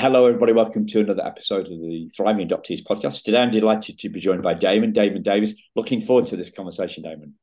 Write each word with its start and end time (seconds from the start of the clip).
Hello, 0.00 0.24
everybody. 0.24 0.54
Welcome 0.54 0.86
to 0.86 1.00
another 1.00 1.26
episode 1.26 1.70
of 1.70 1.78
the 1.78 2.08
Thriving 2.16 2.48
Adoptees 2.48 2.82
podcast. 2.82 3.22
Today, 3.22 3.36
I'm 3.36 3.50
delighted 3.50 3.98
to 3.98 4.08
be 4.08 4.18
joined 4.18 4.42
by 4.42 4.54
Damon, 4.54 4.94
Damon 4.94 5.22
Davis. 5.22 5.52
Looking 5.76 6.00
forward 6.00 6.26
to 6.28 6.38
this 6.38 6.50
conversation, 6.50 7.02
Damon. 7.02 7.34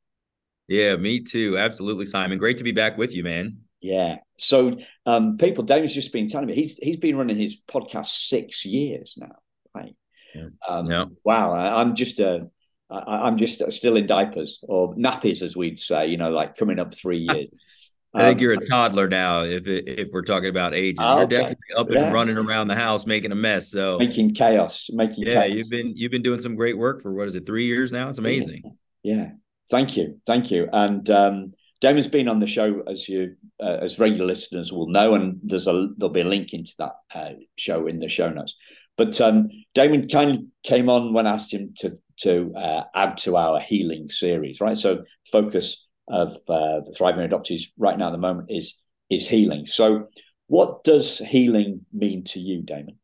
Yeah, 0.68 0.96
me 0.96 1.20
too. 1.20 1.56
Absolutely, 1.56 2.06
Simon. 2.06 2.40
Great 2.40 2.58
to 2.58 2.64
be 2.64 2.72
back 2.72 2.98
with 2.98 3.14
you, 3.14 3.24
man. 3.24 3.60
Yeah. 3.80 4.16
So, 4.40 4.80
um, 5.06 5.38
people, 5.38 5.66
Damon's 5.66 5.94
just 5.94 6.12
been 6.12 6.28
telling 6.28 6.48
me 6.48 6.56
he's 6.56 6.78
he's 6.78 6.98
been 6.98 7.16
running 7.16 7.38
his 7.38 7.62
podcast 7.62 8.08
six 8.08 8.66
years 8.66 9.20
now. 9.20 9.36
Right. 9.76 9.96
Yeah. 10.34 10.48
Um, 10.68 10.90
yeah. 10.90 11.06
Wow. 11.24 11.54
I, 11.54 11.80
I'm 11.80 11.94
just 11.94 12.20
a 12.20 12.50
I, 12.90 13.28
I'm 13.28 13.38
just 13.38 13.72
still 13.72 13.98
in 13.98 14.08
diapers 14.08 14.64
or 14.64 14.96
nappies, 14.96 15.44
as 15.44 15.56
we'd 15.56 15.80
say. 15.80 16.08
You 16.08 16.18
know, 16.18 16.32
like 16.32 16.56
coming 16.56 16.80
up 16.80 16.96
three 16.96 17.28
years. 17.32 17.50
I 18.18 18.28
think 18.28 18.40
um, 18.40 18.44
you're 18.44 18.54
a 18.54 18.66
toddler 18.66 19.08
now. 19.08 19.44
If 19.44 19.68
if 19.68 20.10
we're 20.12 20.24
talking 20.24 20.50
about 20.50 20.74
ages, 20.74 21.00
you're 21.00 21.24
okay. 21.24 21.38
definitely 21.38 21.76
up 21.78 21.88
and 21.88 21.96
yeah. 21.96 22.12
running 22.12 22.38
around 22.38 22.68
the 22.68 22.76
house 22.76 23.06
making 23.06 23.32
a 23.32 23.36
mess. 23.36 23.72
So 23.72 23.98
making 23.98 24.34
chaos, 24.34 24.90
making 24.92 25.26
yeah. 25.28 25.44
Chaos. 25.44 25.56
You've 25.56 25.70
been 25.70 25.94
you've 25.96 26.12
been 26.12 26.24
doing 26.24 26.40
some 26.40 26.56
great 26.56 26.78
work 26.78 27.02
for 27.02 27.14
what 27.14 27.28
is 27.28 27.36
it? 27.36 27.46
Three 27.46 27.66
years 27.66 27.92
now. 27.92 28.10
It's 28.10 28.20
amazing. 28.20 28.64
Yeah, 29.04 29.32
thank 29.70 29.96
you, 29.96 30.20
thank 30.26 30.52
you. 30.52 30.68
And 30.72 31.10
um, 31.10 31.54
Damon's 31.80 32.08
been 32.08 32.28
on 32.28 32.40
the 32.40 32.48
show 32.48 32.84
as 32.88 33.08
you 33.08 33.36
uh, 33.62 33.78
as 33.82 34.00
regular 34.00 34.26
listeners 34.26 34.74
will 34.74 34.90
know, 34.90 35.14
and 35.14 35.40
there's 35.44 35.68
a 35.68 35.90
there'll 35.98 36.14
be 36.14 36.22
a 36.22 36.26
link 36.26 36.54
into 36.54 36.74
that 36.80 36.94
uh, 37.14 37.32
show 37.58 37.88
in 37.88 38.00
the 38.00 38.10
show 38.10 38.30
notes. 38.30 38.56
But 38.98 39.22
um, 39.22 39.50
Damon 39.76 40.08
kind 40.10 40.32
of 40.32 40.40
came 40.64 40.90
on 40.90 41.14
when 41.14 41.28
I 41.28 41.36
asked 41.36 41.54
him 41.54 41.74
to 41.78 41.98
to 42.18 42.54
uh, 42.56 42.84
add 42.96 43.18
to 43.18 43.38
our 43.38 43.60
healing 43.60 44.10
series, 44.10 44.60
right? 44.60 44.78
So 44.78 45.04
focus 45.32 45.87
of 46.08 46.36
uh, 46.48 46.82
the 46.86 46.94
thriving 46.98 47.28
adoptees 47.28 47.64
right 47.78 47.98
now 47.98 48.08
at 48.08 48.12
the 48.12 48.18
moment 48.18 48.50
is 48.50 48.78
is 49.10 49.28
healing. 49.28 49.66
So, 49.66 50.08
what 50.48 50.84
does 50.84 51.18
healing 51.20 51.86
mean 51.94 52.24
to 52.26 52.40
you, 52.40 52.62
Damon? 52.62 52.98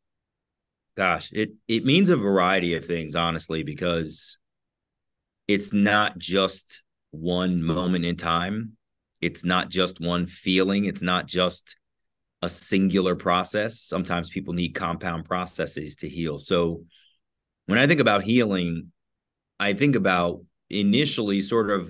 Gosh, 0.96 1.32
it 1.34 1.52
it 1.68 1.86
means 1.86 2.10
a 2.10 2.18
variety 2.18 2.76
of 2.76 2.86
things, 2.86 3.16
honestly, 3.16 3.64
because 3.64 4.38
it's 5.48 5.74
not 5.74 6.18
just 6.18 6.82
one 7.12 7.64
moment 7.64 8.06
in 8.06 8.16
time. 8.16 8.74
It's 9.22 9.46
not 9.46 9.70
just 9.70 10.00
one 10.00 10.26
feeling. 10.26 10.86
It's 10.86 11.02
not 11.02 11.28
just 11.28 11.78
a 12.42 12.50
singular 12.50 13.16
process. 13.16 13.80
Sometimes 13.80 14.30
people 14.30 14.54
need 14.54 14.76
compound 14.76 15.26
processes 15.26 15.96
to 15.98 16.10
heal. 16.10 16.38
So 16.38 16.84
when 17.68 17.80
I 17.80 17.88
think 17.88 18.02
about 18.02 18.24
healing, 18.24 18.92
I 19.60 19.74
think 19.74 19.96
about 19.96 20.42
initially 20.70 21.40
sort 21.40 21.72
of 21.72 21.90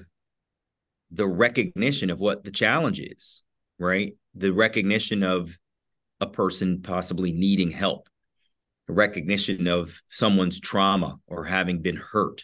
the 1.13 1.27
recognition 1.27 2.09
of 2.09 2.19
what 2.19 2.43
the 2.43 2.51
challenge 2.51 2.99
is, 2.99 3.43
right? 3.77 4.13
The 4.33 4.51
recognition 4.51 5.23
of 5.23 5.57
a 6.19 6.27
person 6.27 6.81
possibly 6.81 7.31
needing 7.31 7.69
help, 7.69 8.09
the 8.87 8.93
recognition 8.93 9.67
of 9.67 10.01
someone's 10.09 10.59
trauma 10.59 11.17
or 11.27 11.45
having 11.45 11.81
been 11.81 11.97
hurt, 11.97 12.43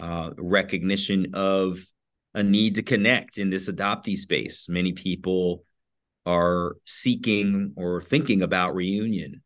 uh, 0.00 0.30
recognition 0.36 1.28
of 1.34 1.78
a 2.34 2.42
need 2.42 2.76
to 2.76 2.82
connect 2.82 3.38
in 3.38 3.50
this 3.50 3.68
adoptee 3.68 4.16
space. 4.16 4.68
Many 4.68 4.92
people 4.92 5.64
are 6.26 6.76
seeking 6.86 7.72
or 7.76 8.02
thinking 8.02 8.42
about 8.42 8.74
reunion. 8.74 9.42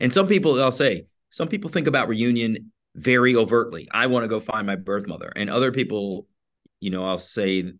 And 0.00 0.12
some 0.12 0.26
people, 0.26 0.60
I'll 0.62 0.72
say, 0.72 1.06
some 1.30 1.48
people 1.48 1.70
think 1.70 1.86
about 1.86 2.08
reunion 2.08 2.72
very 2.94 3.34
overtly. 3.34 3.88
I 3.92 4.06
want 4.06 4.24
to 4.24 4.28
go 4.28 4.40
find 4.40 4.66
my 4.66 4.76
birth 4.76 5.06
mother. 5.06 5.32
And 5.34 5.50
other 5.50 5.72
people 5.72 6.26
you 6.84 6.90
know, 6.90 7.06
I'll 7.06 7.16
say 7.16 7.72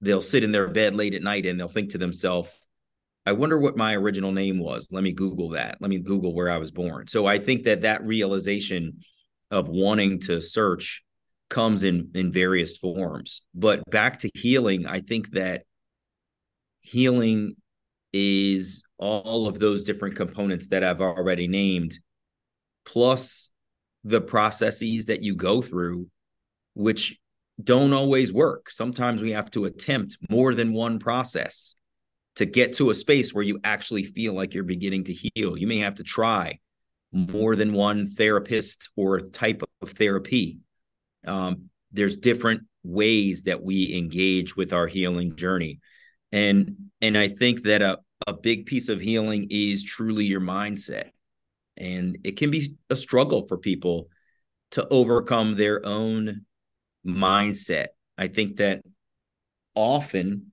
they'll 0.00 0.22
sit 0.22 0.44
in 0.44 0.52
their 0.52 0.68
bed 0.68 0.94
late 0.94 1.14
at 1.14 1.22
night 1.22 1.46
and 1.46 1.58
they'll 1.58 1.66
think 1.66 1.90
to 1.90 1.98
themselves, 1.98 2.56
I 3.26 3.32
wonder 3.32 3.58
what 3.58 3.76
my 3.76 3.96
original 3.96 4.30
name 4.30 4.60
was. 4.60 4.86
Let 4.92 5.02
me 5.02 5.10
Google 5.10 5.48
that. 5.50 5.78
Let 5.80 5.90
me 5.90 5.98
Google 5.98 6.32
where 6.32 6.48
I 6.48 6.58
was 6.58 6.70
born. 6.70 7.08
So 7.08 7.26
I 7.26 7.38
think 7.38 7.64
that 7.64 7.80
that 7.80 8.04
realization 8.04 9.00
of 9.50 9.68
wanting 9.68 10.20
to 10.20 10.40
search 10.40 11.02
comes 11.50 11.82
in 11.82 12.12
in 12.14 12.30
various 12.30 12.76
forms. 12.76 13.42
But 13.52 13.82
back 13.90 14.20
to 14.20 14.30
healing, 14.32 14.86
I 14.86 15.00
think 15.00 15.32
that 15.32 15.64
healing 16.82 17.56
is 18.12 18.84
all 18.96 19.48
of 19.48 19.58
those 19.58 19.82
different 19.82 20.14
components 20.14 20.68
that 20.68 20.84
I've 20.84 21.00
already 21.00 21.48
named, 21.48 21.98
plus 22.84 23.50
the 24.04 24.20
processes 24.20 25.06
that 25.06 25.24
you 25.24 25.34
go 25.34 25.62
through, 25.62 26.06
which 26.74 27.18
don't 27.64 27.92
always 27.92 28.32
work. 28.32 28.70
Sometimes 28.70 29.22
we 29.22 29.32
have 29.32 29.50
to 29.52 29.64
attempt 29.64 30.16
more 30.28 30.54
than 30.54 30.72
one 30.72 30.98
process 30.98 31.74
to 32.36 32.46
get 32.46 32.74
to 32.74 32.90
a 32.90 32.94
space 32.94 33.34
where 33.34 33.44
you 33.44 33.60
actually 33.64 34.04
feel 34.04 34.32
like 34.34 34.54
you're 34.54 34.64
beginning 34.64 35.04
to 35.04 35.12
heal. 35.12 35.56
You 35.56 35.66
may 35.66 35.78
have 35.78 35.96
to 35.96 36.02
try 36.02 36.58
more 37.12 37.56
than 37.56 37.74
one 37.74 38.06
therapist 38.06 38.88
or 38.96 39.20
type 39.20 39.62
of 39.82 39.90
therapy. 39.90 40.58
Um, 41.26 41.68
there's 41.92 42.16
different 42.16 42.62
ways 42.82 43.42
that 43.44 43.62
we 43.62 43.94
engage 43.94 44.56
with 44.56 44.72
our 44.72 44.86
healing 44.86 45.36
journey. 45.36 45.80
And 46.32 46.76
and 47.00 47.18
I 47.18 47.28
think 47.28 47.64
that 47.64 47.82
a, 47.82 47.98
a 48.26 48.32
big 48.32 48.66
piece 48.66 48.88
of 48.88 49.00
healing 49.00 49.48
is 49.50 49.84
truly 49.84 50.24
your 50.24 50.40
mindset. 50.40 51.10
And 51.76 52.18
it 52.24 52.36
can 52.36 52.50
be 52.50 52.76
a 52.90 52.96
struggle 52.96 53.46
for 53.46 53.58
people 53.58 54.08
to 54.72 54.86
overcome 54.88 55.54
their 55.54 55.84
own 55.84 56.46
mindset. 57.06 57.88
I 58.16 58.28
think 58.28 58.56
that 58.56 58.82
often 59.74 60.52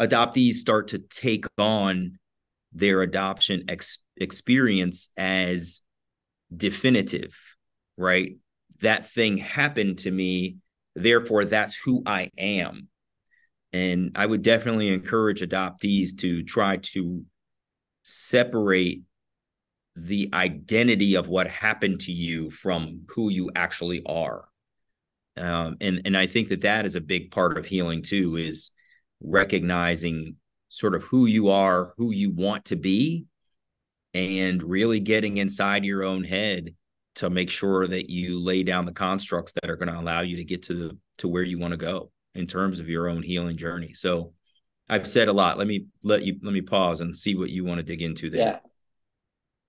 adoptees 0.00 0.54
start 0.54 0.88
to 0.88 0.98
take 0.98 1.44
on 1.56 2.18
their 2.72 3.02
adoption 3.02 3.64
ex- 3.68 3.98
experience 4.16 5.10
as 5.16 5.82
definitive, 6.54 7.36
right? 7.96 8.36
That 8.80 9.08
thing 9.10 9.38
happened 9.38 9.98
to 10.00 10.10
me, 10.10 10.58
therefore, 10.94 11.44
that's 11.44 11.76
who 11.76 12.02
I 12.06 12.30
am. 12.38 12.88
And 13.72 14.12
I 14.14 14.24
would 14.24 14.42
definitely 14.42 14.88
encourage 14.88 15.40
adoptees 15.40 16.16
to 16.20 16.42
try 16.42 16.78
to 16.94 17.24
separate 18.02 19.02
the 19.94 20.30
identity 20.32 21.16
of 21.16 21.28
what 21.28 21.48
happened 21.48 22.00
to 22.00 22.12
you 22.12 22.50
from 22.50 23.02
who 23.08 23.30
you 23.30 23.50
actually 23.54 24.02
are 24.06 24.48
um, 25.38 25.76
and 25.80 26.02
and 26.04 26.16
I 26.16 26.26
think 26.26 26.48
that 26.48 26.62
that 26.62 26.86
is 26.86 26.96
a 26.96 27.00
big 27.00 27.30
part 27.30 27.58
of 27.58 27.66
healing 27.66 28.02
too 28.02 28.36
is 28.36 28.70
recognizing 29.20 30.36
sort 30.68 30.94
of 30.94 31.02
who 31.02 31.26
you 31.26 31.48
are, 31.48 31.94
who 31.96 32.12
you 32.12 32.32
want 32.32 32.66
to 32.66 32.76
be, 32.76 33.26
and 34.14 34.62
really 34.62 35.00
getting 35.00 35.38
inside 35.38 35.84
your 35.84 36.04
own 36.04 36.24
head 36.24 36.74
to 37.16 37.30
make 37.30 37.50
sure 37.50 37.86
that 37.86 38.08
you 38.10 38.38
lay 38.38 38.62
down 38.62 38.84
the 38.84 38.92
constructs 38.92 39.52
that 39.60 39.70
are 39.70 39.76
going 39.76 39.92
to 39.92 39.98
allow 39.98 40.20
you 40.20 40.36
to 40.36 40.44
get 40.44 40.62
to 40.64 40.74
the 40.74 40.98
to 41.18 41.28
where 41.28 41.42
you 41.42 41.58
want 41.58 41.72
to 41.72 41.76
go 41.76 42.10
in 42.34 42.46
terms 42.46 42.78
of 42.78 42.88
your 42.88 43.08
own 43.08 43.22
healing 43.22 43.56
journey. 43.56 43.92
So 43.92 44.32
I've 44.88 45.06
said 45.06 45.28
a 45.28 45.32
lot. 45.32 45.58
Let 45.58 45.66
me 45.66 45.86
let 46.04 46.22
you 46.22 46.36
let 46.42 46.54
me 46.54 46.60
pause 46.60 47.00
and 47.00 47.16
see 47.16 47.34
what 47.34 47.50
you 47.50 47.64
want 47.64 47.78
to 47.78 47.82
dig 47.82 48.02
into 48.02 48.30
there. 48.30 48.40
Yeah. 48.40 48.58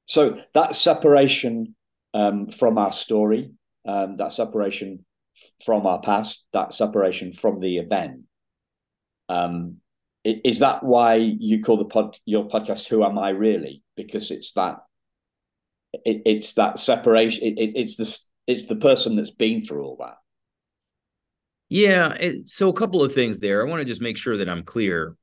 So 0.06 0.42
that 0.54 0.76
separation 0.76 1.76
um, 2.14 2.50
from 2.50 2.78
our 2.78 2.92
story, 2.92 3.52
um, 3.86 4.18
that 4.18 4.34
separation 4.34 5.06
from 5.66 5.86
our 5.86 6.00
past, 6.00 6.44
that 6.54 6.74
separation 6.74 7.32
from 7.32 7.60
the 7.60 7.78
event. 7.78 8.22
Um, 9.28 9.78
is 10.24 10.60
that 10.60 10.84
why 10.84 11.16
you 11.16 11.62
call 11.62 11.78
the 11.78 11.86
pod 11.86 12.18
your 12.26 12.48
podcast 12.48 12.88
"Who 12.88 13.04
Am 13.04 13.18
I 13.18 13.30
Really"? 13.30 13.84
Because 13.96 14.32
it's 14.32 14.52
that 14.54 14.80
it, 15.94 16.22
it's 16.26 16.54
that 16.54 16.80
separation. 16.80 17.44
It, 17.44 17.60
it, 17.60 17.72
it's 17.76 17.96
the 17.96 18.52
it's 18.52 18.66
the 18.66 18.76
person 18.76 19.16
that's 19.16 19.32
been 19.32 19.62
through 19.62 19.84
all 19.84 19.98
that. 20.00 20.18
Yeah. 21.70 22.18
So 22.46 22.70
a 22.70 22.74
couple 22.74 23.04
of 23.04 23.14
things 23.14 23.40
there. 23.40 23.62
I 23.62 23.70
want 23.70 23.80
to 23.82 23.86
just 23.86 24.02
make 24.02 24.18
sure 24.18 24.38
that 24.38 24.50
I'm 24.50 24.64
clear. 24.64 25.16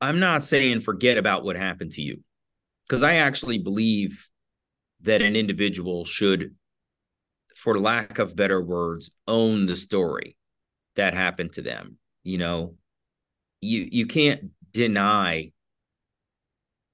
I'm 0.00 0.20
not 0.20 0.44
saying 0.44 0.80
forget 0.80 1.18
about 1.18 1.44
what 1.44 1.56
happened 1.56 1.92
to 1.92 2.02
you, 2.02 2.22
because 2.86 3.02
I 3.02 3.16
actually 3.16 3.58
believe 3.58 4.24
that 5.02 5.22
an 5.22 5.36
individual 5.36 6.04
should 6.04 6.54
for 7.58 7.80
lack 7.80 8.20
of 8.20 8.36
better 8.36 8.62
words, 8.62 9.10
own 9.26 9.66
the 9.66 9.74
story 9.74 10.36
that 10.94 11.12
happened 11.12 11.52
to 11.54 11.62
them. 11.62 11.98
You 12.22 12.38
know, 12.38 12.74
you 13.60 13.88
you 13.90 14.06
can't 14.06 14.50
deny 14.72 15.50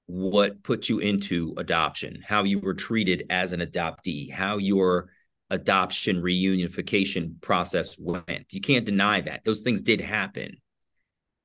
what 0.07 0.63
put 0.63 0.89
you 0.89 0.99
into 0.99 1.53
adoption, 1.57 2.23
how 2.25 2.43
you 2.43 2.59
were 2.59 2.73
treated 2.73 3.25
as 3.29 3.53
an 3.53 3.59
adoptee, 3.59 4.31
how 4.31 4.57
your 4.57 5.09
adoption 5.51 6.21
reunification 6.21 7.39
process 7.41 7.97
went. 7.99 8.51
You 8.51 8.61
can't 8.61 8.85
deny 8.85 9.21
that. 9.21 9.43
Those 9.43 9.61
things 9.61 9.83
did 9.83 10.01
happen. 10.01 10.57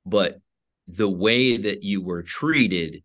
But 0.07 0.41
the 0.87 1.09
way 1.09 1.59
that 1.59 1.83
you 1.83 2.03
were 2.03 2.23
treated 2.23 3.03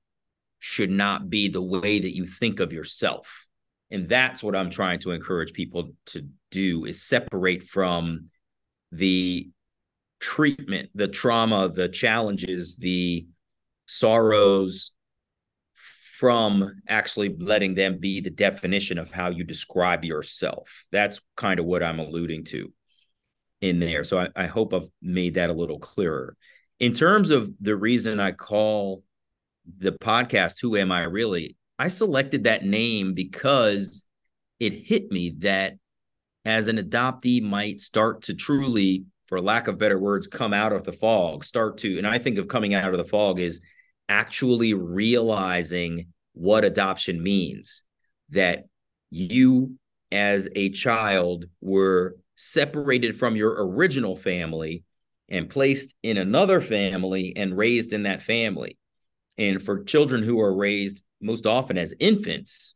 should 0.59 0.89
not 0.89 1.29
be 1.29 1.49
the 1.49 1.61
way 1.61 1.99
that 1.99 2.15
you 2.15 2.25
think 2.25 2.61
of 2.61 2.71
yourself 2.71 3.44
and 3.95 4.07
that's 4.07 4.43
what 4.43 4.55
i'm 4.55 4.69
trying 4.69 4.99
to 4.99 5.11
encourage 5.11 5.53
people 5.53 5.91
to 6.05 6.27
do 6.51 6.85
is 6.85 7.01
separate 7.01 7.63
from 7.63 8.29
the 8.91 9.49
treatment 10.19 10.89
the 10.93 11.07
trauma 11.07 11.69
the 11.69 11.89
challenges 11.89 12.75
the 12.77 13.25
sorrows 13.87 14.91
from 16.17 16.81
actually 16.87 17.35
letting 17.39 17.75
them 17.75 17.97
be 17.99 18.21
the 18.21 18.29
definition 18.29 18.97
of 18.97 19.11
how 19.11 19.29
you 19.29 19.43
describe 19.43 20.05
yourself. 20.05 20.85
That's 20.91 21.19
kind 21.35 21.59
of 21.59 21.65
what 21.65 21.83
I'm 21.83 21.99
alluding 21.99 22.45
to 22.45 22.71
in 23.59 23.79
there. 23.79 24.05
So 24.05 24.19
I, 24.19 24.27
I 24.35 24.47
hope 24.47 24.73
I've 24.73 24.89
made 25.01 25.33
that 25.33 25.49
a 25.49 25.53
little 25.53 25.79
clearer. 25.79 26.37
In 26.79 26.93
terms 26.93 27.31
of 27.31 27.51
the 27.59 27.75
reason 27.75 28.19
I 28.19 28.31
call 28.31 29.03
the 29.77 29.91
podcast 29.91 30.61
Who 30.61 30.77
Am 30.77 30.91
I 30.91 31.03
Really? 31.03 31.57
I 31.77 31.89
selected 31.89 32.43
that 32.43 32.65
name 32.65 33.13
because 33.13 34.03
it 34.59 34.73
hit 34.73 35.11
me 35.11 35.35
that 35.39 35.75
as 36.45 36.67
an 36.67 36.77
adoptee 36.77 37.41
might 37.41 37.81
start 37.81 38.23
to 38.23 38.33
truly, 38.33 39.05
for 39.25 39.41
lack 39.41 39.67
of 39.67 39.77
better 39.77 39.99
words, 39.99 40.27
come 40.27 40.53
out 40.53 40.71
of 40.71 40.83
the 40.83 40.93
fog, 40.93 41.43
start 41.43 41.79
to, 41.79 41.97
and 41.97 42.07
I 42.07 42.19
think 42.19 42.37
of 42.37 42.47
coming 42.47 42.73
out 42.73 42.93
of 42.93 42.97
the 42.97 43.03
fog 43.03 43.39
is 43.39 43.61
actually 44.07 44.73
realizing 44.73 46.07
what 46.33 46.63
adoption 46.63 47.21
means 47.21 47.83
that 48.29 48.65
you 49.09 49.75
as 50.11 50.47
a 50.55 50.69
child 50.69 51.45
were 51.61 52.15
separated 52.35 53.17
from 53.17 53.35
your 53.35 53.67
original 53.67 54.15
family 54.15 54.83
and 55.29 55.49
placed 55.49 55.95
in 56.03 56.17
another 56.17 56.61
family 56.61 57.33
and 57.35 57.57
raised 57.57 57.93
in 57.93 58.03
that 58.03 58.21
family. 58.21 58.77
And 59.37 59.61
for 59.61 59.83
children 59.83 60.23
who 60.23 60.39
are 60.39 60.55
raised 60.55 61.01
most 61.25 61.45
often 61.45 61.77
as 61.77 61.93
infants 61.99 62.75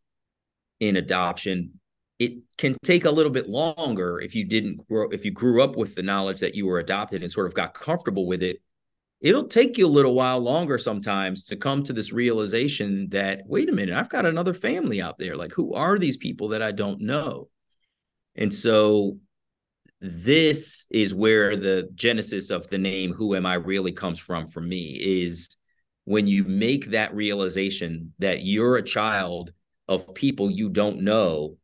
in 0.79 0.97
adoption, 0.97 1.79
it 2.17 2.33
can 2.57 2.75
take 2.83 3.05
a 3.05 3.11
little 3.11 3.31
bit 3.31 3.47
longer 3.47 4.19
if 4.19 4.35
you 4.35 4.43
didn't 4.43 4.85
grow, 4.87 5.09
if 5.09 5.23
you 5.23 5.31
grew 5.31 5.61
up 5.63 5.75
with 5.75 5.95
the 5.95 6.03
knowledge 6.03 6.39
that 6.41 6.55
you 6.55 6.65
were 6.65 6.79
adopted 6.79 7.21
and 7.21 7.31
sort 7.31 7.47
of 7.47 7.53
got 7.53 7.73
comfortable 7.73 8.25
with 8.25 8.43
it. 8.43 8.61
It'll 9.21 9.47
take 9.47 9.77
you 9.77 9.85
a 9.85 9.87
little 9.87 10.15
while 10.15 10.39
longer 10.39 10.77
sometimes 10.77 11.43
to 11.45 11.57
come 11.57 11.83
to 11.83 11.93
this 11.93 12.13
realization 12.13 13.09
that, 13.09 13.41
wait 13.45 13.69
a 13.69 13.73
minute, 13.73 13.95
I've 13.95 14.09
got 14.09 14.25
another 14.25 14.53
family 14.53 15.01
out 15.01 15.17
there. 15.17 15.35
Like, 15.35 15.51
who 15.51 15.73
are 15.73 15.99
these 15.99 16.15
people 16.15 16.49
that 16.49 16.61
I 16.61 16.71
don't 16.71 17.01
know? 17.01 17.49
And 18.35 18.53
so 18.53 19.17
this 20.01 20.87
is 20.89 21.13
where 21.13 21.57
the 21.57 21.89
genesis 21.93 22.49
of 22.49 22.69
the 22.69 22.77
name 22.77 23.11
who 23.11 23.35
am 23.35 23.45
i 23.45 23.55
really 23.55 23.91
comes 23.91 24.17
from 24.17 24.47
for 24.47 24.61
me 24.61 24.97
is 25.25 25.57
when 26.09 26.25
you 26.25 26.43
make 26.43 26.87
that 26.87 27.13
realization 27.13 28.11
that 28.17 28.41
you're 28.41 28.77
a 28.77 28.81
child 28.81 29.53
of 29.87 30.11
people 30.15 30.49
you 30.49 30.67
don't 30.67 31.01
know 31.01 31.55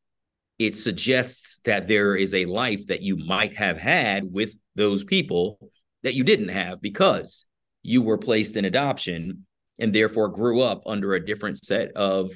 it 0.60 0.76
suggests 0.76 1.60
that 1.66 1.88
there 1.88 2.16
is 2.16 2.36
a 2.36 2.46
life 2.46 2.86
that 2.86 3.02
you 3.02 3.18
might 3.18 3.56
have 3.58 3.80
had 3.80 4.32
with 4.32 4.54
those 4.76 5.04
people 5.04 5.58
that 6.04 6.14
you 6.14 6.24
didn't 6.24 6.50
have 6.50 6.80
because 6.80 7.48
you 7.82 8.04
were 8.04 8.20
placed 8.20 8.56
in 8.56 8.66
adoption 8.66 9.48
and 9.80 9.96
therefore 9.96 10.28
grew 10.28 10.62
up 10.62 10.84
under 10.86 11.16
a 11.16 11.26
different 11.26 11.58
set 11.58 11.92
of 11.94 12.30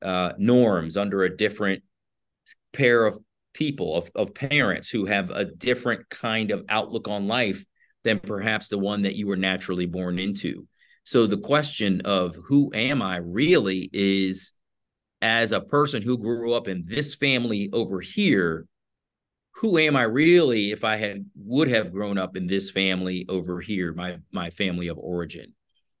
uh, 0.00 0.32
norms 0.38 0.96
under 0.96 1.24
a 1.24 1.36
different 1.36 1.82
pair 2.72 3.04
of 3.04 3.18
people, 3.52 3.96
of, 3.96 4.10
of 4.14 4.34
parents 4.34 4.88
who 4.88 5.04
have 5.04 5.30
a 5.30 5.44
different 5.44 6.08
kind 6.08 6.50
of 6.50 6.64
outlook 6.70 7.06
on 7.06 7.28
life 7.28 7.66
than 8.02 8.18
perhaps 8.18 8.68
the 8.68 8.78
one 8.78 9.02
that 9.02 9.14
you 9.14 9.26
were 9.26 9.36
naturally 9.36 9.86
born 9.86 10.18
into. 10.18 10.66
So 11.04 11.26
the 11.26 11.36
question 11.36 12.00
of 12.04 12.34
who 12.46 12.72
am 12.74 13.02
I 13.02 13.16
really 13.16 13.90
is 13.92 14.52
as 15.20 15.52
a 15.52 15.60
person 15.60 16.02
who 16.02 16.18
grew 16.18 16.54
up 16.54 16.66
in 16.66 16.84
this 16.86 17.14
family 17.14 17.68
over 17.72 18.00
here, 18.00 18.66
who 19.56 19.78
am 19.78 19.96
I 19.96 20.02
really 20.02 20.72
if 20.72 20.82
I 20.82 20.96
had 20.96 21.26
would 21.36 21.68
have 21.68 21.92
grown 21.92 22.18
up 22.18 22.36
in 22.36 22.46
this 22.46 22.70
family 22.70 23.26
over 23.28 23.60
here, 23.60 23.92
my 23.92 24.16
my 24.32 24.50
family 24.50 24.88
of 24.88 24.98
origin. 24.98 25.52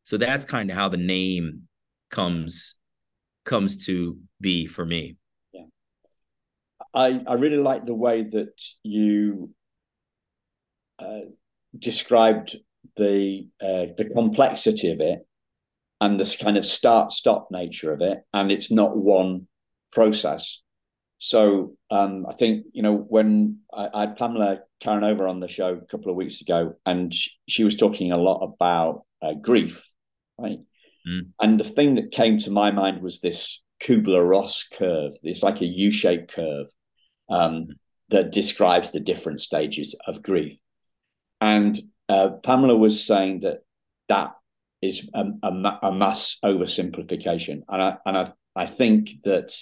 So 0.04 0.16
that's 0.16 0.46
kind 0.46 0.70
of 0.70 0.76
how 0.76 0.88
the 0.88 0.96
name 0.96 1.68
comes 2.10 2.74
comes 3.44 3.86
to 3.86 4.18
be 4.40 4.66
for 4.66 4.86
me. 4.86 5.16
Yeah. 5.52 5.64
I, 6.94 7.20
I 7.26 7.34
really 7.34 7.58
like 7.58 7.84
the 7.84 7.94
way 7.94 8.22
that 8.22 8.62
you 8.82 9.50
uh, 10.98 11.20
described 11.78 12.56
the 12.96 13.48
uh, 13.60 13.86
the 13.96 14.10
complexity 14.14 14.90
of 14.90 15.00
it 15.00 15.26
and 16.00 16.18
this 16.18 16.36
kind 16.36 16.56
of 16.56 16.66
start 16.66 17.12
stop 17.12 17.48
nature 17.50 17.92
of 17.92 18.00
it, 18.00 18.22
and 18.32 18.52
it's 18.52 18.70
not 18.70 18.96
one 18.96 19.46
process. 19.92 20.60
So 21.18 21.76
um, 21.90 22.26
I 22.28 22.32
think 22.32 22.66
you 22.72 22.82
know 22.82 22.94
when 22.94 23.60
I, 23.72 23.88
I, 23.94 24.00
had 24.00 24.16
Pamela 24.16 24.60
Karanova 24.82 25.28
on 25.28 25.40
the 25.40 25.48
show 25.48 25.74
a 25.74 25.86
couple 25.86 26.10
of 26.10 26.16
weeks 26.16 26.40
ago, 26.40 26.74
and 26.84 27.14
she, 27.14 27.30
she 27.48 27.64
was 27.64 27.76
talking 27.76 28.12
a 28.12 28.18
lot 28.18 28.42
about 28.42 29.04
uh, 29.22 29.34
grief, 29.34 29.82
right? 30.38 30.58
Mm. 31.08 31.28
And 31.40 31.60
the 31.60 31.64
thing 31.64 31.94
that 31.94 32.12
came 32.12 32.38
to 32.38 32.50
my 32.50 32.70
mind 32.70 33.02
was 33.02 33.20
this 33.20 33.62
Kubler 33.80 34.28
Ross 34.28 34.66
curve. 34.72 35.12
It's 35.22 35.42
like 35.42 35.60
a 35.60 35.66
U 35.66 35.90
shaped 35.90 36.34
curve 36.34 36.66
um, 37.30 37.68
that 38.10 38.32
describes 38.32 38.90
the 38.90 39.00
different 39.00 39.40
stages 39.40 39.94
of 40.06 40.22
grief. 40.22 40.58
And 41.40 41.78
uh, 42.08 42.30
Pamela 42.42 42.76
was 42.76 43.04
saying 43.04 43.40
that 43.40 43.60
that 44.08 44.34
is 44.82 45.08
a, 45.14 45.26
a, 45.42 45.78
a, 45.82 45.92
mass 45.92 46.38
oversimplification, 46.44 47.62
and 47.68 47.82
I 47.82 47.96
and 48.04 48.18
I, 48.18 48.32
I 48.54 48.66
think 48.66 49.10
that 49.24 49.54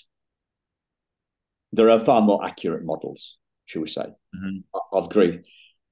there 1.72 1.90
are 1.90 1.98
far 1.98 2.20
more 2.22 2.44
accurate 2.44 2.84
models, 2.84 3.38
should 3.66 3.82
we 3.82 3.88
say, 3.88 4.02
mm-hmm. 4.02 4.58
of 4.92 5.10
grief, 5.10 5.38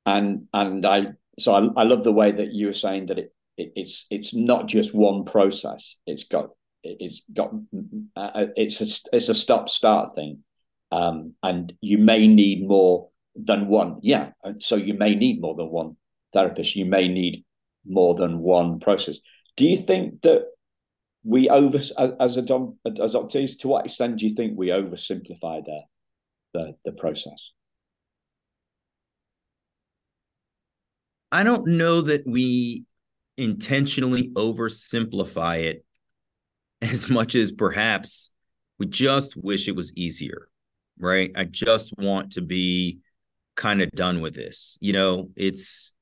and 0.07 0.47
and 0.53 0.85
I 0.85 1.13
so 1.39 1.55
I, 1.55 1.81
I 1.81 1.85
love 1.85 2.05
the 2.05 2.13
way 2.13 2.33
that 2.33 2.53
you 2.53 2.67
were 2.67 2.73
saying 2.73 3.07
that 3.07 3.19
it, 3.19 3.33
it 3.57 3.73
it's 3.77 4.07
it's 4.11 4.35
not 4.35 4.67
just 4.67 4.95
one 4.95 5.25
process. 5.25 5.97
It's 6.07 6.25
got 6.25 6.51
it's 6.83 7.23
got 7.33 7.53
uh, 8.17 8.47
it's 8.57 8.81
a 8.81 9.17
it's 9.17 9.29
a 9.29 9.35
stop 9.35 9.69
start 9.69 10.15
thing 10.15 10.43
um, 10.93 11.35
and 11.43 11.73
you 11.81 11.99
may 11.99 12.27
need 12.27 12.67
more 12.67 13.09
than 13.35 13.69
one. 13.69 13.99
Yeah, 14.03 14.31
so 14.59 14.77
you 14.77 14.95
may 14.95 15.15
need 15.15 15.41
more 15.41 15.55
than 15.55 15.71
one 15.71 15.97
therapist. 16.33 16.77
You 16.77 16.87
may 16.87 17.09
need 17.09 17.45
more 17.87 18.15
than 18.15 18.41
one 18.41 18.81
process. 18.81 19.19
Do 19.57 19.65
you 19.65 19.77
think 19.77 20.23
that 20.23 20.45
we 21.25 21.49
over 21.49 21.79
as 21.79 21.93
a 21.97 22.17
as 22.21 22.37
adoptees? 22.37 23.59
To 23.61 23.69
what 23.69 23.85
extent 23.85 24.19
do 24.19 24.27
you 24.27 24.35
think 24.35 24.57
we 24.57 24.69
oversimplify 24.69 25.65
the 25.65 25.81
the, 26.55 26.75
the 26.85 26.93
process? 26.93 27.53
I 31.33 31.45
don't 31.45 31.67
know 31.67 32.01
that 32.03 32.27
we 32.27 32.85
intentionally 33.37 34.31
oversimplify 34.31 35.63
it 35.63 35.85
as 36.83 37.09
much 37.09 37.35
as 37.35 37.53
perhaps 37.53 38.31
we 38.79 38.87
just 38.87 39.37
wish 39.37 39.69
it 39.69 39.77
was 39.77 39.93
easier 39.97 40.51
right? 41.01 41.33
I 41.35 41.45
just 41.45 41.97
want 41.99 42.33
to 42.33 42.43
be 42.43 43.01
kind 43.57 43.83
of 43.83 43.91
done 43.91 44.21
with 44.21 44.35
this. 44.35 44.79
You 44.81 44.93
know, 44.93 45.31
it's 45.35 45.93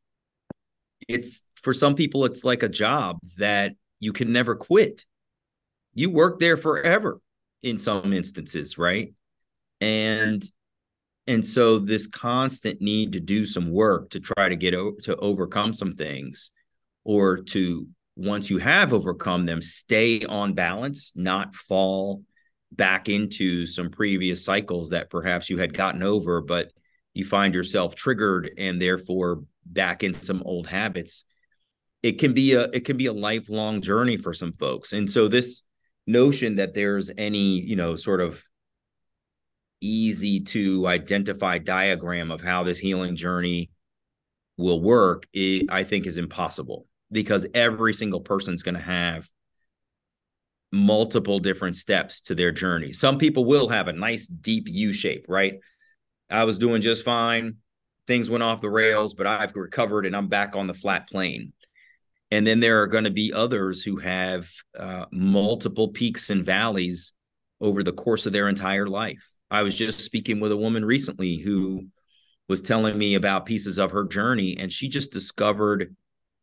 it's 1.06 1.42
for 1.56 1.74
some 1.74 1.94
people 1.94 2.24
it's 2.24 2.44
like 2.44 2.62
a 2.62 2.68
job 2.68 3.18
that 3.38 3.74
you 4.00 4.12
can 4.12 4.32
never 4.32 4.54
quit. 4.54 5.04
You 5.94 6.10
work 6.10 6.38
there 6.38 6.56
forever 6.56 7.20
in 7.62 7.78
some 7.78 8.12
instances, 8.12 8.78
right? 8.78 9.12
And 9.80 10.44
and 11.26 11.46
so 11.46 11.78
this 11.78 12.06
constant 12.06 12.80
need 12.80 13.12
to 13.12 13.20
do 13.20 13.44
some 13.44 13.70
work 13.70 14.10
to 14.10 14.20
try 14.20 14.48
to 14.48 14.56
get 14.56 14.74
o- 14.74 14.96
to 15.02 15.14
overcome 15.16 15.72
some 15.72 15.94
things 15.94 16.50
or 17.04 17.38
to 17.38 17.86
once 18.16 18.50
you 18.50 18.58
have 18.58 18.92
overcome 18.92 19.46
them 19.46 19.62
stay 19.62 20.24
on 20.24 20.54
balance, 20.54 21.12
not 21.16 21.54
fall 21.54 22.22
back 22.72 23.08
into 23.08 23.64
some 23.64 23.90
previous 23.90 24.44
cycles 24.44 24.90
that 24.90 25.10
perhaps 25.10 25.48
you 25.48 25.58
had 25.58 25.72
gotten 25.72 26.02
over, 26.02 26.40
but 26.40 26.72
you 27.14 27.24
find 27.24 27.54
yourself 27.54 27.94
triggered 27.94 28.50
and 28.58 28.80
therefore 28.80 29.42
back 29.72 30.02
in 30.02 30.14
some 30.14 30.42
old 30.44 30.66
habits. 30.66 31.24
It 32.02 32.18
can 32.18 32.32
be 32.32 32.54
a 32.54 32.62
it 32.72 32.84
can 32.84 32.96
be 32.96 33.06
a 33.06 33.12
lifelong 33.12 33.80
journey 33.80 34.16
for 34.16 34.32
some 34.32 34.52
folks. 34.52 34.92
And 34.92 35.10
so 35.10 35.28
this 35.28 35.62
notion 36.06 36.56
that 36.56 36.74
there's 36.74 37.10
any, 37.18 37.60
you 37.60 37.76
know, 37.76 37.96
sort 37.96 38.20
of 38.20 38.42
easy 39.80 40.40
to 40.40 40.86
identify 40.86 41.58
diagram 41.58 42.30
of 42.30 42.40
how 42.40 42.62
this 42.62 42.78
healing 42.78 43.16
journey 43.16 43.70
will 44.56 44.80
work, 44.80 45.26
it, 45.32 45.66
I 45.70 45.84
think 45.84 46.06
is 46.06 46.16
impossible 46.16 46.86
because 47.10 47.46
every 47.54 47.94
single 47.94 48.20
person's 48.20 48.62
going 48.62 48.74
to 48.74 48.80
have 48.80 49.28
multiple 50.70 51.38
different 51.38 51.76
steps 51.76 52.20
to 52.22 52.34
their 52.34 52.52
journey. 52.52 52.92
Some 52.92 53.18
people 53.18 53.44
will 53.44 53.68
have 53.68 53.88
a 53.88 53.92
nice 53.92 54.26
deep 54.26 54.64
U 54.68 54.92
shape, 54.92 55.26
right? 55.28 55.54
I 56.28 56.44
was 56.44 56.58
doing 56.58 56.82
just 56.82 57.04
fine. 57.04 57.56
Things 58.08 58.30
went 58.30 58.42
off 58.42 58.62
the 58.62 58.70
rails, 58.70 59.14
but 59.14 59.26
I've 59.26 59.54
recovered 59.54 60.06
and 60.06 60.16
I'm 60.16 60.26
back 60.28 60.56
on 60.56 60.66
the 60.66 60.74
flat 60.74 61.08
plane. 61.08 61.52
And 62.30 62.46
then 62.46 62.58
there 62.58 62.82
are 62.82 62.86
going 62.86 63.04
to 63.04 63.10
be 63.10 63.32
others 63.32 63.82
who 63.82 63.98
have 63.98 64.48
uh, 64.76 65.04
multiple 65.12 65.88
peaks 65.88 66.30
and 66.30 66.44
valleys 66.44 67.12
over 67.60 67.82
the 67.82 67.92
course 67.92 68.24
of 68.24 68.32
their 68.32 68.48
entire 68.48 68.86
life. 68.86 69.24
I 69.50 69.62
was 69.62 69.76
just 69.76 70.00
speaking 70.00 70.40
with 70.40 70.52
a 70.52 70.56
woman 70.56 70.84
recently 70.84 71.36
who 71.36 71.86
was 72.48 72.62
telling 72.62 72.96
me 72.96 73.14
about 73.14 73.44
pieces 73.46 73.78
of 73.78 73.90
her 73.90 74.06
journey, 74.06 74.56
and 74.58 74.72
she 74.72 74.88
just 74.88 75.12
discovered 75.12 75.94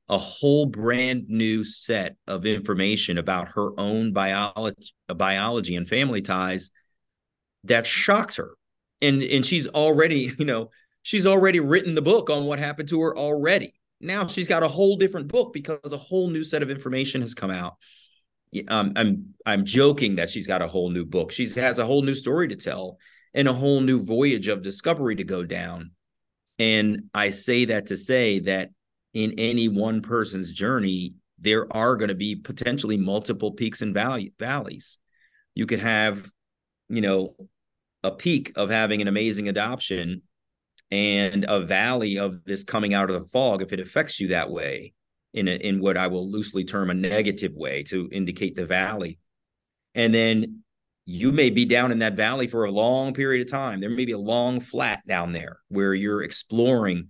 a 0.07 0.19
whole 0.19 0.67
brand 0.67 1.25
new 1.29 1.63
set 1.63 2.15
of 2.27 2.45
information 2.45 3.17
about 3.17 3.49
her 3.49 3.71
own 3.79 4.13
biology, 4.13 4.93
biology 5.07 5.75
and 5.75 5.89
family 5.89 6.21
ties 6.21 6.69
that 7.63 7.87
shocked 7.87 8.35
her. 8.35 8.51
And 9.01 9.23
and 9.23 9.45
she's 9.45 9.67
already, 9.67 10.31
you 10.39 10.45
know, 10.45 10.69
she's 11.05 11.27
already 11.27 11.59
written 11.59 11.93
the 11.93 12.01
book 12.01 12.31
on 12.31 12.45
what 12.45 12.57
happened 12.57 12.89
to 12.89 12.99
her 12.99 13.15
already. 13.15 13.75
Now 14.01 14.25
she's 14.25 14.47
got 14.47 14.63
a 14.63 14.67
whole 14.67 14.97
different 14.97 15.27
book 15.27 15.53
because 15.53 15.93
a 15.93 15.97
whole 15.97 16.29
new 16.29 16.43
set 16.43 16.63
of 16.63 16.71
information 16.71 17.21
has 17.21 17.35
come 17.35 17.51
out. 17.51 17.75
Um, 18.67 18.93
I'm 18.95 19.33
I'm 19.45 19.65
joking 19.65 20.15
that 20.15 20.31
she's 20.31 20.47
got 20.47 20.63
a 20.63 20.67
whole 20.67 20.89
new 20.89 21.05
book. 21.05 21.31
She 21.31 21.47
has 21.49 21.77
a 21.77 21.85
whole 21.85 22.01
new 22.01 22.15
story 22.15 22.47
to 22.47 22.55
tell 22.55 22.97
and 23.35 23.47
a 23.47 23.53
whole 23.53 23.81
new 23.81 24.03
voyage 24.03 24.47
of 24.47 24.63
discovery 24.63 25.15
to 25.17 25.23
go 25.23 25.43
down. 25.43 25.91
And 26.57 27.03
I 27.13 27.29
say 27.29 27.65
that 27.65 27.87
to 27.87 27.97
say 27.97 28.39
that 28.39 28.71
in 29.13 29.35
any 29.37 29.67
one 29.67 30.01
person's 30.01 30.51
journey, 30.51 31.13
there 31.37 31.71
are 31.71 31.97
going 31.97 32.09
to 32.09 32.15
be 32.15 32.35
potentially 32.35 32.97
multiple 32.97 33.51
peaks 33.51 33.81
and 33.81 33.93
valley, 33.93 34.33
valleys. 34.39 34.97
You 35.53 35.67
could 35.67 35.81
have, 35.81 36.31
you 36.89 37.01
know, 37.01 37.35
a 38.03 38.11
peak 38.11 38.53
of 38.55 38.69
having 38.69 39.01
an 39.01 39.07
amazing 39.07 39.49
adoption 39.49 40.23
and 40.91 41.45
a 41.47 41.61
valley 41.61 42.17
of 42.19 42.43
this 42.45 42.63
coming 42.63 42.93
out 42.93 43.09
of 43.09 43.19
the 43.19 43.27
fog 43.27 43.61
if 43.61 43.73
it 43.73 43.79
affects 43.79 44.19
you 44.19 44.29
that 44.29 44.49
way 44.49 44.93
in 45.33 45.47
a, 45.47 45.51
in 45.51 45.79
what 45.79 45.97
I 45.97 46.07
will 46.07 46.29
loosely 46.29 46.63
term 46.63 46.89
a 46.89 46.93
negative 46.93 47.53
way 47.53 47.83
to 47.83 48.09
indicate 48.11 48.55
the 48.55 48.65
valley. 48.65 49.19
And 49.93 50.13
then 50.13 50.63
you 51.05 51.31
may 51.31 51.49
be 51.49 51.65
down 51.65 51.91
in 51.91 51.99
that 51.99 52.15
valley 52.15 52.47
for 52.47 52.65
a 52.65 52.71
long 52.71 53.13
period 53.13 53.45
of 53.45 53.51
time. 53.51 53.79
There 53.79 53.89
may 53.89 54.05
be 54.05 54.13
a 54.13 54.17
long 54.17 54.59
flat 54.59 55.05
down 55.07 55.33
there 55.33 55.59
where 55.67 55.93
you're 55.93 56.23
exploring 56.23 57.09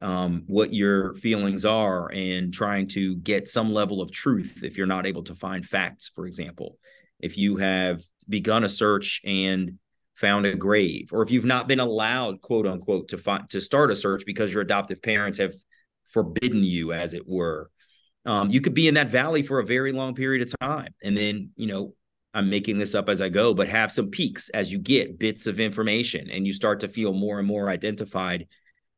um, 0.00 0.44
what 0.46 0.72
your 0.72 1.14
feelings 1.14 1.64
are 1.64 2.10
and 2.12 2.52
trying 2.52 2.88
to 2.88 3.16
get 3.16 3.48
some 3.48 3.72
level 3.72 4.00
of 4.00 4.12
truth 4.12 4.60
if 4.62 4.76
you're 4.76 4.86
not 4.86 5.06
able 5.06 5.24
to 5.24 5.34
find 5.34 5.64
facts, 5.64 6.10
for 6.14 6.26
example. 6.26 6.78
If 7.20 7.36
you 7.36 7.56
have 7.56 8.02
begun 8.28 8.64
a 8.64 8.68
search 8.68 9.20
and 9.24 9.78
found 10.18 10.46
a 10.46 10.54
grave, 10.54 11.10
or 11.12 11.22
if 11.22 11.30
you've 11.30 11.44
not 11.44 11.68
been 11.68 11.80
allowed, 11.80 12.40
quote 12.40 12.66
unquote, 12.66 13.08
to 13.08 13.18
find 13.18 13.48
to 13.50 13.60
start 13.60 13.90
a 13.90 13.96
search 13.96 14.24
because 14.26 14.52
your 14.52 14.62
adoptive 14.62 15.00
parents 15.00 15.38
have 15.38 15.54
forbidden 16.08 16.64
you, 16.64 16.92
as 16.92 17.14
it 17.14 17.26
were. 17.26 17.70
Um, 18.26 18.50
you 18.50 18.60
could 18.60 18.74
be 18.74 18.88
in 18.88 18.94
that 18.94 19.10
valley 19.10 19.42
for 19.42 19.58
a 19.58 19.64
very 19.64 19.92
long 19.92 20.14
period 20.14 20.42
of 20.42 20.58
time. 20.60 20.92
And 21.02 21.16
then, 21.16 21.50
you 21.56 21.66
know, 21.66 21.94
I'm 22.34 22.50
making 22.50 22.78
this 22.78 22.94
up 22.94 23.08
as 23.08 23.20
I 23.20 23.28
go, 23.28 23.54
but 23.54 23.68
have 23.68 23.90
some 23.92 24.10
peaks 24.10 24.48
as 24.50 24.70
you 24.70 24.78
get 24.78 25.18
bits 25.18 25.46
of 25.46 25.60
information 25.60 26.28
and 26.30 26.46
you 26.46 26.52
start 26.52 26.80
to 26.80 26.88
feel 26.88 27.12
more 27.14 27.38
and 27.38 27.48
more 27.48 27.70
identified 27.70 28.46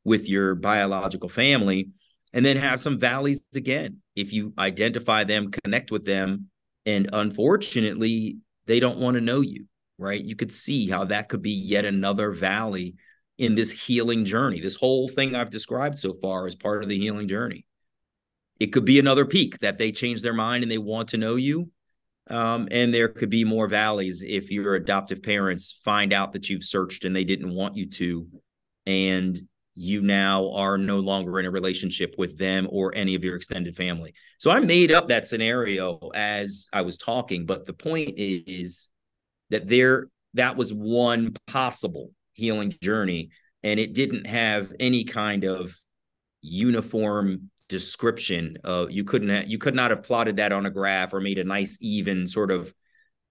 with 0.05 0.29
your 0.29 0.55
biological 0.55 1.29
family. 1.29 1.91
And 2.33 2.47
then 2.47 2.57
have 2.57 2.81
some 2.81 2.99
valleys 2.99 3.43
again. 3.57 3.99
If 4.15 4.33
you 4.33 4.53
identify 4.57 5.25
them, 5.25 5.51
connect 5.51 5.91
with 5.91 6.05
them, 6.05 6.49
and 6.87 7.11
unfortunately, 7.13 8.39
they 8.67 8.79
don't 8.79 8.99
want 8.99 9.17
to 9.17 9.21
know 9.21 9.41
you, 9.41 9.67
right? 10.01 10.25
You 10.25 10.35
could 10.35 10.51
see 10.51 10.89
how 10.89 11.05
that 11.05 11.29
could 11.29 11.43
be 11.43 11.53
yet 11.53 11.85
another 11.85 12.33
valley 12.33 12.95
in 13.39 13.55
this 13.55 13.71
healing 13.71 14.25
journey. 14.25 14.61
This 14.61 14.75
whole 14.75 15.09
thing 15.09 15.35
I've 15.35 15.51
described 15.51 15.99
so 15.99 16.15
far 16.15 16.47
is 16.47 16.55
part 16.55 16.83
of 16.83 16.89
the 16.89 16.99
healing 16.99 17.29
journey. 17.29 17.67
It 18.59 18.69
could 18.69 18.85
be 18.85 18.99
another 18.99 19.25
peak 19.25 19.59
that 19.61 19.79
they 19.79 19.93
change 19.93 20.23
their 20.23 20.35
mind 20.35 20.63
and 20.63 20.71
they 20.71 20.79
want 20.79 21.09
to 21.11 21.17
know 21.17 21.37
you. 21.37 21.71
Um, 22.29 22.69
and 22.71 22.93
there 22.93 23.09
could 23.09 23.31
be 23.31 23.45
more 23.45 23.67
valleys 23.67 24.23
if 24.23 24.51
your 24.51 24.75
adoptive 24.75 25.23
parents 25.23 25.81
find 25.85 26.13
out 26.13 26.33
that 26.33 26.49
you've 26.49 26.65
searched 26.65 27.05
and 27.05 27.15
they 27.15 27.25
didn't 27.25 27.55
want 27.55 27.77
you 27.77 27.89
to. 27.91 28.27
And 28.87 29.39
you 29.75 30.03
now 30.03 30.53
are 30.53 30.77
no 30.77 31.01
longer 31.01 31.41
in 31.41 31.47
a 31.47 31.51
relationship 31.51 32.15
with 32.19 32.37
them 32.39 32.69
or 32.71 32.95
any 32.95 33.15
of 33.15 33.25
your 33.25 33.37
extended 33.37 33.77
family. 33.77 34.13
So 34.39 34.51
I 34.51 34.61
made 34.61 34.93
up 34.93 35.09
that 35.09 35.27
scenario 35.27 36.11
as 36.15 36.67
I 36.73 36.83
was 36.83 36.99
talking, 36.99 37.47
but 37.47 37.65
the 37.65 37.73
point 37.73 38.15
is 38.19 38.91
that 39.51 39.69
there 39.69 40.09
that 40.35 40.57
was 40.57 40.73
one 40.73 41.35
possible 41.47 42.11
healing 42.33 42.73
journey 42.81 43.31
and 43.63 43.79
it 43.79 43.93
didn't 43.93 44.27
have 44.27 44.73
any 44.81 45.05
kind 45.05 45.45
of 45.45 45.77
uniform 46.41 47.51
description 47.69 48.57
of 48.65 48.91
you 48.91 49.05
couldn't 49.05 49.29
have, 49.29 49.49
you 49.49 49.59
could 49.59 49.75
not 49.75 49.91
have 49.91 50.03
plotted 50.03 50.37
that 50.37 50.53
on 50.53 50.67
a 50.67 50.71
graph 50.71 51.13
or 51.13 51.21
made 51.21 51.39
a 51.39 51.45
nice 51.45 51.79
even 51.81 52.27
sort 52.27 52.51
of 52.51 52.75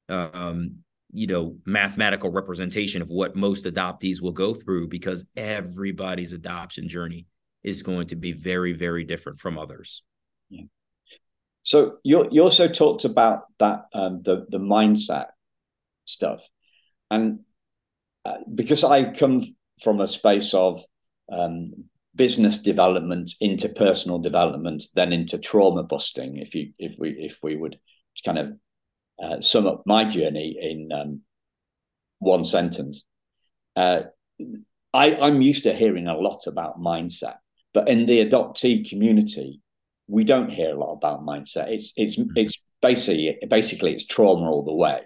um, 0.07 0.77
you 1.11 1.27
know 1.27 1.57
mathematical 1.65 2.29
representation 2.29 3.01
of 3.01 3.09
what 3.09 3.35
most 3.35 3.65
adoptees 3.65 4.21
will 4.21 4.31
go 4.31 4.53
through 4.53 4.87
because 4.87 5.25
everybody's 5.35 6.33
adoption 6.33 6.87
journey 6.87 7.25
is 7.63 7.83
going 7.83 8.07
to 8.07 8.15
be 8.15 8.31
very 8.31 8.73
very 8.73 9.03
different 9.03 9.39
from 9.39 9.57
others. 9.57 10.03
Yeah. 10.49 10.65
So 11.63 11.97
you 12.03 12.27
you 12.31 12.43
also 12.43 12.67
talked 12.67 13.05
about 13.05 13.43
that 13.59 13.85
um, 13.93 14.21
the 14.23 14.45
the 14.49 14.59
mindset 14.59 15.27
stuff 16.09 16.43
and 17.11 17.39
uh, 18.25 18.37
because 18.53 18.83
I 18.83 19.11
come 19.11 19.41
from 19.81 20.01
a 20.01 20.07
space 20.07 20.53
of 20.53 20.81
um, 21.31 21.85
business 22.15 22.59
development 22.59 23.31
into 23.39 23.69
personal 23.69 24.19
development, 24.19 24.83
then 24.95 25.13
into 25.13 25.37
trauma 25.37 25.83
busting. 25.83 26.37
If 26.37 26.53
you 26.53 26.73
if 26.77 26.95
we 26.99 27.11
if 27.11 27.39
we 27.41 27.55
would 27.55 27.79
kind 28.25 28.37
of 28.37 28.53
uh, 29.23 29.41
sum 29.41 29.67
up 29.67 29.83
my 29.85 30.05
journey 30.05 30.57
in 30.59 30.89
um, 30.91 31.21
one 32.19 32.43
sentence, 32.43 33.05
uh, 33.75 34.01
I, 34.93 35.15
I'm 35.15 35.41
used 35.41 35.63
to 35.63 35.73
hearing 35.73 36.07
a 36.07 36.17
lot 36.17 36.47
about 36.47 36.79
mindset, 36.79 37.37
but 37.73 37.87
in 37.87 38.05
the 38.05 38.25
adoptee 38.25 38.87
community, 38.89 39.61
we 40.07 40.23
don't 40.23 40.51
hear 40.51 40.75
a 40.75 40.79
lot 40.79 40.93
about 40.93 41.25
mindset. 41.25 41.69
It's 41.69 41.93
it's 41.95 42.17
mm-hmm. 42.17 42.31
it's 42.35 42.61
basically 42.81 43.37
basically 43.49 43.93
it's 43.93 44.05
trauma 44.05 44.49
all 44.51 44.63
the 44.63 44.75
way. 44.75 45.01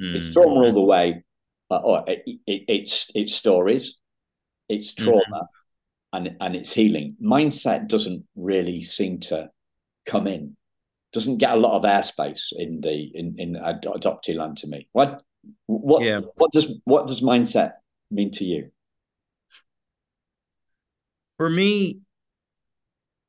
Mm-hmm. 0.00 0.16
It's 0.16 0.32
trauma 0.32 0.60
all 0.60 0.72
the 0.72 0.80
way 0.80 1.24
uh, 1.70 1.76
or 1.76 2.04
it, 2.06 2.22
it, 2.46 2.62
it's 2.68 3.10
it's 3.14 3.34
stories, 3.34 3.96
it's 4.68 4.94
mm-hmm. 4.94 5.04
trauma, 5.04 5.48
mm-hmm. 6.14 6.26
and 6.26 6.36
and 6.40 6.56
it's 6.56 6.72
healing. 6.72 7.16
Mindset 7.22 7.88
doesn't 7.88 8.24
really 8.36 8.82
seem 8.82 9.20
to 9.20 9.50
come 10.06 10.26
in, 10.26 10.56
doesn't 11.12 11.38
get 11.38 11.52
a 11.52 11.56
lot 11.56 11.76
of 11.76 11.82
airspace 11.82 12.52
in 12.52 12.80
the 12.80 13.10
in 13.14 13.34
in 13.38 13.54
adoptee 13.54 14.36
land 14.36 14.58
to 14.58 14.68
me. 14.68 14.88
What 14.92 15.22
what 15.66 16.02
yeah. 16.02 16.20
what 16.36 16.52
does 16.52 16.72
what 16.84 17.08
does 17.08 17.20
mindset 17.20 17.72
mean 18.10 18.30
to 18.32 18.44
you? 18.44 18.70
For 21.36 21.50
me, 21.50 22.00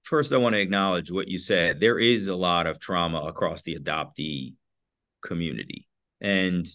first 0.03 0.31
I 0.31 0.37
want 0.37 0.53
to 0.53 0.61
acknowledge 0.61 1.11
what 1.11 1.27
you 1.27 1.39
said. 1.39 1.79
There 1.79 1.99
is 1.99 2.27
a 2.27 2.35
lot 2.35 2.67
of 2.67 2.79
trauma 2.79 3.21
across 3.21 3.63
the 3.63 3.77
adoptee 3.79 4.53
community. 5.21 5.86
And 6.21 6.67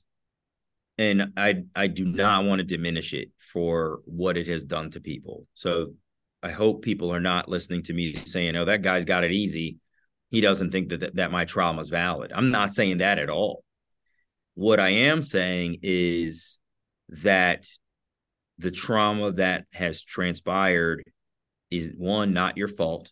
and 0.99 1.33
I 1.37 1.63
I 1.75 1.87
do 1.87 2.05
not 2.05 2.45
want 2.45 2.61
to 2.61 2.65
diminish 2.65 3.13
it 3.13 3.31
for 3.39 4.01
what 4.05 4.37
it 4.37 4.47
has 4.49 4.65
done 4.65 4.91
to 4.91 5.01
people. 5.01 5.47
So 5.55 5.95
I 6.43 6.51
hope 6.51 6.83
people 6.83 7.13
are 7.13 7.21
not 7.21 7.49
listening 7.49 7.83
to 7.85 7.93
me 7.93 8.15
saying, 8.15 8.57
"Oh, 8.57 8.65
that 8.65 8.83
guy's 8.83 9.05
got 9.05 9.25
it 9.25 9.33
easy. 9.33 9.79
He 10.31 10.41
doesn't 10.41 10.71
think 10.71 10.91
that 10.91 11.01
that, 11.01 11.17
that 11.17 11.33
my 11.33 11.45
trauma 11.45 11.81
is 11.81 11.89
valid." 11.89 12.33
I'm 12.33 12.51
not 12.51 12.73
saying 12.73 12.99
that 12.99 13.19
at 13.19 13.31
all. 13.31 13.65
What 14.55 14.81
I 14.81 14.91
am 14.91 15.23
saying 15.23 15.79
is 15.83 16.59
that 17.09 17.67
the 18.59 18.71
trauma 18.71 19.33
that 19.33 19.67
has 19.73 20.03
transpired 20.03 21.03
is 21.71 21.95
one 21.97 22.33
not 22.33 22.57
your 22.57 22.69
fault. 22.69 23.11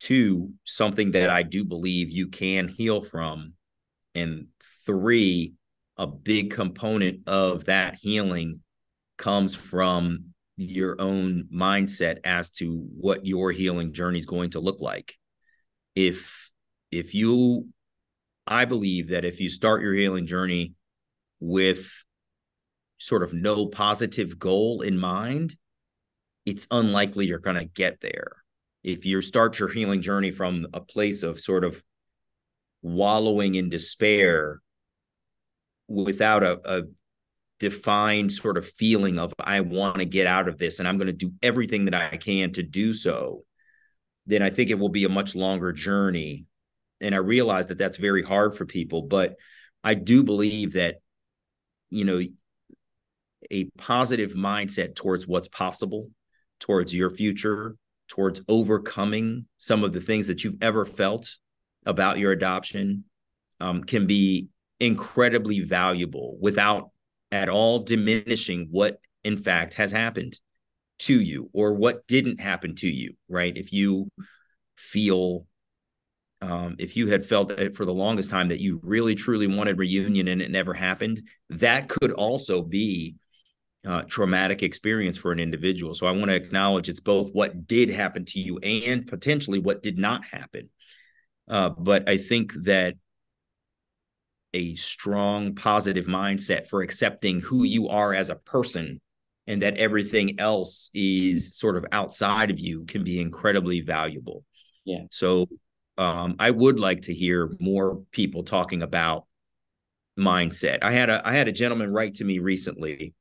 Two, 0.00 0.54
something 0.64 1.12
that 1.12 1.30
I 1.30 1.42
do 1.42 1.64
believe 1.64 2.10
you 2.10 2.28
can 2.28 2.66
heal 2.66 3.02
from. 3.02 3.54
And 4.14 4.48
three, 4.86 5.54
a 5.96 6.06
big 6.06 6.50
component 6.50 7.28
of 7.28 7.66
that 7.66 7.98
healing 8.00 8.60
comes 9.18 9.54
from 9.54 10.26
your 10.56 11.00
own 11.00 11.48
mindset 11.54 12.18
as 12.24 12.50
to 12.50 12.86
what 12.96 13.26
your 13.26 13.50
healing 13.52 13.92
journey 13.92 14.18
is 14.18 14.26
going 14.26 14.50
to 14.50 14.60
look 14.60 14.80
like. 14.80 15.14
If 15.94 16.50
if 16.90 17.14
you 17.14 17.68
i 18.46 18.64
believe 18.64 19.10
that 19.10 19.24
if 19.24 19.40
you 19.40 19.48
start 19.48 19.82
your 19.82 19.94
healing 19.94 20.26
journey 20.26 20.74
with 21.40 21.90
sort 22.98 23.22
of 23.22 23.32
no 23.32 23.66
positive 23.66 24.38
goal 24.38 24.82
in 24.82 24.98
mind 24.98 25.54
it's 26.44 26.66
unlikely 26.70 27.26
you're 27.26 27.38
going 27.38 27.56
to 27.56 27.64
get 27.64 28.00
there. 28.00 28.32
If 28.82 29.04
you 29.06 29.20
start 29.22 29.58
your 29.58 29.68
healing 29.68 30.02
journey 30.02 30.30
from 30.30 30.66
a 30.74 30.80
place 30.80 31.22
of 31.22 31.40
sort 31.40 31.64
of 31.64 31.82
wallowing 32.82 33.54
in 33.54 33.68
despair 33.68 34.60
without 35.88 36.42
a, 36.42 36.60
a 36.64 36.82
defined 37.60 38.32
sort 38.32 38.58
of 38.58 38.68
feeling 38.68 39.18
of 39.18 39.32
I 39.38 39.60
want 39.60 39.98
to 39.98 40.04
get 40.04 40.26
out 40.26 40.48
of 40.48 40.58
this 40.58 40.78
and 40.78 40.88
I'm 40.88 40.98
going 40.98 41.06
to 41.06 41.12
do 41.12 41.32
everything 41.42 41.84
that 41.84 41.94
I 41.94 42.16
can 42.16 42.52
to 42.54 42.62
do 42.62 42.92
so, 42.92 43.44
then 44.26 44.42
I 44.42 44.50
think 44.50 44.70
it 44.70 44.78
will 44.78 44.88
be 44.88 45.04
a 45.04 45.08
much 45.08 45.34
longer 45.34 45.72
journey. 45.72 46.46
And 47.00 47.14
I 47.14 47.18
realize 47.18 47.68
that 47.68 47.78
that's 47.78 47.96
very 47.96 48.22
hard 48.22 48.56
for 48.56 48.66
people, 48.66 49.02
but 49.02 49.36
I 49.84 49.94
do 49.94 50.22
believe 50.22 50.72
that, 50.72 50.96
you 51.90 52.04
know, 52.04 52.20
a 53.50 53.64
positive 53.78 54.32
mindset 54.32 54.94
towards 54.94 55.26
what's 55.26 55.48
possible, 55.48 56.10
towards 56.60 56.94
your 56.94 57.10
future, 57.10 57.76
towards 58.08 58.40
overcoming 58.48 59.46
some 59.58 59.84
of 59.84 59.92
the 59.92 60.00
things 60.00 60.26
that 60.26 60.44
you've 60.44 60.62
ever 60.62 60.84
felt 60.84 61.36
about 61.86 62.18
your 62.18 62.32
adoption 62.32 63.04
um, 63.60 63.84
can 63.84 64.06
be 64.06 64.48
incredibly 64.82 65.60
valuable 65.60 66.36
without 66.40 66.90
at 67.30 67.48
all 67.48 67.78
diminishing 67.78 68.66
what 68.72 68.98
in 69.22 69.36
fact 69.36 69.74
has 69.74 69.92
happened 69.92 70.40
to 70.98 71.20
you 71.20 71.48
or 71.52 71.72
what 71.72 72.04
didn't 72.08 72.40
happen 72.40 72.74
to 72.74 72.88
you 72.88 73.14
right? 73.28 73.56
If 73.56 73.72
you 73.72 74.10
feel 74.74 75.46
um, 76.40 76.74
if 76.80 76.96
you 76.96 77.06
had 77.06 77.24
felt 77.24 77.52
it 77.52 77.76
for 77.76 77.84
the 77.84 77.94
longest 77.94 78.28
time 78.28 78.48
that 78.48 78.58
you 78.58 78.80
really 78.82 79.14
truly 79.14 79.46
wanted 79.46 79.78
reunion 79.78 80.26
and 80.26 80.42
it 80.42 80.50
never 80.50 80.74
happened 80.74 81.22
that 81.48 81.88
could 81.88 82.10
also 82.10 82.60
be 82.60 83.14
uh, 83.86 84.02
traumatic 84.02 84.64
experience 84.64 85.16
for 85.16 85.30
an 85.30 85.38
individual. 85.38 85.94
So 85.94 86.08
i 86.08 86.10
want 86.10 86.26
to 86.26 86.34
acknowledge 86.34 86.88
it's 86.88 86.98
both 86.98 87.30
what 87.32 87.68
did 87.68 87.88
happen 87.88 88.24
to 88.26 88.40
you 88.40 88.58
and 88.58 89.06
potentially 89.06 89.60
what 89.60 89.80
did 89.80 89.96
not 89.96 90.24
happen. 90.24 90.70
Uh, 91.48 91.68
but 91.70 92.08
i 92.08 92.18
think 92.18 92.52
that 92.64 92.96
a 94.54 94.74
strong 94.74 95.54
positive 95.54 96.06
mindset 96.06 96.68
for 96.68 96.82
accepting 96.82 97.40
who 97.40 97.64
you 97.64 97.88
are 97.88 98.14
as 98.14 98.30
a 98.30 98.36
person 98.36 99.00
and 99.46 99.62
that 99.62 99.76
everything 99.76 100.38
else 100.38 100.90
is 100.94 101.56
sort 101.56 101.76
of 101.76 101.84
outside 101.92 102.50
of 102.50 102.60
you 102.60 102.84
can 102.84 103.02
be 103.02 103.20
incredibly 103.20 103.80
valuable. 103.80 104.44
Yeah. 104.84 105.04
So 105.10 105.48
um, 105.98 106.36
I 106.38 106.50
would 106.50 106.78
like 106.78 107.02
to 107.02 107.14
hear 107.14 107.50
more 107.58 108.02
people 108.12 108.44
talking 108.44 108.82
about 108.82 109.26
mindset. 110.18 110.78
I 110.82 110.92
had 110.92 111.10
a 111.10 111.26
I 111.26 111.32
had 111.32 111.48
a 111.48 111.52
gentleman 111.52 111.92
write 111.92 112.14
to 112.14 112.24
me 112.24 112.38
recently. 112.38 113.14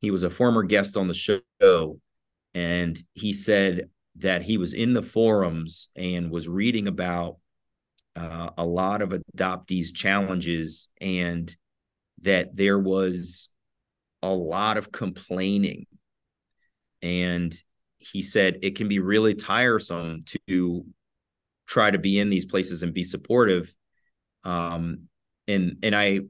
He 0.00 0.10
was 0.10 0.22
a 0.22 0.30
former 0.30 0.62
guest 0.62 0.96
on 0.96 1.08
the 1.08 1.14
show 1.14 2.00
and 2.54 3.02
he 3.14 3.32
said 3.32 3.88
that 4.16 4.42
he 4.42 4.58
was 4.58 4.74
in 4.74 4.92
the 4.92 5.02
forums 5.02 5.88
and 5.96 6.30
was 6.30 6.48
reading 6.48 6.88
about 6.88 7.36
uh, 8.16 8.50
a 8.56 8.64
lot 8.64 9.02
of 9.02 9.14
adoptees 9.36 9.94
challenges 9.94 10.88
and 11.00 11.54
that 12.22 12.56
there 12.56 12.78
was 12.78 13.50
a 14.22 14.28
lot 14.28 14.76
of 14.76 14.92
complaining. 14.92 15.86
And 17.02 17.54
he 17.98 18.22
said 18.22 18.58
it 18.62 18.76
can 18.76 18.88
be 18.88 18.98
really 18.98 19.34
tiresome 19.34 20.24
to 20.48 20.84
try 21.66 21.90
to 21.90 21.98
be 21.98 22.18
in 22.18 22.30
these 22.30 22.46
places 22.46 22.82
and 22.82 22.94
be 22.94 23.02
supportive. 23.02 23.74
Um 24.44 25.08
and 25.46 25.76
and 25.82 25.94
i 25.94 26.20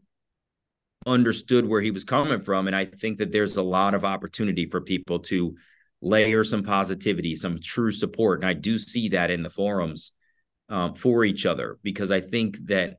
understood 1.07 1.67
where 1.67 1.81
he 1.81 1.91
was 1.91 2.05
coming 2.05 2.41
from. 2.41 2.67
And 2.67 2.75
i 2.75 2.85
think 2.85 3.19
that 3.19 3.31
there's 3.31 3.57
a 3.57 3.63
lot 3.63 3.95
of 3.95 4.05
opportunity 4.05 4.67
for 4.67 4.81
people 4.81 5.21
to 5.21 5.55
layer 6.01 6.45
some 6.45 6.63
positivity 6.63 7.37
some 7.37 7.61
true 7.61 7.93
support. 7.93 8.41
And 8.41 8.49
i 8.49 8.55
do 8.55 8.79
see 8.79 9.11
that 9.11 9.31
in 9.31 9.43
the 9.43 9.51
forums 9.51 10.13
um, 10.75 10.95
for 10.97 11.25
each 11.25 11.47
other 11.47 11.79
because 11.85 12.11
I 12.11 12.21
think 12.21 12.59
that 12.67 12.97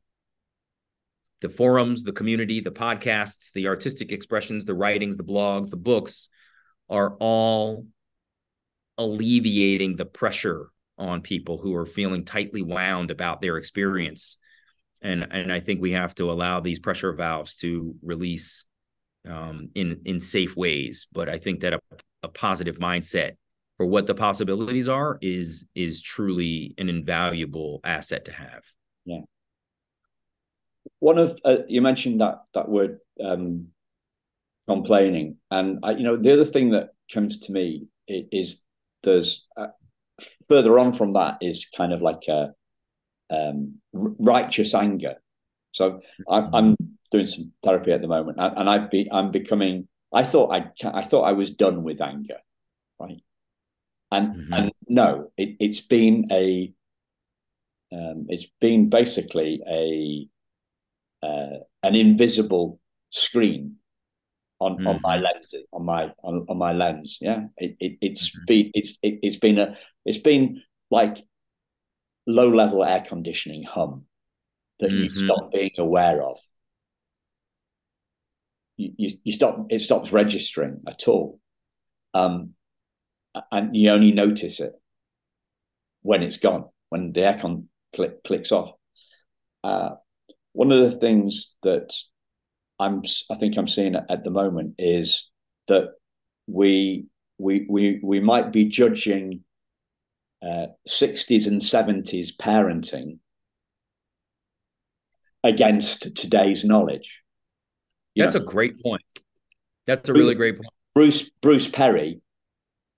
the 1.41 1.49
forums, 1.49 2.05
the 2.05 2.13
community, 2.13 2.61
the 2.61 2.71
podcasts, 2.71 3.51
the 3.51 3.67
artistic 3.67 4.13
expressions, 4.13 4.63
the 4.63 4.73
writings, 4.73 5.17
the 5.17 5.25
blogs, 5.25 5.69
the 5.69 5.75
books 5.75 6.29
are 6.89 7.17
all 7.19 7.85
alleviating 8.97 9.97
the 9.97 10.05
pressure 10.05 10.69
on 10.97 11.19
people 11.19 11.57
who 11.57 11.75
are 11.75 11.85
feeling 11.85 12.23
tightly 12.23 12.61
wound 12.61 13.11
about 13.11 13.41
their 13.41 13.57
experience. 13.57 14.37
And, 15.01 15.27
and 15.29 15.51
I 15.51 15.59
think 15.59 15.81
we 15.81 15.91
have 15.91 16.15
to 16.15 16.31
allow 16.31 16.61
these 16.61 16.79
pressure 16.79 17.11
valves 17.11 17.57
to 17.57 17.93
release 18.01 18.63
um, 19.29 19.69
in 19.75 20.01
in 20.05 20.21
safe 20.21 20.55
ways. 20.55 21.07
But 21.11 21.27
I 21.27 21.39
think 21.39 21.59
that 21.59 21.73
a, 21.73 21.79
a 22.23 22.29
positive 22.29 22.77
mindset 22.77 23.33
for 23.77 23.85
what 23.85 24.07
the 24.07 24.15
possibilities 24.15 24.87
are 24.87 25.17
is 25.21 25.65
is 25.75 26.01
truly 26.01 26.73
an 26.77 26.89
invaluable 26.89 27.81
asset 27.83 28.25
to 28.25 28.31
have. 28.31 28.63
Yeah. 29.05 29.21
One 30.99 31.17
of 31.17 31.39
uh, 31.43 31.57
you 31.67 31.81
mentioned 31.81 32.21
that 32.21 32.43
that 32.53 32.69
word 32.69 32.99
um, 33.23 33.67
complaining, 34.67 35.37
and 35.51 35.79
I, 35.83 35.91
you 35.91 36.03
know 36.03 36.15
the 36.15 36.33
other 36.33 36.45
thing 36.45 36.71
that 36.71 36.89
comes 37.13 37.39
to 37.41 37.51
me 37.51 37.87
is 38.07 38.63
there's 39.03 39.47
uh, 39.57 39.67
further 40.47 40.79
on 40.79 40.91
from 40.91 41.13
that 41.13 41.37
is 41.41 41.67
kind 41.75 41.93
of 41.93 42.01
like 42.01 42.27
a 42.29 42.53
um, 43.29 43.75
righteous 43.93 44.73
anger. 44.73 45.15
So 45.71 45.99
I, 46.29 46.49
am 46.57 46.75
doing 47.11 47.25
some 47.25 47.51
therapy 47.61 47.91
at 47.91 48.01
the 48.01 48.07
moment, 48.07 48.37
and 48.39 48.69
I've 48.69 48.89
be 48.89 49.09
I'm 49.11 49.31
becoming. 49.31 49.87
I 50.13 50.23
thought 50.23 50.53
I 50.53 50.71
I 50.85 51.01
thought 51.01 51.23
I 51.23 51.33
was 51.33 51.51
done 51.51 51.83
with 51.83 52.01
anger? 52.01 52.37
And 54.11 54.35
mm-hmm. 54.35 54.53
and 54.53 54.71
no, 54.87 55.31
it, 55.37 55.55
has 55.61 55.81
been 55.81 56.27
a 56.31 56.73
um, 57.91 58.27
it's 58.29 58.47
been 58.59 58.89
basically 58.89 59.61
a 59.67 60.27
uh, 61.25 61.59
an 61.83 61.95
invisible 61.95 62.79
screen 63.09 63.75
on 64.59 64.77
mm-hmm. 64.77 64.87
on 64.87 64.99
my 65.01 65.17
lens 65.17 65.53
on 65.73 65.85
my 65.85 66.11
on, 66.23 66.45
on 66.49 66.57
my 66.57 66.73
lens. 66.73 67.17
Yeah, 67.21 67.45
it, 67.57 67.75
it 67.79 67.97
it's 68.01 68.29
mm-hmm. 68.29 68.45
been 68.45 68.71
it's 68.73 68.97
it, 69.01 69.19
has 69.23 69.37
been 69.37 69.59
a 69.59 69.77
it's 70.05 70.17
been 70.17 70.61
like 70.91 71.17
low 72.27 72.49
level 72.49 72.83
air 72.83 73.01
conditioning 73.01 73.63
hum 73.63 74.05
that 74.79 74.91
you 74.91 75.09
mm-hmm. 75.09 75.25
stop 75.25 75.51
being 75.51 75.71
aware 75.77 76.23
of. 76.23 76.39
You, 78.77 78.91
you, 78.97 79.11
you 79.23 79.31
stop 79.31 79.67
it 79.69 79.81
stops 79.81 80.11
registering 80.11 80.81
at 80.87 81.07
all. 81.07 81.39
Um, 82.13 82.54
and 83.51 83.75
you 83.75 83.89
only 83.91 84.11
notice 84.11 84.59
it 84.59 84.73
when 86.01 86.23
it's 86.23 86.37
gone, 86.37 86.65
when 86.89 87.11
the 87.11 87.21
aircon 87.21 87.65
click, 87.93 88.23
clicks 88.23 88.51
off. 88.51 88.71
Uh, 89.63 89.91
one 90.53 90.71
of 90.71 90.79
the 90.79 90.97
things 90.97 91.57
that 91.63 91.93
I'm, 92.79 93.01
I 93.31 93.35
think 93.35 93.57
I'm 93.57 93.67
seeing 93.67 93.95
at 93.95 94.23
the 94.23 94.29
moment 94.29 94.75
is 94.77 95.29
that 95.67 95.89
we 96.47 97.05
we 97.37 97.65
we 97.67 97.99
we 98.03 98.19
might 98.19 98.51
be 98.51 98.65
judging 98.65 99.41
uh, 100.41 100.67
60s 100.87 101.47
and 101.47 101.59
70s 101.59 102.35
parenting 102.37 103.17
against 105.43 106.15
today's 106.15 106.63
knowledge. 106.63 107.21
That's 108.15 108.35
a 108.35 108.39
great 108.39 108.81
point. 108.81 109.03
That's 109.87 110.07
a 110.07 110.13
really 110.13 110.35
great 110.35 110.57
point. 110.57 110.69
Bruce 110.93 111.29
Bruce 111.41 111.67
Perry 111.67 112.21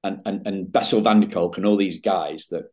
and 0.04 0.22
and, 0.26 0.48
and 0.48 0.72
Bessel 0.72 1.02
van 1.02 1.20
der 1.20 1.28
Kolk 1.28 1.58
and 1.58 1.66
all 1.66 1.78
these 1.78 2.02
guys 2.02 2.48
that 2.48 2.66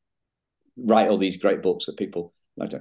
write 0.77 1.09
all 1.09 1.19
these 1.19 1.37
great 1.37 1.63
books 1.63 1.87
that 1.87 1.97
people 1.97 2.33
like. 2.57 2.73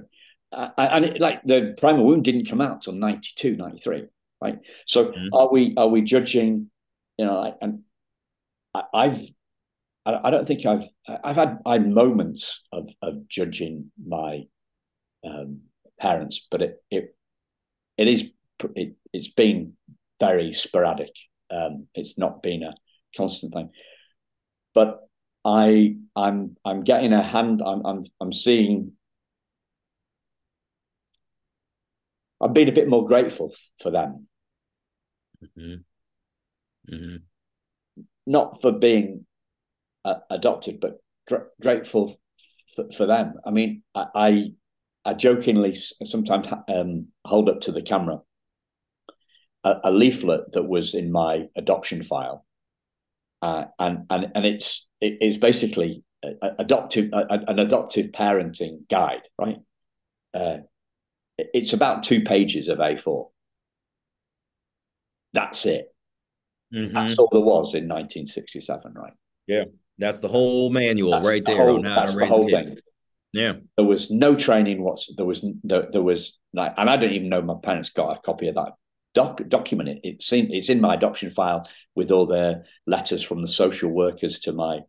Uh, 0.52 0.68
and 0.76 1.04
it, 1.04 1.20
like 1.20 1.42
the 1.44 1.74
primal 1.78 2.04
wound 2.04 2.24
didn't 2.24 2.48
come 2.48 2.60
out 2.60 2.82
till 2.82 2.92
92 2.92 3.56
93 3.56 4.04
right 4.40 4.58
so 4.86 5.06
mm-hmm. 5.06 5.34
are 5.34 5.50
we 5.50 5.74
are 5.76 5.88
we 5.88 6.00
judging 6.00 6.70
you 7.18 7.24
know 7.24 7.40
like, 7.40 7.56
and 7.60 7.80
I, 8.72 9.08
have 9.08 9.20
I, 10.06 10.30
don't 10.30 10.46
think 10.46 10.66
I've 10.66 10.88
I've 11.08 11.36
had 11.36 11.58
I 11.64 11.78
moments 11.78 12.62
of 12.72 12.90
of 13.02 13.28
judging 13.28 13.90
my 14.04 14.44
um, 15.24 15.62
parents, 15.98 16.46
but 16.50 16.62
it 16.62 16.82
it 16.90 17.16
it 17.96 18.08
is 18.08 18.30
it, 18.74 18.94
it's 19.12 19.30
been 19.30 19.74
very 20.20 20.52
sporadic. 20.52 21.14
Um, 21.50 21.86
it's 21.94 22.18
not 22.18 22.42
been 22.42 22.62
a 22.62 22.74
constant 23.16 23.54
thing 23.54 23.70
but 24.74 25.08
I 25.44 25.96
I'm 26.16 26.56
I'm 26.64 26.82
getting 26.82 27.12
a 27.12 27.22
hand. 27.22 27.62
I'm 27.64 27.84
I'm 27.86 28.04
I'm 28.20 28.32
seeing. 28.32 28.92
I've 32.40 32.52
been 32.52 32.68
a 32.68 32.72
bit 32.72 32.88
more 32.88 33.06
grateful 33.06 33.54
for 33.78 33.90
them. 33.90 34.26
Mm-hmm. 35.42 36.94
Mm-hmm. 36.94 37.16
Not 38.26 38.60
for 38.60 38.72
being 38.72 39.24
uh, 40.04 40.16
adopted, 40.30 40.80
but 40.80 40.98
gr- 41.26 41.48
grateful 41.62 42.16
f- 42.78 42.94
for 42.94 43.06
them. 43.06 43.34
I 43.46 43.50
mean, 43.50 43.82
I, 43.94 44.06
I, 44.14 44.52
I 45.06 45.14
jokingly 45.14 45.74
sometimes 45.74 46.48
um, 46.68 47.08
hold 47.24 47.48
up 47.48 47.62
to 47.62 47.72
the 47.72 47.82
camera 47.82 48.20
a, 49.64 49.74
a 49.84 49.90
leaflet 49.90 50.52
that 50.52 50.64
was 50.64 50.94
in 50.94 51.10
my 51.10 51.48
adoption 51.56 52.02
file 52.02 52.44
uh, 53.44 53.66
and 53.78 54.06
and 54.08 54.32
and 54.34 54.46
it's 54.46 54.88
it 55.02 55.18
is 55.20 55.36
basically 55.36 56.02
adoptive 56.58 57.10
an 57.12 57.58
adoptive 57.58 58.06
parenting 58.06 58.88
guide, 58.88 59.20
right? 59.38 59.58
Uh, 60.32 60.58
it's 61.36 61.74
about 61.74 62.04
two 62.04 62.22
pages 62.22 62.68
of 62.68 62.78
A4. 62.78 63.28
That's 65.34 65.66
it. 65.66 65.94
Mm-hmm. 66.74 66.94
That's 66.94 67.18
all 67.18 67.28
there 67.30 67.42
was 67.42 67.74
in 67.74 67.84
1967, 67.84 68.94
right? 68.94 69.12
Yeah, 69.46 69.64
that's 69.98 70.18
the 70.20 70.28
whole 70.28 70.70
manual 70.70 71.10
that's 71.10 71.28
right 71.28 71.44
the 71.44 71.52
there. 71.52 71.64
Whole, 71.64 71.82
that's 71.82 72.16
the 72.16 72.24
whole 72.24 72.46
thing. 72.48 72.78
Yeah, 73.34 73.54
there 73.76 73.84
was 73.84 74.10
no 74.10 74.34
training. 74.34 74.82
What's 74.82 75.14
there 75.14 75.26
was 75.26 75.44
there, 75.64 75.88
there 75.92 76.02
was 76.02 76.38
like, 76.54 76.72
and 76.78 76.88
I 76.88 76.96
don't 76.96 77.12
even 77.12 77.28
know 77.28 77.42
my 77.42 77.56
parents 77.62 77.90
got 77.90 78.16
a 78.16 78.20
copy 78.20 78.48
of 78.48 78.54
that 78.54 78.72
doc, 79.14 79.40
document 79.48 79.88
it. 79.88 80.00
It's 80.02 80.32
in, 80.32 80.52
it's 80.52 80.68
in 80.68 80.80
my 80.80 80.94
adoption 80.94 81.30
file 81.30 81.68
with 81.94 82.10
all 82.10 82.26
the 82.26 82.64
letters 82.86 83.22
from 83.22 83.40
the 83.40 83.48
social 83.48 83.90
workers 83.90 84.40
to 84.40 84.52
my 84.52 84.80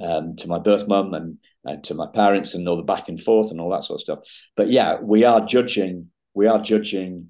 um, 0.00 0.36
to 0.36 0.48
my 0.48 0.58
birth 0.58 0.88
mum 0.88 1.14
and, 1.14 1.38
and 1.64 1.84
to 1.84 1.94
my 1.94 2.06
parents 2.14 2.54
and 2.54 2.66
all 2.68 2.76
the 2.76 2.82
back 2.82 3.08
and 3.08 3.20
forth 3.20 3.50
and 3.50 3.60
all 3.60 3.70
that 3.70 3.84
sort 3.84 3.98
of 3.98 4.02
stuff. 4.02 4.18
But 4.56 4.70
yeah, 4.70 4.98
we 5.00 5.24
are 5.24 5.44
judging. 5.44 6.08
We 6.34 6.46
are 6.46 6.60
judging. 6.60 7.28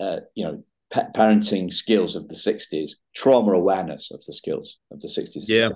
Uh, 0.00 0.20
you 0.34 0.44
know, 0.44 0.64
parenting 0.92 1.72
skills 1.72 2.16
of 2.16 2.28
the 2.28 2.34
60s, 2.34 2.92
trauma 3.14 3.52
awareness 3.52 4.10
of 4.10 4.24
the 4.24 4.32
skills 4.32 4.78
of 4.90 5.00
the 5.00 5.08
60s. 5.08 5.44
Yeah. 5.46 5.70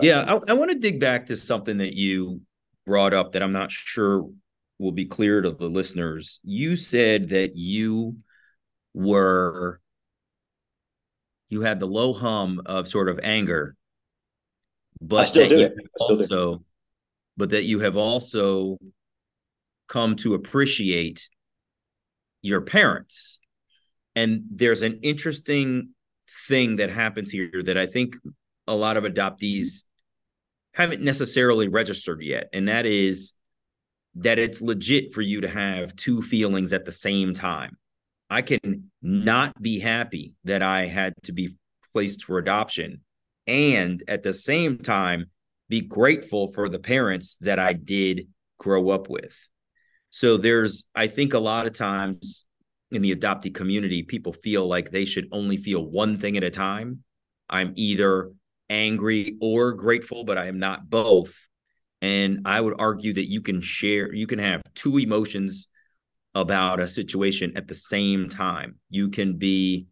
Yeah. 0.00 0.24
I, 0.26 0.50
I 0.50 0.54
want 0.54 0.70
to 0.70 0.78
dig 0.78 1.00
back 1.00 1.26
to 1.26 1.36
something 1.36 1.78
that 1.78 1.94
you 1.94 2.40
brought 2.86 3.14
up 3.14 3.32
that 3.32 3.42
I'm 3.42 3.52
not 3.52 3.70
sure 3.70 4.28
will 4.78 4.92
be 4.92 5.06
clear 5.06 5.40
to 5.40 5.50
the 5.50 5.68
listeners. 5.68 6.40
You 6.42 6.76
said 6.76 7.30
that 7.30 7.56
you 7.56 8.16
were, 8.94 9.80
you 11.48 11.62
had 11.62 11.80
the 11.80 11.86
low 11.86 12.12
hum 12.12 12.60
of 12.66 12.88
sort 12.88 13.08
of 13.08 13.20
anger, 13.22 13.76
but 15.00 15.32
do 15.32 15.42
it. 15.42 15.74
also, 15.98 16.62
but 17.36 17.50
that 17.50 17.64
you 17.64 17.80
have 17.80 17.96
also 17.96 18.78
come 19.88 20.16
to 20.16 20.34
appreciate 20.34 21.28
your 22.42 22.60
parents 22.60 23.40
and 24.16 24.42
there's 24.50 24.82
an 24.82 25.00
interesting 25.02 25.90
thing 26.48 26.76
that 26.76 26.90
happens 26.90 27.30
here 27.30 27.62
that 27.64 27.78
I 27.78 27.86
think 27.86 28.16
a 28.66 28.74
lot 28.74 28.96
of 28.96 29.04
adoptees 29.04 29.84
haven't 30.74 31.02
necessarily 31.02 31.68
registered 31.68 32.22
yet. 32.22 32.48
And 32.52 32.68
that 32.68 32.86
is 32.86 33.32
that 34.16 34.38
it's 34.38 34.60
legit 34.60 35.14
for 35.14 35.22
you 35.22 35.40
to 35.42 35.48
have 35.48 35.94
two 35.96 36.22
feelings 36.22 36.72
at 36.72 36.84
the 36.84 36.92
same 36.92 37.34
time. 37.34 37.76
I 38.30 38.42
can 38.42 38.90
not 39.02 39.60
be 39.60 39.80
happy 39.80 40.34
that 40.44 40.62
I 40.62 40.86
had 40.86 41.14
to 41.24 41.32
be 41.32 41.56
placed 41.92 42.24
for 42.24 42.38
adoption 42.38 43.00
and 43.46 44.02
at 44.06 44.22
the 44.22 44.32
same 44.32 44.78
time 44.78 45.26
be 45.68 45.80
grateful 45.80 46.52
for 46.52 46.68
the 46.68 46.78
parents 46.78 47.36
that 47.40 47.58
I 47.58 47.72
did 47.72 48.28
grow 48.58 48.90
up 48.90 49.10
with. 49.10 49.34
So 50.10 50.36
there's, 50.36 50.84
I 50.94 51.08
think, 51.08 51.34
a 51.34 51.38
lot 51.38 51.66
of 51.66 51.72
times 51.72 52.44
in 52.90 53.02
the 53.02 53.14
adoptee 53.14 53.54
community, 53.54 54.02
people 54.02 54.32
feel 54.32 54.66
like 54.66 54.90
they 54.90 55.04
should 55.04 55.28
only 55.32 55.56
feel 55.56 55.84
one 55.84 56.18
thing 56.18 56.36
at 56.36 56.44
a 56.44 56.50
time. 56.50 57.02
I'm 57.48 57.72
either 57.76 58.32
angry 58.68 59.36
or 59.40 59.72
grateful, 59.72 60.24
but 60.24 60.38
I 60.38 60.46
am 60.46 60.58
not 60.58 60.88
both. 60.88 61.34
And 62.02 62.42
I 62.44 62.60
would 62.60 62.74
argue 62.78 63.12
that 63.14 63.28
you 63.28 63.40
can 63.40 63.60
share, 63.60 64.12
you 64.12 64.26
can 64.26 64.38
have 64.38 64.62
two 64.74 64.98
emotions 64.98 65.68
about 66.34 66.80
a 66.80 66.88
situation 66.88 67.52
at 67.56 67.66
the 67.66 67.74
same 67.74 68.28
time. 68.28 68.76
You 68.88 69.08
can 69.08 69.36
be 69.36 69.86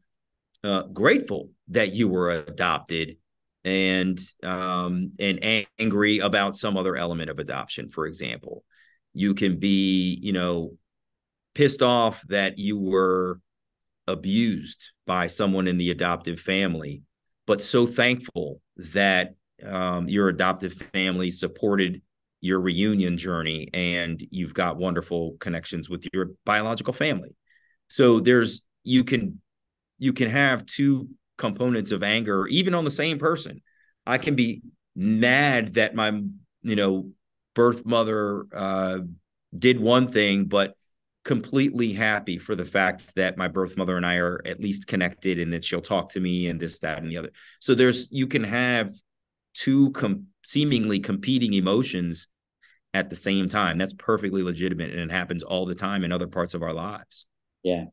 uh, 0.64 0.82
grateful 0.82 1.50
that 1.68 1.92
you 1.92 2.08
were 2.08 2.30
adopted 2.30 3.16
and 3.64 4.18
um, 4.42 5.12
and 5.18 5.66
angry 5.78 6.18
about 6.18 6.56
some 6.56 6.76
other 6.76 6.96
element 6.96 7.30
of 7.30 7.38
adoption, 7.38 7.90
for 7.90 8.06
example. 8.06 8.64
You 9.14 9.34
can 9.34 9.58
be, 9.58 10.18
you 10.22 10.32
know, 10.32 10.76
pissed 11.54 11.82
off 11.82 12.22
that 12.28 12.58
you 12.58 12.78
were 12.78 13.40
abused 14.06 14.92
by 15.06 15.26
someone 15.26 15.66
in 15.66 15.76
the 15.76 15.90
adoptive 15.90 16.40
family, 16.40 17.02
but 17.46 17.62
so 17.62 17.86
thankful 17.86 18.60
that 18.76 19.34
um, 19.64 20.08
your 20.08 20.28
adoptive 20.28 20.74
family 20.92 21.30
supported 21.30 22.00
your 22.40 22.60
reunion 22.60 23.18
journey 23.18 23.68
and 23.74 24.22
you've 24.30 24.54
got 24.54 24.76
wonderful 24.76 25.36
connections 25.40 25.90
with 25.90 26.06
your 26.12 26.30
biological 26.44 26.92
family. 26.92 27.34
So 27.88 28.20
there's 28.20 28.62
you 28.84 29.04
can 29.04 29.40
you 29.98 30.12
can 30.12 30.30
have 30.30 30.66
two 30.66 31.08
components 31.36 31.90
of 31.90 32.02
anger 32.02 32.46
even 32.46 32.74
on 32.74 32.84
the 32.84 32.90
same 32.90 33.18
person. 33.18 33.60
I 34.06 34.18
can 34.18 34.34
be 34.34 34.62
mad 34.94 35.74
that 35.74 35.94
my 35.94 36.10
you 36.62 36.76
know 36.76 37.10
birth 37.54 37.84
mother 37.84 38.46
uh, 38.54 38.98
did 39.54 39.80
one 39.80 40.08
thing, 40.08 40.44
but 40.44 40.74
completely 41.24 41.92
happy 41.92 42.38
for 42.38 42.54
the 42.54 42.64
fact 42.64 43.14
that 43.16 43.36
my 43.36 43.48
birth 43.48 43.76
mother 43.76 43.96
and 43.96 44.06
I 44.06 44.14
are 44.14 44.40
at 44.46 44.60
least 44.60 44.86
connected 44.86 45.38
and 45.38 45.52
that 45.52 45.64
she'll 45.64 45.80
talk 45.80 46.10
to 46.12 46.20
me 46.20 46.46
and 46.46 46.58
this, 46.58 46.78
that, 46.78 47.02
and 47.02 47.10
the 47.10 47.18
other. 47.18 47.30
So 47.60 47.74
there's, 47.74 48.08
you 48.10 48.26
can 48.26 48.44
have 48.44 48.94
two 49.54 49.90
com- 49.90 50.28
seemingly 50.48 50.98
competing 50.98 51.52
emotions 51.52 52.28
at 52.94 53.10
the 53.10 53.16
same 53.16 53.50
time. 53.50 53.76
That's 53.76 53.92
perfectly 53.92 54.42
legitimate 54.42 54.90
and 54.90 55.10
it 55.10 55.14
happens 55.14 55.42
all 55.42 55.66
the 55.66 55.74
time 55.74 56.04
in 56.04 56.12
other 56.12 56.26
parts 56.26 56.54
of 56.54 56.62
our 56.62 56.72
lives. 56.72 57.26
Yeah. 57.62 57.84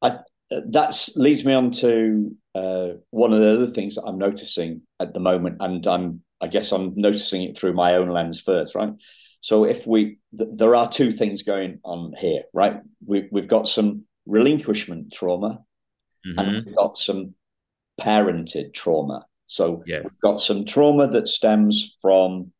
I, 0.00 0.18
that 0.50 1.08
leads 1.16 1.44
me 1.44 1.52
on 1.52 1.72
to 1.72 2.36
uh, 2.54 2.88
one 3.10 3.32
of 3.32 3.40
the 3.40 3.50
other 3.50 3.66
things 3.66 3.96
that 3.96 4.04
I'm 4.04 4.18
noticing 4.18 4.82
at 5.00 5.14
the 5.14 5.20
moment, 5.20 5.56
and 5.58 5.84
I'm 5.86 6.22
I 6.40 6.46
guess 6.48 6.70
I'm 6.72 6.92
noticing 6.96 7.42
it 7.42 7.56
through 7.56 7.72
my 7.72 7.94
own 7.94 8.08
lens 8.08 8.40
first, 8.40 8.74
right? 8.74 8.92
So 9.40 9.64
if 9.64 9.86
we, 9.86 10.18
th- 10.36 10.50
there 10.54 10.76
are 10.76 10.88
two 10.88 11.10
things 11.10 11.42
going 11.42 11.80
on 11.84 12.12
here, 12.18 12.42
right? 12.52 12.80
We, 13.04 13.28
we've 13.32 13.48
got 13.48 13.68
some 13.68 14.04
relinquishment 14.26 15.12
trauma, 15.12 15.60
mm-hmm. 16.26 16.38
and 16.38 16.66
we've 16.66 16.76
got 16.76 16.98
some 16.98 17.34
parented 18.00 18.74
trauma. 18.74 19.24
So 19.52 19.82
yes. 19.86 20.04
we've 20.04 20.20
got 20.20 20.40
some 20.40 20.64
trauma 20.64 21.08
that 21.08 21.28
stems 21.28 21.94
from 22.00 22.52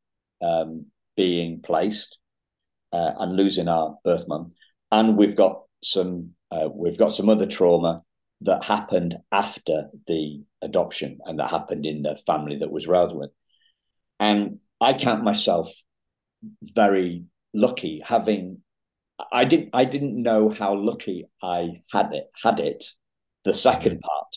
um, 0.42 0.84
being 1.16 1.62
placed 1.62 2.18
uh, 2.92 3.12
and 3.18 3.34
losing 3.34 3.66
our 3.66 3.96
birth 4.04 4.28
mum, 4.28 4.52
and 4.90 5.16
we've 5.16 5.34
got 5.34 5.62
some 5.82 6.32
uh, 6.50 6.68
we've 6.70 6.98
got 6.98 7.12
some 7.12 7.30
other 7.30 7.46
trauma 7.46 8.02
that 8.42 8.62
happened 8.64 9.16
after 9.30 9.88
the 10.06 10.42
adoption 10.60 11.20
and 11.24 11.38
that 11.38 11.48
happened 11.48 11.86
in 11.86 12.02
the 12.02 12.18
family 12.26 12.58
that 12.58 12.70
was 12.70 12.86
raised 12.86 13.14
with. 13.14 13.30
And 14.20 14.58
I 14.78 14.92
count 14.92 15.24
myself 15.24 15.72
very 16.62 17.24
lucky 17.54 18.02
having 18.04 18.58
I 19.32 19.46
didn't 19.46 19.70
I 19.72 19.86
didn't 19.86 20.22
know 20.22 20.50
how 20.50 20.74
lucky 20.74 21.24
I 21.42 21.80
had 21.90 22.12
it 22.12 22.26
had 22.42 22.60
it 22.60 22.84
the 23.44 23.54
second 23.54 23.92
mm-hmm. 23.92 24.08
part 24.08 24.36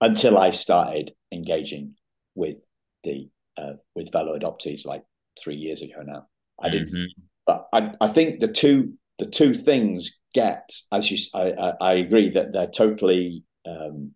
until 0.00 0.38
I 0.38 0.50
started 0.50 1.12
engaging 1.32 1.94
with 2.34 2.64
the 3.04 3.28
uh, 3.56 3.74
with 3.94 4.12
fellow 4.12 4.38
adoptees 4.38 4.86
like 4.86 5.04
three 5.42 5.56
years 5.56 5.82
ago 5.82 6.02
now. 6.04 6.26
I 6.60 6.70
didn't, 6.70 6.88
mm-hmm. 6.88 7.22
but 7.46 7.68
I 7.72 7.94
I 8.00 8.08
think 8.08 8.40
the 8.40 8.48
two 8.48 8.94
the 9.18 9.26
two 9.26 9.54
things 9.54 10.18
get 10.34 10.70
as 10.92 11.10
you 11.10 11.18
I 11.34 11.52
I, 11.52 11.72
I 11.80 11.92
agree 11.94 12.30
that 12.30 12.52
they're 12.52 12.66
totally 12.68 13.44
um, 13.66 14.12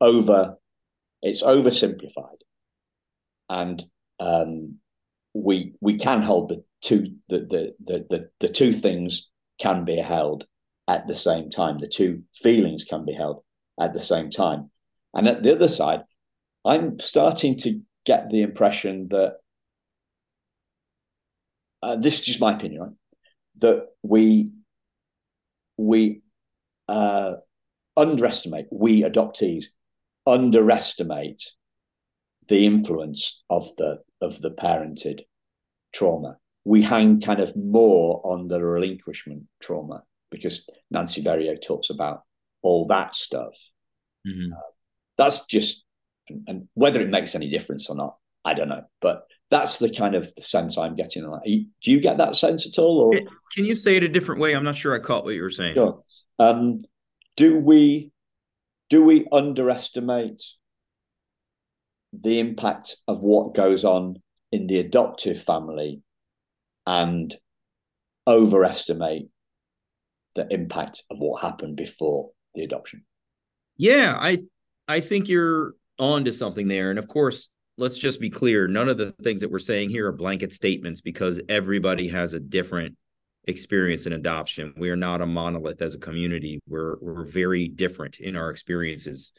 over 0.00 0.56
it's 1.22 1.42
oversimplified 1.42 2.40
and 3.48 3.84
um, 4.20 4.76
we 5.34 5.74
we 5.80 5.98
can 5.98 6.22
hold 6.22 6.48
the 6.48 6.64
two 6.82 7.16
the 7.28 7.40
the 7.40 7.74
the 7.84 8.06
the, 8.10 8.30
the 8.40 8.48
two 8.48 8.72
things 8.72 9.28
can 9.58 9.84
be 9.84 9.96
held 9.96 10.46
at 10.88 11.06
the 11.06 11.14
same 11.14 11.50
time. 11.50 11.78
The 11.78 11.88
two 11.88 12.22
feelings 12.34 12.84
can 12.84 13.04
be 13.04 13.12
held 13.12 13.42
at 13.80 13.92
the 13.92 14.00
same 14.00 14.30
time. 14.30 14.70
And 15.14 15.28
at 15.28 15.42
the 15.42 15.52
other 15.54 15.68
side, 15.68 16.02
I'm 16.64 16.98
starting 16.98 17.56
to 17.58 17.80
get 18.04 18.30
the 18.30 18.42
impression 18.42 19.08
that 19.08 19.36
uh, 21.82 21.96
this 21.96 22.20
is 22.20 22.26
just 22.26 22.40
my 22.40 22.54
opinion, 22.54 22.80
right? 22.80 22.92
That 23.58 23.86
we 24.02 24.48
we 25.76 26.22
uh, 26.88 27.36
underestimate 27.96 28.66
we 28.70 29.02
adoptees 29.02 29.66
underestimate 30.26 31.42
the 32.48 32.66
influence 32.66 33.42
of 33.50 33.68
the 33.76 33.98
of 34.20 34.40
the 34.40 34.50
parented 34.50 35.20
trauma. 35.92 36.36
We 36.64 36.82
hang 36.82 37.20
kind 37.20 37.40
of 37.40 37.54
more 37.56 38.20
on 38.24 38.48
the 38.48 38.62
relinquishment 38.62 39.44
trauma 39.60 40.02
because 40.30 40.68
Nancy 40.90 41.22
Verrier 41.22 41.56
talks 41.56 41.90
about 41.90 42.22
all 42.62 42.86
that 42.88 43.14
stuff. 43.14 43.54
Mm-hmm. 44.26 44.52
Uh, 44.52 44.75
that's 45.16 45.46
just, 45.46 45.84
and, 46.28 46.44
and, 46.48 46.68
whether 46.74 47.00
it 47.00 47.10
makes 47.10 47.34
any 47.34 47.50
difference 47.50 47.88
or 47.88 47.96
not, 47.96 48.16
I 48.44 48.54
don't 48.54 48.68
know. 48.68 48.84
But 49.00 49.26
that's 49.50 49.78
the 49.78 49.90
kind 49.90 50.14
of 50.14 50.32
the 50.34 50.42
sense 50.42 50.76
I'm 50.76 50.94
getting. 50.94 51.22
Do 51.22 51.90
you 51.90 52.00
get 52.00 52.18
that 52.18 52.36
sense 52.36 52.66
at 52.66 52.78
all? 52.78 52.98
Or 52.98 53.20
can 53.54 53.64
you 53.64 53.74
say 53.74 53.96
it 53.96 54.02
a 54.02 54.08
different 54.08 54.40
way? 54.40 54.54
I'm 54.54 54.64
not 54.64 54.76
sure 54.76 54.94
I 54.94 54.98
caught 54.98 55.24
what 55.24 55.34
you 55.34 55.42
were 55.42 55.50
saying. 55.50 55.74
Sure. 55.74 56.02
Um, 56.38 56.80
do 57.36 57.58
we 57.58 58.12
do 58.88 59.04
we 59.04 59.24
underestimate 59.32 60.42
the 62.12 62.38
impact 62.38 62.96
of 63.08 63.22
what 63.22 63.54
goes 63.54 63.84
on 63.84 64.16
in 64.52 64.66
the 64.66 64.78
adoptive 64.78 65.42
family 65.42 66.02
and 66.86 67.34
overestimate 68.26 69.28
the 70.34 70.46
impact 70.50 71.02
of 71.10 71.18
what 71.18 71.42
happened 71.42 71.76
before 71.76 72.30
the 72.54 72.62
adoption. 72.62 73.04
Yeah, 73.76 74.16
I 74.18 74.44
I 74.88 75.00
think 75.00 75.28
you're 75.28 75.74
on 75.98 76.24
to 76.24 76.32
something 76.32 76.68
there. 76.68 76.90
And 76.90 76.98
of 76.98 77.08
course, 77.08 77.48
let's 77.76 77.98
just 77.98 78.20
be 78.20 78.30
clear, 78.30 78.68
none 78.68 78.88
of 78.88 78.98
the 78.98 79.12
things 79.22 79.40
that 79.40 79.50
we're 79.50 79.58
saying 79.58 79.90
here 79.90 80.08
are 80.08 80.12
blanket 80.12 80.52
statements 80.52 81.00
because 81.00 81.40
everybody 81.48 82.08
has 82.08 82.32
a 82.32 82.40
different 82.40 82.96
experience 83.46 84.06
in 84.06 84.12
adoption. 84.12 84.74
We 84.76 84.90
are 84.90 84.96
not 84.96 85.20
a 85.20 85.26
monolith 85.26 85.82
as 85.82 85.94
a 85.94 85.98
community. 85.98 86.60
We're 86.68 86.96
we're 87.00 87.24
very 87.24 87.68
different 87.68 88.18
in 88.18 88.36
our 88.36 88.50
experiences. 88.50 89.32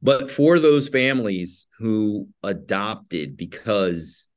But 0.00 0.30
for 0.30 0.58
those 0.58 0.88
families 0.88 1.66
who 1.78 2.28
adopted 2.42 3.36
because 3.36 4.28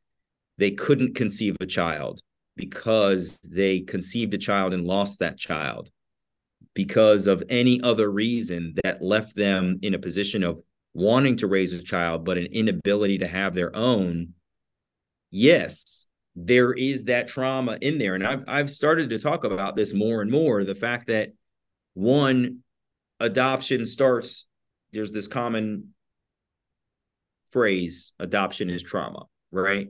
they 0.57 0.71
couldn't 0.71 1.15
conceive 1.15 1.55
a 1.59 1.65
child, 1.65 2.19
because 2.55 3.39
they 3.39 3.81
conceived 3.81 4.33
a 4.33 4.39
child 4.39 4.73
and 4.73 4.85
lost 4.85 5.19
that 5.19 5.37
child, 5.37 5.89
because 6.73 7.27
of 7.27 7.43
any 7.49 7.81
other 7.81 8.09
reason 8.09 8.75
that 8.83 9.01
left 9.01 9.35
them 9.35 9.79
in 9.81 9.93
a 9.93 9.99
position 9.99 10.43
of 10.43 10.61
wanting 10.93 11.35
to 11.37 11.47
raise 11.47 11.73
a 11.73 11.83
child, 11.83 12.25
but 12.25 12.37
an 12.37 12.47
inability 12.47 13.17
to 13.19 13.27
have 13.27 13.53
their 13.53 13.75
own, 13.75 14.33
yes, 15.29 16.07
there 16.35 16.73
is 16.73 17.05
that 17.05 17.27
trauma 17.27 17.77
in 17.81 17.97
there. 17.97 18.15
And 18.15 18.25
I've 18.25 18.43
I've 18.47 18.69
started 18.69 19.09
to 19.09 19.19
talk 19.19 19.43
about 19.43 19.75
this 19.75 19.93
more 19.93 20.21
and 20.21 20.31
more. 20.31 20.63
The 20.63 20.75
fact 20.75 21.07
that 21.07 21.33
one 21.93 22.59
adoption 23.19 23.85
starts, 23.85 24.45
there's 24.93 25.11
this 25.11 25.27
common 25.27 25.93
phrase, 27.51 28.13
adoption 28.19 28.69
is 28.69 28.81
trauma, 28.81 29.25
right? 29.51 29.89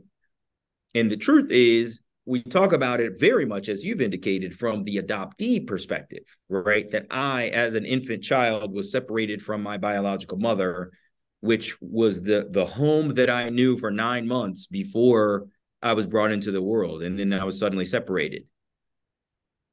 And 0.95 1.09
the 1.09 1.17
truth 1.17 1.49
is, 1.51 2.01
we 2.25 2.43
talk 2.43 2.71
about 2.71 2.99
it 2.99 3.19
very 3.19 3.45
much 3.45 3.67
as 3.67 3.83
you've 3.83 4.01
indicated 4.01 4.57
from 4.57 4.83
the 4.83 4.97
adoptee 4.97 5.65
perspective, 5.65 6.23
right? 6.49 6.89
That 6.91 7.07
I, 7.09 7.47
as 7.49 7.75
an 7.75 7.85
infant 7.85 8.23
child, 8.23 8.73
was 8.73 8.91
separated 8.91 9.41
from 9.41 9.63
my 9.63 9.77
biological 9.77 10.37
mother, 10.37 10.91
which 11.39 11.75
was 11.81 12.21
the 12.21 12.47
the 12.51 12.65
home 12.65 13.15
that 13.15 13.29
I 13.29 13.49
knew 13.49 13.77
for 13.77 13.89
nine 13.89 14.27
months 14.27 14.67
before 14.67 15.47
I 15.81 15.93
was 15.93 16.05
brought 16.05 16.31
into 16.31 16.51
the 16.51 16.61
world, 16.61 17.01
and 17.01 17.17
then 17.17 17.33
I 17.33 17.43
was 17.43 17.57
suddenly 17.57 17.85
separated. 17.85 18.43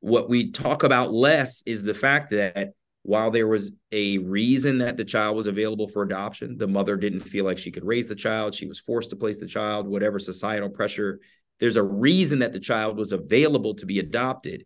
What 0.00 0.30
we 0.30 0.50
talk 0.50 0.84
about 0.84 1.12
less 1.12 1.62
is 1.66 1.82
the 1.82 1.94
fact 1.94 2.30
that 2.30 2.70
while 3.02 3.30
there 3.30 3.46
was 3.46 3.72
a 3.92 4.18
reason 4.18 4.78
that 4.78 4.96
the 4.96 5.04
child 5.04 5.36
was 5.36 5.46
available 5.46 5.88
for 5.88 6.02
adoption, 6.02 6.56
the 6.56 6.68
mother 6.68 6.96
didn't 6.96 7.20
feel 7.20 7.44
like 7.44 7.58
she 7.58 7.70
could 7.70 7.84
raise 7.84 8.08
the 8.08 8.14
child. 8.14 8.54
She 8.54 8.66
was 8.66 8.78
forced 8.78 9.10
to 9.10 9.16
place 9.16 9.38
the 9.38 9.46
child, 9.46 9.86
whatever 9.86 10.18
societal 10.18 10.68
pressure 10.68 11.20
there's 11.60 11.76
a 11.76 11.82
reason 11.82 12.40
that 12.40 12.52
the 12.52 12.60
child 12.60 12.96
was 12.96 13.12
available 13.12 13.74
to 13.74 13.86
be 13.86 13.98
adopted. 13.98 14.64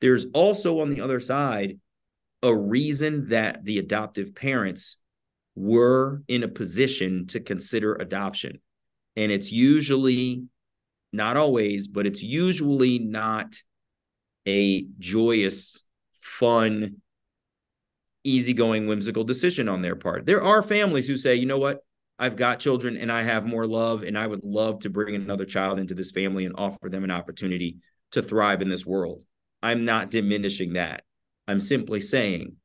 There's 0.00 0.26
also 0.34 0.80
on 0.80 0.90
the 0.90 1.00
other 1.00 1.20
side 1.20 1.78
a 2.42 2.54
reason 2.54 3.28
that 3.30 3.64
the 3.64 3.78
adoptive 3.78 4.34
parents 4.34 4.98
were 5.54 6.22
in 6.28 6.42
a 6.42 6.48
position 6.48 7.26
to 7.28 7.40
consider 7.40 7.94
adoption. 7.94 8.60
And 9.16 9.32
it's 9.32 9.50
usually 9.50 10.44
not 11.12 11.36
always, 11.36 11.88
but 11.88 12.06
it's 12.06 12.22
usually 12.22 12.98
not 12.98 13.56
a 14.46 14.86
joyous, 14.98 15.84
fun, 16.20 16.96
easygoing, 18.24 18.86
whimsical 18.86 19.24
decision 19.24 19.68
on 19.68 19.80
their 19.80 19.96
part. 19.96 20.26
There 20.26 20.42
are 20.42 20.62
families 20.62 21.06
who 21.06 21.16
say, 21.16 21.36
you 21.36 21.46
know 21.46 21.58
what? 21.58 21.84
I've 22.18 22.36
got 22.36 22.60
children 22.60 22.96
and 22.96 23.10
I 23.10 23.22
have 23.22 23.44
more 23.44 23.66
love, 23.66 24.02
and 24.02 24.16
I 24.16 24.26
would 24.26 24.44
love 24.44 24.80
to 24.80 24.90
bring 24.90 25.14
another 25.14 25.44
child 25.44 25.78
into 25.78 25.94
this 25.94 26.12
family 26.12 26.44
and 26.44 26.54
offer 26.56 26.88
them 26.88 27.04
an 27.04 27.10
opportunity 27.10 27.78
to 28.12 28.22
thrive 28.22 28.62
in 28.62 28.68
this 28.68 28.86
world. 28.86 29.24
I'm 29.62 29.84
not 29.84 30.10
diminishing 30.10 30.74
that. 30.74 31.02
I'm 31.48 31.60
simply 31.60 32.00
saying 32.00 32.56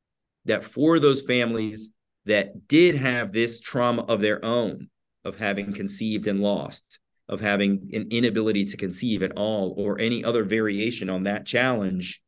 that 0.45 0.63
for 0.63 0.99
those 0.99 1.21
families 1.21 1.91
that 2.25 2.67
did 2.67 2.95
have 2.95 3.31
this 3.31 3.59
trauma 3.59 4.03
of 4.03 4.21
their 4.21 4.43
own, 4.45 4.89
of 5.25 5.37
having 5.37 5.73
conceived 5.73 6.27
and 6.27 6.41
lost, 6.41 6.99
of 7.27 7.41
having 7.41 7.89
an 7.93 8.07
inability 8.11 8.65
to 8.65 8.77
conceive 8.77 9.23
at 9.23 9.31
all, 9.35 9.73
or 9.77 9.99
any 9.99 10.23
other 10.23 10.43
variation 10.43 11.09
on 11.09 11.23
that 11.23 11.45
challenge, 11.45 12.21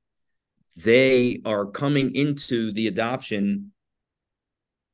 they 0.76 1.42
are 1.46 1.66
coming 1.66 2.16
into 2.16 2.72
the 2.72 2.88
adoption 2.88 3.72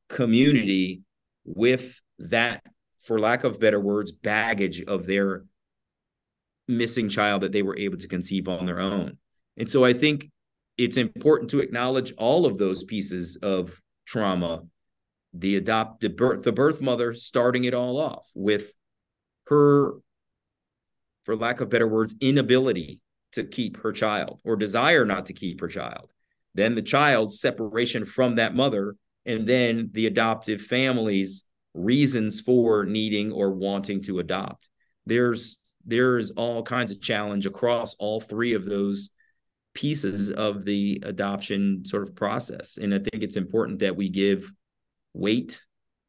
community 0.10 1.02
with 1.46 2.02
that, 2.20 2.64
for 3.04 3.20
lack 3.20 3.44
of 3.44 3.60
better 3.60 3.80
words, 3.80 4.12
baggage 4.12 4.82
of 4.84 5.06
their 5.06 5.46
missing 6.68 7.10
child 7.10 7.44
that 7.44 7.52
they 7.52 7.62
were 7.62 7.78
able 7.78 7.98
to 7.98 8.08
conceive 8.08 8.48
on 8.48 8.66
their 8.66 8.80
own. 8.80 9.18
And 9.56 9.70
so 9.70 9.86
I 9.86 9.94
think 9.94 10.30
it's 10.78 10.98
important 10.98 11.50
to 11.52 11.60
acknowledge 11.60 12.14
all 12.18 12.46
of 12.46 12.58
those 12.58 12.84
pieces 12.84 13.38
of 13.38 13.82
trauma. 14.06 14.64
The 15.34 15.56
adopted 15.56 16.16
birth, 16.16 16.44
the 16.44 16.52
birth 16.52 16.82
mother 16.82 17.14
starting 17.14 17.66
it 17.66 17.74
all 17.74 18.00
off 18.00 18.28
with 18.34 18.74
her, 19.48 19.94
for 21.24 21.36
lack 21.36 21.62
of 21.62 21.70
better 21.70 21.88
words, 21.88 22.16
inability 22.20 23.00
to 23.34 23.44
keep 23.44 23.78
her 23.78 23.92
child 23.92 24.40
or 24.44 24.56
desire 24.56 25.06
not 25.06 25.28
to 25.28 25.34
keep 25.34 25.62
her 25.62 25.68
child. 25.68 26.12
Then 26.56 26.76
the 26.76 26.82
child's 26.82 27.40
separation 27.40 28.06
from 28.06 28.36
that 28.36 28.56
mother, 28.56 28.96
and 29.26 29.48
then 29.48 29.90
the 29.92 30.08
adoptive 30.08 30.62
family's 30.62 31.44
reasons 31.78 32.42
for 32.42 32.86
needing 32.86 33.32
or 33.32 33.52
wanting 33.52 34.02
to 34.04 34.20
adopt. 34.20 34.70
There's 35.06 35.60
there's 35.86 36.32
all 36.32 36.64
kinds 36.64 36.92
of 36.92 37.00
challenge 37.00 37.46
across 37.46 37.96
all 37.96 38.20
three 38.20 38.54
of 38.54 38.66
those 38.66 39.10
pieces 39.74 40.30
of 40.30 40.66
the 40.66 41.02
adoption 41.06 41.86
sort 41.86 42.04
of 42.04 42.14
process. 42.16 42.78
And 42.78 42.94
I 42.94 43.00
think 43.00 43.24
it's 43.24 43.38
important 43.38 43.80
that 43.80 43.96
we 43.96 44.10
give 44.10 44.52
weight 45.14 45.62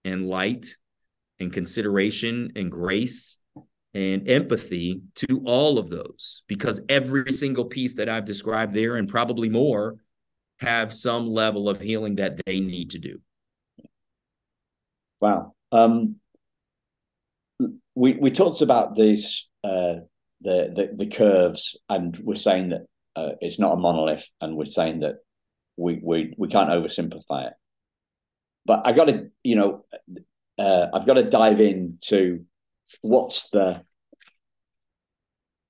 and 0.05 0.27
light 0.27 0.75
and 1.39 1.53
consideration 1.53 2.51
and 2.57 2.73
grace 2.73 3.37
and 3.95 4.29
empathy 4.29 5.03
to 5.15 5.43
all 5.45 5.79
of 5.79 5.91
those 5.91 6.43
because 6.49 6.81
every 6.89 7.31
single 7.31 7.67
piece 7.67 7.95
that 7.97 8.09
I've 8.09 8.25
described 8.25 8.75
there 8.75 8.97
and 8.97 9.09
probably 9.09 9.49
more 9.49 9.97
have 10.59 10.93
some 10.93 11.29
level 11.29 11.69
of 11.69 11.81
healing 11.81 12.17
that 12.17 12.41
they 12.47 12.59
need 12.59 12.91
to 12.91 12.99
do. 12.99 13.21
Wow. 15.21 15.55
Um, 15.73 16.17
we 17.95 18.15
we 18.15 18.31
talked 18.31 18.63
about 18.63 18.95
these 18.95 19.47
uh, 19.65 19.97
the, 20.41 20.73
the, 20.75 20.91
the 21.05 21.07
curves, 21.07 21.77
and 21.89 22.17
we're 22.19 22.37
saying 22.37 22.71
that 22.71 22.87
uh, 23.17 23.31
it's 23.41 23.59
not 23.59 23.73
a 23.73 23.77
monolith, 23.77 24.29
and 24.41 24.57
we're 24.57 24.67
saying 24.67 25.01
that 25.01 25.17
we 25.77 26.01
we 26.03 26.35
we 26.39 26.49
can't 26.49 26.71
oversimplify 26.71 27.49
it. 27.49 27.55
But 28.65 28.87
I 28.87 28.93
got 28.93 29.07
to, 29.07 29.31
you 29.43 29.57
know, 29.57 29.85
uh, 30.59 30.87
I've 30.93 31.07
got 31.07 31.15
to 31.15 31.25
dive 31.25 31.61
into 31.61 32.45
what's 33.01 33.49
the 33.51 33.83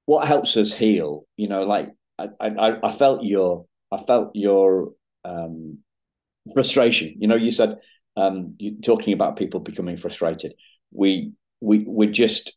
what 0.06 0.28
helps 0.28 0.56
us 0.56 0.72
heal. 0.72 1.24
You 1.36 1.48
know, 1.48 1.62
like 1.62 1.90
I 2.18 2.28
I, 2.40 2.88
I 2.88 2.92
felt 2.92 3.22
your 3.22 3.66
I 3.90 3.98
felt 3.98 4.32
your 4.34 4.92
um, 5.24 5.78
frustration. 6.52 7.16
You 7.18 7.28
know, 7.28 7.36
you 7.36 7.50
said 7.50 7.78
um, 8.18 8.54
you, 8.58 8.80
talking 8.82 9.14
about 9.14 9.36
people 9.36 9.60
becoming 9.60 9.96
frustrated. 9.96 10.54
We 10.90 11.32
we 11.60 11.84
we 11.86 12.08
just 12.08 12.52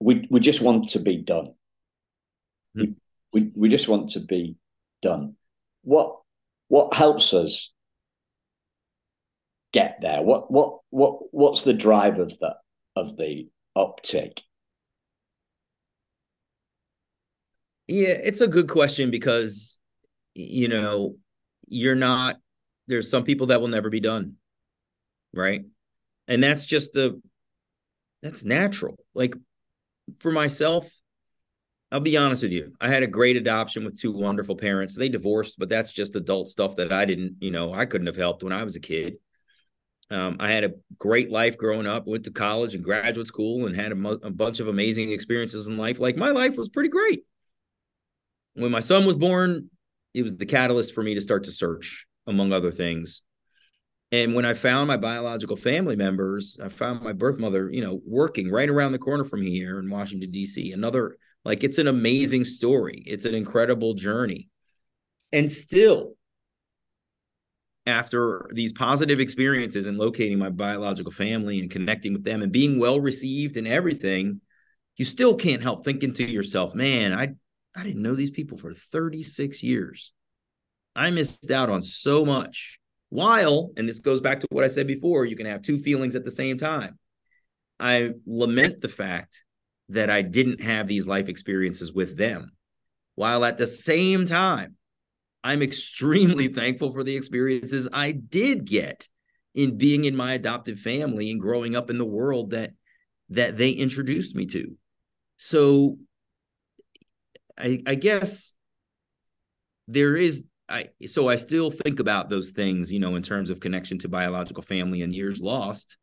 we 0.00 0.26
we 0.28 0.40
just 0.40 0.60
want 0.60 0.88
to 0.90 0.98
be 0.98 1.18
done. 1.18 1.54
Mm. 2.76 2.96
We, 3.32 3.40
we 3.42 3.52
we 3.54 3.68
just 3.68 3.88
want 3.88 4.10
to 4.10 4.20
be 4.20 4.56
done. 5.02 5.36
What 5.82 6.18
what 6.66 6.94
helps 6.94 7.32
us 7.32 7.72
get 9.72 10.00
there? 10.00 10.20
What 10.20 10.50
what 10.50 10.80
what 10.90 11.18
what's 11.30 11.62
the 11.62 11.74
drive 11.74 12.18
of 12.18 12.36
the 12.40 12.56
of 12.96 13.16
the 13.16 13.48
uptick? 13.76 14.40
Yeah, 17.86 18.08
it's 18.08 18.40
a 18.40 18.48
good 18.48 18.68
question 18.68 19.12
because 19.12 19.78
you 20.34 20.66
know 20.66 21.14
you're 21.68 21.94
not 21.94 22.36
there's 22.86 23.10
some 23.10 23.24
people 23.24 23.48
that 23.48 23.60
will 23.60 23.68
never 23.68 23.90
be 23.90 24.00
done 24.00 24.36
right? 25.34 25.64
And 26.28 26.42
that's 26.42 26.64
just 26.64 26.92
the 26.92 27.20
that's 28.22 28.44
natural. 28.44 28.96
Like 29.14 29.34
for 30.18 30.30
myself 30.30 30.90
i'll 31.90 32.00
be 32.00 32.16
honest 32.16 32.42
with 32.42 32.52
you. 32.52 32.74
I 32.80 32.88
had 32.88 33.02
a 33.02 33.06
great 33.06 33.36
adoption 33.36 33.84
with 33.84 34.00
two 34.00 34.12
wonderful 34.12 34.56
parents. 34.56 34.96
They 34.96 35.08
divorced 35.08 35.58
but 35.58 35.68
that's 35.68 35.92
just 35.92 36.16
adult 36.16 36.48
stuff 36.48 36.76
that 36.76 36.92
i 36.92 37.04
didn't 37.04 37.36
you 37.40 37.50
know 37.50 37.72
i 37.72 37.86
couldn't 37.86 38.06
have 38.06 38.16
helped 38.16 38.42
when 38.42 38.52
i 38.52 38.64
was 38.64 38.76
a 38.76 38.80
kid. 38.80 39.16
Um, 40.10 40.36
i 40.40 40.50
had 40.50 40.64
a 40.64 40.72
great 40.98 41.30
life 41.30 41.56
growing 41.56 41.86
up 41.86 42.06
went 42.06 42.24
to 42.24 42.30
college 42.30 42.74
and 42.74 42.84
graduate 42.84 43.26
school 43.26 43.66
and 43.66 43.74
had 43.76 43.92
a, 43.92 44.08
a 44.26 44.30
bunch 44.30 44.60
of 44.60 44.68
amazing 44.68 45.12
experiences 45.12 45.66
in 45.66 45.76
life. 45.76 45.98
Like 45.98 46.16
my 46.16 46.30
life 46.30 46.56
was 46.56 46.68
pretty 46.68 46.90
great. 46.90 47.24
When 48.54 48.70
my 48.70 48.80
son 48.80 49.06
was 49.06 49.16
born 49.16 49.70
it 50.12 50.22
was 50.22 50.36
the 50.36 50.46
catalyst 50.46 50.94
for 50.94 51.02
me 51.02 51.14
to 51.14 51.20
start 51.20 51.44
to 51.44 51.52
search 51.52 52.06
among 52.26 52.52
other 52.52 52.72
things. 52.72 53.22
And 54.12 54.34
when 54.34 54.44
I 54.44 54.54
found 54.54 54.86
my 54.86 54.96
biological 54.96 55.56
family 55.56 55.96
members, 55.96 56.56
I 56.62 56.68
found 56.68 57.02
my 57.02 57.12
birth 57.12 57.38
mother, 57.38 57.68
you 57.70 57.82
know, 57.82 58.00
working 58.06 58.50
right 58.50 58.68
around 58.68 58.92
the 58.92 58.98
corner 58.98 59.24
from 59.24 59.42
here 59.42 59.78
in 59.80 59.90
Washington, 59.90 60.30
D.C. 60.30 60.72
Another, 60.72 61.16
like, 61.44 61.64
it's 61.64 61.78
an 61.78 61.88
amazing 61.88 62.44
story. 62.44 63.02
It's 63.06 63.24
an 63.24 63.34
incredible 63.34 63.94
journey. 63.94 64.48
And 65.32 65.50
still, 65.50 66.14
after 67.86 68.48
these 68.52 68.72
positive 68.72 69.20
experiences 69.20 69.86
in 69.86 69.98
locating 69.98 70.38
my 70.38 70.48
biological 70.48 71.12
family 71.12 71.58
and 71.58 71.70
connecting 71.70 72.12
with 72.12 72.24
them 72.24 72.40
and 72.42 72.52
being 72.52 72.78
well 72.78 73.00
received 73.00 73.56
and 73.56 73.66
everything, 73.66 74.40
you 74.96 75.04
still 75.04 75.34
can't 75.34 75.62
help 75.62 75.84
thinking 75.84 76.14
to 76.14 76.30
yourself, 76.30 76.74
man, 76.74 77.12
I, 77.12 77.34
I 77.76 77.82
didn't 77.82 78.02
know 78.02 78.14
these 78.14 78.30
people 78.30 78.58
for 78.58 78.74
36 78.74 79.62
years. 79.62 80.12
I 80.96 81.10
missed 81.10 81.50
out 81.50 81.70
on 81.70 81.82
so 81.82 82.24
much 82.24 82.78
While, 83.10 83.70
and 83.76 83.88
this 83.88 84.00
goes 84.00 84.20
back 84.20 84.40
to 84.40 84.48
what 84.50 84.64
I 84.64 84.68
said 84.68 84.86
before, 84.86 85.24
you 85.24 85.36
can 85.36 85.46
have 85.46 85.62
two 85.62 85.78
feelings 85.78 86.16
at 86.16 86.24
the 86.24 86.32
same 86.32 86.58
time. 86.58 86.98
I 87.78 88.10
lament 88.26 88.80
the 88.80 88.88
fact 88.88 89.44
that 89.90 90.10
I 90.10 90.22
didn't 90.22 90.60
have 90.62 90.88
these 90.88 91.06
life 91.06 91.28
experiences 91.28 91.92
with 91.92 92.16
them. 92.16 92.52
While 93.14 93.44
at 93.44 93.58
the 93.58 93.66
same 93.66 94.26
time, 94.26 94.76
I'm 95.44 95.62
extremely 95.62 96.48
thankful 96.60 96.92
for 96.92 97.04
the 97.04 97.16
experiences 97.16 97.88
I 97.92 98.12
did 98.12 98.64
get 98.64 99.08
in 99.54 99.78
being 99.78 100.04
in 100.04 100.16
my 100.16 100.34
adoptive 100.34 100.80
family 100.80 101.30
and 101.30 101.40
growing 101.40 101.76
up 101.76 101.90
in 101.90 101.98
the 101.98 102.04
world 102.04 102.50
that 102.50 102.72
that 103.30 103.56
they 103.56 103.70
introduced 103.70 104.34
me 104.34 104.46
to. 104.46 104.76
So 105.36 105.98
I, 107.56 107.82
I 107.86 107.94
guess 107.94 108.52
there 109.88 110.16
is 110.16 110.44
I 110.68 110.88
so 111.06 111.28
I 111.28 111.36
still 111.36 111.70
think 111.70 112.00
about 112.00 112.30
those 112.30 112.50
things, 112.50 112.92
you 112.92 113.00
know, 113.00 113.16
in 113.16 113.22
terms 113.22 113.50
of 113.50 113.60
connection 113.60 113.98
to 114.00 114.08
biological 114.08 114.62
family 114.62 115.02
and 115.02 115.12
years 115.12 115.40
lost. 115.40 115.96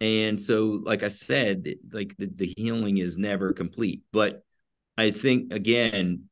And 0.00 0.38
so, 0.40 0.80
like 0.84 1.02
I 1.02 1.08
said, 1.08 1.66
like 1.92 2.14
the, 2.18 2.30
the 2.34 2.52
healing 2.56 2.98
is 2.98 3.16
never 3.16 3.52
complete. 3.52 4.02
But 4.12 4.42
I 4.98 5.10
think 5.10 5.52
again, 5.52 6.24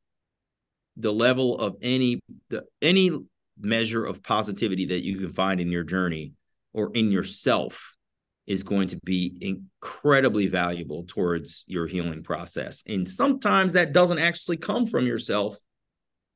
the 0.97 1.13
level 1.13 1.57
of 1.57 1.77
any 1.81 2.19
the 2.49 2.63
any 2.81 3.11
measure 3.59 4.05
of 4.05 4.21
positivity 4.21 4.87
that 4.87 5.05
you 5.05 5.17
can 5.17 5.33
find 5.33 5.61
in 5.61 5.71
your 5.71 5.83
journey 5.83 6.33
or 6.73 6.91
in 6.93 7.11
yourself 7.11 7.95
is 8.47 8.63
going 8.63 8.87
to 8.89 8.99
be 9.03 9.35
incredibly 9.41 10.47
valuable 10.47 11.03
towards 11.07 11.63
your 11.67 11.87
healing 11.87 12.21
process. 12.21 12.83
And 12.87 13.09
sometimes 13.09 13.73
that 13.73 13.91
doesn't 13.91 14.19
actually 14.19 14.57
come 14.57 14.85
from 14.85 15.07
yourself, 15.07 15.57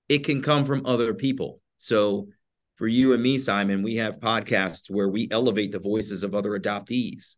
it 0.09 0.25
can 0.25 0.41
come 0.41 0.65
from 0.65 0.85
other 0.85 1.13
people. 1.13 1.61
So, 1.77 2.27
for 2.75 2.87
you 2.87 3.13
and 3.13 3.21
me, 3.21 3.37
Simon, 3.37 3.83
we 3.83 3.95
have 3.97 4.19
podcasts 4.19 4.89
where 4.89 5.09
we 5.09 5.27
elevate 5.31 5.71
the 5.71 5.79
voices 5.79 6.23
of 6.23 6.33
other 6.33 6.57
adoptees. 6.57 7.35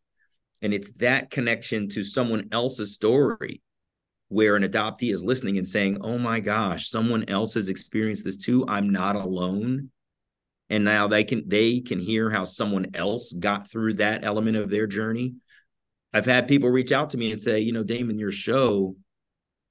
And 0.61 0.71
it's 0.71 0.91
that 0.97 1.31
connection 1.31 1.89
to 1.89 2.03
someone 2.03 2.47
else's 2.51 2.93
story 2.93 3.61
where 4.29 4.55
an 4.55 4.63
adoptee 4.63 5.11
is 5.11 5.23
listening 5.23 5.57
and 5.57 5.67
saying, 5.67 5.97
Oh 6.01 6.19
my 6.19 6.39
gosh, 6.39 6.89
someone 6.89 7.27
else 7.27 7.55
has 7.55 7.69
experienced 7.69 8.23
this 8.23 8.37
too. 8.37 8.65
I'm 8.67 8.91
not 8.91 9.15
alone 9.15 9.89
and 10.71 10.85
now 10.85 11.05
they 11.05 11.23
can 11.23 11.43
they 11.47 11.81
can 11.81 11.99
hear 11.99 12.31
how 12.31 12.45
someone 12.45 12.87
else 12.95 13.33
got 13.33 13.69
through 13.69 13.93
that 13.95 14.23
element 14.23 14.57
of 14.57 14.69
their 14.69 14.87
journey 14.87 15.35
i've 16.13 16.25
had 16.25 16.47
people 16.47 16.69
reach 16.69 16.91
out 16.91 17.11
to 17.11 17.17
me 17.17 17.31
and 17.31 17.41
say 17.41 17.59
you 17.59 17.73
know 17.73 17.83
damon 17.83 18.17
your 18.17 18.31
show 18.31 18.95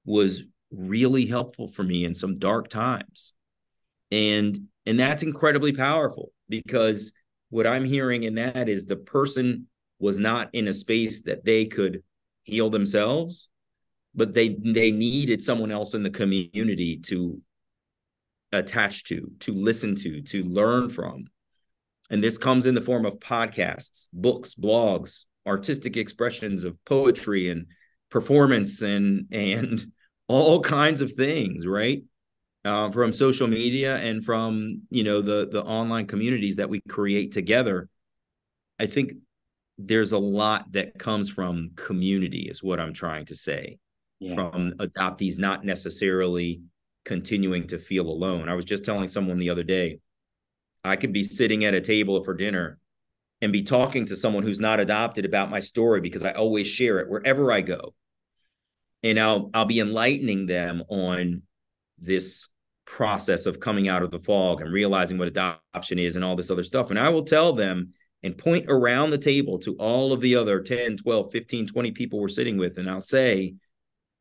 was 0.05 0.43
really 0.71 1.25
helpful 1.25 1.67
for 1.67 1.83
me 1.83 2.05
in 2.05 2.15
some 2.15 2.39
dark 2.39 2.69
times 2.69 3.33
and 4.11 4.59
and 4.85 4.99
that's 4.99 5.23
incredibly 5.23 5.73
powerful 5.73 6.31
because 6.49 7.13
what 7.49 7.67
i'm 7.67 7.85
hearing 7.85 8.23
in 8.23 8.35
that 8.35 8.69
is 8.69 8.85
the 8.85 8.95
person 8.95 9.67
was 9.99 10.17
not 10.17 10.49
in 10.53 10.67
a 10.67 10.73
space 10.73 11.21
that 11.23 11.45
they 11.45 11.65
could 11.65 12.03
heal 12.43 12.69
themselves 12.69 13.49
but 14.15 14.33
they 14.33 14.55
they 14.63 14.91
needed 14.91 15.41
someone 15.41 15.71
else 15.71 15.93
in 15.93 16.03
the 16.03 16.09
community 16.09 16.97
to 16.97 17.41
attach 18.51 19.05
to, 19.05 19.31
to 19.39 19.53
listen 19.53 19.95
to, 19.95 20.21
to 20.21 20.43
learn 20.43 20.89
from. 20.89 21.25
And 22.09 22.23
this 22.23 22.37
comes 22.37 22.65
in 22.65 22.75
the 22.75 22.81
form 22.81 23.05
of 23.05 23.19
podcasts, 23.19 24.09
books, 24.11 24.55
blogs, 24.55 25.25
artistic 25.47 25.95
expressions 25.95 26.63
of 26.63 26.83
poetry 26.85 27.49
and 27.49 27.67
performance 28.09 28.81
and 28.81 29.25
and 29.31 29.85
all 30.33 30.59
kinds 30.61 31.01
of 31.01 31.13
things, 31.13 31.67
right? 31.67 32.03
Uh, 32.63 32.91
from 32.91 33.11
social 33.11 33.47
media 33.47 33.97
and 33.97 34.23
from 34.23 34.83
you 34.91 35.03
know 35.03 35.21
the 35.21 35.49
the 35.51 35.63
online 35.63 36.05
communities 36.05 36.57
that 36.57 36.69
we 36.69 36.81
create 36.81 37.31
together. 37.31 37.89
I 38.79 38.85
think 38.85 39.13
there's 39.77 40.11
a 40.11 40.19
lot 40.19 40.71
that 40.73 40.97
comes 40.97 41.29
from 41.29 41.71
community, 41.75 42.47
is 42.49 42.63
what 42.63 42.79
I'm 42.79 42.93
trying 42.93 43.25
to 43.25 43.35
say. 43.35 43.79
Yeah. 44.19 44.35
From 44.35 44.73
adoptees, 44.77 45.39
not 45.39 45.65
necessarily 45.65 46.61
continuing 47.05 47.67
to 47.67 47.79
feel 47.79 48.07
alone. 48.07 48.47
I 48.49 48.53
was 48.53 48.65
just 48.65 48.85
telling 48.85 49.07
someone 49.07 49.39
the 49.39 49.49
other 49.49 49.63
day, 49.63 49.99
I 50.83 50.95
could 50.95 51.13
be 51.13 51.23
sitting 51.23 51.65
at 51.65 51.73
a 51.73 51.81
table 51.81 52.23
for 52.23 52.33
dinner 52.33 52.77
and 53.41 53.51
be 53.51 53.63
talking 53.63 54.05
to 54.05 54.15
someone 54.15 54.43
who's 54.43 54.59
not 54.59 54.79
adopted 54.79 55.25
about 55.25 55.49
my 55.49 55.59
story 55.59 55.99
because 55.99 56.23
I 56.23 56.33
always 56.33 56.67
share 56.67 56.99
it 56.99 57.09
wherever 57.09 57.51
I 57.51 57.61
go. 57.61 57.93
And 59.03 59.19
I'll 59.19 59.49
I'll 59.53 59.65
be 59.65 59.79
enlightening 59.79 60.45
them 60.45 60.83
on 60.87 61.41
this 61.97 62.47
process 62.85 63.45
of 63.45 63.59
coming 63.59 63.87
out 63.87 64.03
of 64.03 64.11
the 64.11 64.19
fog 64.19 64.61
and 64.61 64.71
realizing 64.71 65.17
what 65.17 65.27
adoption 65.27 65.97
is 65.97 66.15
and 66.15 66.25
all 66.25 66.35
this 66.35 66.51
other 66.51 66.63
stuff. 66.63 66.89
And 66.89 66.99
I 66.99 67.09
will 67.09 67.23
tell 67.23 67.53
them 67.53 67.93
and 68.23 68.37
point 68.37 68.65
around 68.67 69.09
the 69.09 69.17
table 69.17 69.57
to 69.59 69.75
all 69.75 70.13
of 70.13 70.21
the 70.21 70.35
other 70.35 70.61
10, 70.61 70.97
12, 70.97 71.31
15, 71.31 71.67
20 71.67 71.91
people 71.91 72.19
we're 72.19 72.27
sitting 72.27 72.57
with. 72.57 72.77
And 72.77 72.89
I'll 72.89 73.01
say, 73.01 73.55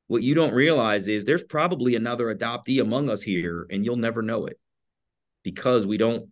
what 0.06 0.22
you 0.22 0.34
don't 0.34 0.54
realize 0.54 1.08
is 1.08 1.24
there's 1.24 1.44
probably 1.44 1.94
another 1.94 2.34
adoptee 2.34 2.80
among 2.80 3.10
us 3.10 3.22
here, 3.22 3.66
and 3.70 3.84
you'll 3.84 3.96
never 3.96 4.22
know 4.22 4.46
it 4.46 4.58
because 5.42 5.86
we 5.86 5.98
don't 5.98 6.28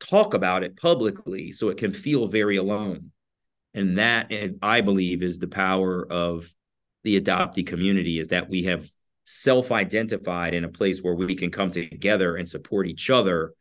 talk 0.00 0.34
about 0.34 0.62
it 0.62 0.76
publicly. 0.76 1.52
So 1.52 1.68
it 1.68 1.76
can 1.76 1.92
feel 1.92 2.26
very 2.26 2.56
alone. 2.56 3.12
And 3.74 3.98
that, 3.98 4.32
I 4.62 4.80
believe, 4.80 5.22
is 5.22 5.38
the 5.38 5.46
power 5.46 6.04
of 6.10 6.52
the 7.04 7.20
adoptee 7.20 7.66
community 7.66 8.18
is 8.18 8.28
that 8.28 8.48
we 8.48 8.64
have 8.64 8.90
self 9.24 9.70
identified 9.70 10.54
in 10.54 10.64
a 10.64 10.68
place 10.68 11.02
where 11.02 11.14
we 11.14 11.34
can 11.34 11.50
come 11.50 11.70
together 11.70 12.36
and 12.36 12.48
support 12.48 12.86
each 12.86 13.10
other. 13.10 13.54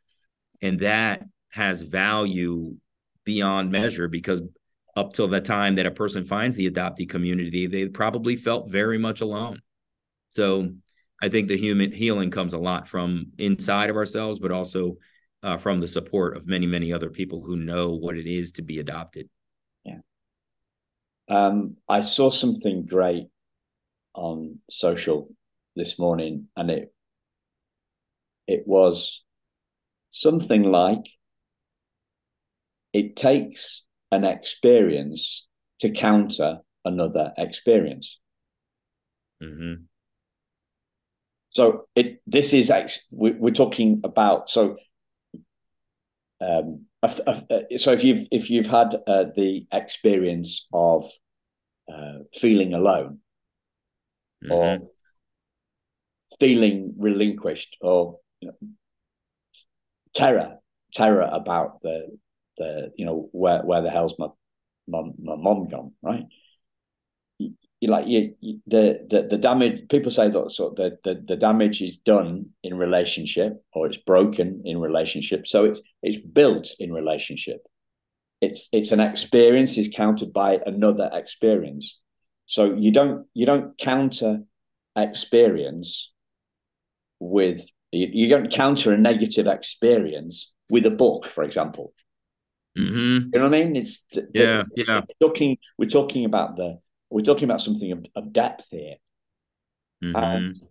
And 0.61 0.79
that 0.79 1.23
has 1.49 1.81
value 1.81 2.75
beyond 3.23 3.71
measure 3.71 4.07
because 4.07 4.41
up 4.95 5.13
till 5.13 5.27
the 5.27 5.39
time 5.39 5.75
that 5.75 5.85
a 5.85 5.91
person 5.91 6.25
finds 6.25 6.55
the 6.55 6.69
adoptee 6.69 7.07
community, 7.07 7.67
they 7.67 7.87
probably 7.87 8.35
felt 8.35 8.69
very 8.69 8.97
much 8.97 9.21
alone. 9.21 9.61
So 10.31 10.71
I 11.21 11.29
think 11.29 11.47
the 11.47 11.57
human 11.57 11.91
healing 11.91 12.31
comes 12.31 12.53
a 12.53 12.57
lot 12.57 12.87
from 12.87 13.31
inside 13.37 13.89
of 13.89 13.95
ourselves, 13.95 14.39
but 14.39 14.51
also 14.51 14.97
uh, 15.43 15.57
from 15.57 15.79
the 15.79 15.87
support 15.87 16.35
of 16.35 16.47
many, 16.47 16.65
many 16.65 16.91
other 16.91 17.09
people 17.09 17.41
who 17.41 17.55
know 17.55 17.91
what 17.91 18.17
it 18.17 18.25
is 18.25 18.53
to 18.53 18.61
be 18.61 18.79
adopted. 18.79 19.29
Um, 21.29 21.77
I 21.87 22.01
saw 22.01 22.31
something 22.31 22.85
great 22.85 23.27
on 24.15 24.59
social 24.69 25.29
this 25.75 25.99
morning, 25.99 26.47
and 26.57 26.71
it 26.71 26.93
it 28.47 28.63
was 28.65 29.23
something 30.11 30.63
like 30.63 31.05
it 32.93 33.15
takes 33.15 33.85
an 34.11 34.25
experience 34.25 35.47
to 35.81 35.91
counter 35.91 36.59
another 36.83 37.31
experience. 37.37 38.19
Mm-hmm. 39.41 39.83
So 41.51 41.85
it 41.95 42.21
this 42.25 42.53
is 42.53 42.69
actually 42.69 43.03
we're 43.11 43.51
talking 43.51 44.01
about 44.03 44.49
so. 44.49 44.77
Um, 46.41 46.85
so 47.77 47.91
if 47.91 48.03
you've 48.03 48.27
if 48.31 48.49
you've 48.49 48.67
had 48.67 48.95
uh, 49.07 49.25
the 49.35 49.65
experience 49.71 50.67
of 50.73 51.05
uh, 51.91 52.19
feeling 52.33 52.73
alone 52.73 53.19
mm-hmm. 54.43 54.51
or 54.51 54.79
feeling 56.39 56.93
relinquished 56.97 57.77
or 57.81 58.19
you 58.41 58.49
know, 58.49 58.55
terror 60.13 60.57
terror 60.93 61.29
about 61.31 61.81
the 61.81 62.07
the 62.57 62.91
you 62.95 63.05
know 63.05 63.29
where 63.31 63.61
where 63.63 63.81
the 63.81 63.89
hell's 63.89 64.15
my 64.17 64.27
mom 64.87 65.13
my 65.21 65.35
mom 65.35 65.67
gone 65.67 65.93
right 66.01 66.25
like 67.87 68.07
you, 68.07 68.35
you, 68.41 68.59
the, 68.67 69.05
the 69.09 69.27
the 69.29 69.37
damage 69.37 69.87
people 69.89 70.11
say 70.11 70.29
that 70.29 70.51
sort 70.51 70.71
of 70.71 70.75
the, 70.77 70.97
the 71.03 71.21
the 71.25 71.35
damage 71.37 71.81
is 71.81 71.97
done 71.97 72.47
in 72.61 72.77
relationship 72.77 73.63
or 73.73 73.87
it's 73.87 73.97
broken 73.97 74.61
in 74.65 74.79
relationship. 74.79 75.47
So 75.47 75.63
it's 75.63 75.81
it's 76.03 76.17
built 76.17 76.67
in 76.79 76.91
relationship. 76.91 77.65
It's 78.41 78.67
it's 78.73 78.91
an 78.91 78.99
experience 78.99 79.77
is 79.77 79.93
countered 79.95 80.33
by 80.33 80.59
another 80.65 81.09
experience. 81.13 81.99
So 82.47 82.73
you 82.73 82.91
don't 82.91 83.27
you 83.33 83.45
don't 83.45 83.77
counter 83.77 84.41
experience 84.97 86.11
with 87.19 87.65
you, 87.91 88.09
you 88.11 88.29
don't 88.29 88.51
counter 88.51 88.91
a 88.91 88.97
negative 88.97 89.47
experience 89.47 90.51
with 90.69 90.85
a 90.85 90.91
book 90.91 91.25
for 91.25 91.45
example. 91.45 91.93
Mm-hmm. 92.77 93.29
you 93.33 93.39
know 93.39 93.49
what 93.49 93.55
i 93.55 93.63
mean? 93.63 93.75
It's 93.77 94.03
yeah 94.33 94.63
yeah. 94.75 95.01
we're 95.07 95.27
talking 95.29 95.57
we're 95.77 95.89
talking 95.89 96.25
about 96.25 96.57
the 96.57 96.79
we're 97.09 97.23
talking 97.23 97.45
about 97.45 97.61
something 97.61 97.91
of, 97.91 98.05
of 98.15 98.33
depth 98.33 98.67
here. 98.71 98.95
Mm-hmm. 100.03 100.15
And 100.15 100.61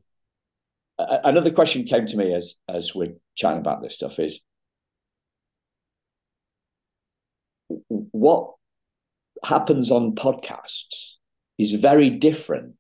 another 0.99 1.51
question 1.51 1.84
came 1.84 2.07
to 2.07 2.16
me 2.16 2.34
as 2.34 2.55
as 2.68 2.95
we're 2.95 3.14
chatting 3.36 3.61
about 3.61 3.82
this 3.82 3.95
stuff 3.95 4.18
is 4.18 4.41
what 7.66 8.55
happens 9.45 9.91
on 9.91 10.14
podcasts 10.14 11.14
is 11.59 11.74
very 11.74 12.11
different. 12.11 12.74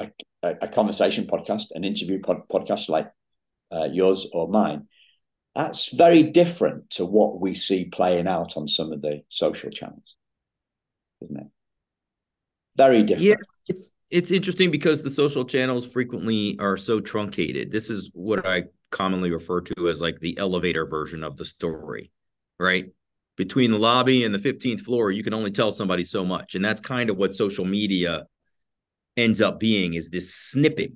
A, 0.00 0.10
a, 0.42 0.54
a 0.62 0.68
conversation 0.68 1.26
podcast, 1.26 1.66
an 1.74 1.84
interview 1.84 2.20
pod, 2.20 2.48
podcast 2.50 2.88
like 2.88 3.10
uh, 3.72 3.84
yours 3.84 4.26
or 4.32 4.48
mine, 4.48 4.88
That's 5.54 5.92
very 5.94 6.24
different 6.24 6.90
to 6.90 7.04
what 7.04 7.40
we 7.40 7.54
see 7.54 7.84
playing 7.84 8.26
out 8.26 8.56
on 8.56 8.66
some 8.66 8.92
of 8.92 9.02
the 9.02 9.22
social 9.28 9.70
channels, 9.70 10.16
isn't 11.22 11.38
it? 11.38 11.46
Very 12.76 13.02
different. 13.02 13.22
Yeah, 13.22 13.36
it's 13.68 13.92
it's 14.10 14.30
interesting 14.30 14.70
because 14.70 15.02
the 15.02 15.10
social 15.10 15.44
channels 15.44 15.86
frequently 15.86 16.56
are 16.60 16.76
so 16.76 17.00
truncated. 17.00 17.72
This 17.72 17.90
is 17.90 18.10
what 18.12 18.46
I 18.46 18.64
commonly 18.90 19.30
refer 19.30 19.60
to 19.60 19.88
as 19.88 20.00
like 20.00 20.20
the 20.20 20.38
elevator 20.38 20.86
version 20.86 21.24
of 21.24 21.36
the 21.36 21.44
story, 21.44 22.12
right? 22.58 22.86
Between 23.36 23.72
the 23.72 23.78
lobby 23.78 24.24
and 24.24 24.32
the 24.32 24.38
15th 24.38 24.82
floor, 24.82 25.10
you 25.10 25.24
can 25.24 25.34
only 25.34 25.50
tell 25.50 25.72
somebody 25.72 26.04
so 26.04 26.24
much. 26.24 26.54
And 26.54 26.64
that's 26.64 26.80
kind 26.80 27.10
of 27.10 27.16
what 27.16 27.34
social 27.34 27.64
media 27.64 28.26
ends 29.16 29.40
up 29.40 29.58
being 29.58 29.94
is 29.94 30.10
this 30.10 30.34
snippet 30.34 30.92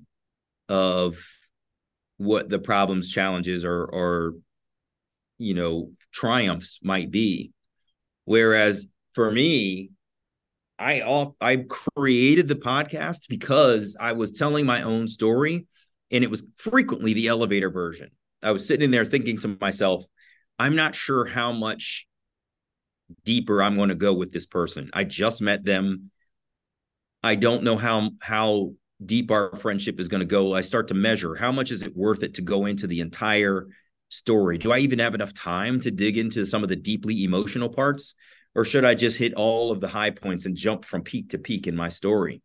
of 0.69 1.19
what 2.19 2.49
the 2.49 2.59
problems, 2.59 3.11
challenges, 3.11 3.65
or 3.65 3.85
or 3.85 4.35
you 5.39 5.55
know, 5.55 5.93
triumphs 6.13 6.81
might 6.83 7.11
be. 7.11 7.53
Whereas 8.25 8.87
for 9.15 9.31
me, 9.31 9.91
I 10.79 11.01
off 11.03 11.35
I 11.41 11.65
created 11.69 12.49
the 12.49 12.55
podcast 12.55 13.29
because 13.29 13.97
I 13.99 14.13
was 14.13 14.33
telling 14.33 14.67
my 14.67 14.83
own 14.83 15.09
story 15.09 15.67
and 16.11 16.25
it 16.25 16.31
was 16.31 16.45
frequently 16.57 17.15
the 17.15 17.29
elevator 17.29 17.71
version. 17.71 18.11
I 18.43 18.53
was 18.53 18.67
sitting 18.67 18.91
there 18.91 19.05
thinking 19.05 19.39
to 19.41 19.57
myself, 19.61 20.07
I'm 20.59 20.77
not 20.77 20.95
sure 20.95 21.25
how 21.25 21.53
much 21.53 22.07
deeper 23.25 23.63
I'm 23.63 23.77
going 23.77 23.89
to 23.89 23.95
go 23.95 24.15
with 24.15 24.33
this 24.33 24.47
person. 24.47 24.91
I 24.93 25.05
just 25.05 25.43
met 25.43 25.65
them. 25.65 26.11
I 27.23 27.35
don't 27.35 27.65
know 27.65 27.77
how 27.77 28.11
how 28.21 28.75
deep 29.05 29.31
our 29.31 29.55
friendship 29.57 30.01
is 30.01 30.09
going 30.09 30.21
to 30.21 30.27
go. 30.27 30.55
I 30.55 30.61
start 30.61 30.89
to 30.89 30.95
measure 30.95 31.35
how 31.35 31.53
much 31.53 31.71
is 31.71 31.83
it 31.83 31.97
worth 31.97 32.23
it 32.23 32.35
to 32.35 32.43
go 32.43 32.67
into 32.67 32.87
the 32.87 33.01
entire 33.01 33.69
story? 34.09 34.59
Do 34.59 34.73
I 34.73 34.79
even 34.79 34.99
have 34.99 35.15
enough 35.15 35.35
time 35.35 35.81
to 35.81 35.91
dig 35.91 36.17
into 36.19 36.47
some 36.47 36.63
of 36.63 36.69
the 36.69 36.77
deeply 36.77 37.25
emotional 37.25 37.69
parts? 37.69 38.15
Or 38.59 38.65
should 38.65 38.85
I 38.85 38.97
just 38.97 39.19
hit 39.19 39.35
all 39.35 39.71
of 39.71 39.81
the 39.81 39.87
high 39.87 40.11
points 40.11 40.45
and 40.45 40.57
jump 40.57 40.85
from 40.85 41.03
peak 41.05 41.31
to 41.31 41.39
peak 41.39 41.69
in 41.69 41.77
my 41.77 41.91
story? 41.91 42.43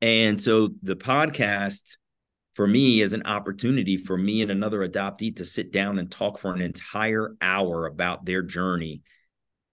And 0.00 0.40
so 0.40 0.68
the 0.84 0.94
podcast 0.94 1.96
for 2.54 2.68
me 2.68 3.00
is 3.00 3.14
an 3.14 3.24
opportunity 3.26 3.96
for 3.96 4.16
me 4.16 4.42
and 4.42 4.52
another 4.52 4.88
adoptee 4.88 5.34
to 5.38 5.44
sit 5.44 5.72
down 5.72 5.98
and 5.98 6.08
talk 6.08 6.38
for 6.38 6.54
an 6.54 6.60
entire 6.60 7.34
hour 7.42 7.86
about 7.86 8.24
their 8.24 8.42
journey 8.42 9.02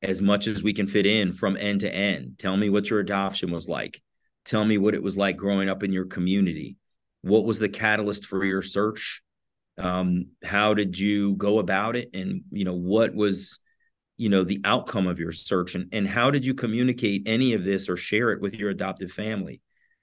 as 0.01 0.19
much 0.19 0.47
as 0.47 0.63
we 0.63 0.73
can 0.73 0.87
fit 0.87 1.05
in 1.05 1.31
from 1.31 1.55
end 1.57 1.81
to 1.81 1.93
end. 1.93 2.39
Tell 2.39 2.57
me 2.57 2.71
what 2.71 2.89
your 2.89 2.99
adoption 2.99 3.51
was 3.51 3.69
like. 3.69 4.01
Tell 4.45 4.65
me 4.65 4.79
what 4.79 4.95
it 4.95 5.03
was 5.03 5.15
like 5.15 5.37
growing 5.37 5.69
up 5.69 5.83
in 5.83 5.93
your 5.93 6.05
community. 6.05 6.77
What 7.21 7.45
was 7.45 7.59
the 7.59 7.69
catalyst 7.69 8.25
for 8.25 8.43
your 8.43 8.63
search? 8.63 9.21
Um, 9.77 10.29
how 10.43 10.73
did 10.73 10.97
you 10.97 11.35
go 11.35 11.59
about 11.59 11.95
it? 11.95 12.09
And, 12.15 12.45
you 12.49 12.65
know, 12.65 12.73
what 12.73 13.13
was, 13.13 13.59
you 14.21 14.29
know, 14.29 14.43
the 14.43 14.61
outcome 14.65 15.07
of 15.07 15.19
your 15.19 15.31
search? 15.31 15.73
And, 15.73 15.89
and 15.91 16.07
how 16.07 16.29
did 16.29 16.45
you 16.45 16.53
communicate 16.53 17.23
any 17.25 17.53
of 17.53 17.65
this 17.65 17.89
or 17.89 17.97
share 17.97 18.29
it 18.29 18.39
with 18.39 18.53
your 18.53 18.69
adoptive 18.69 19.11
family? 19.11 19.61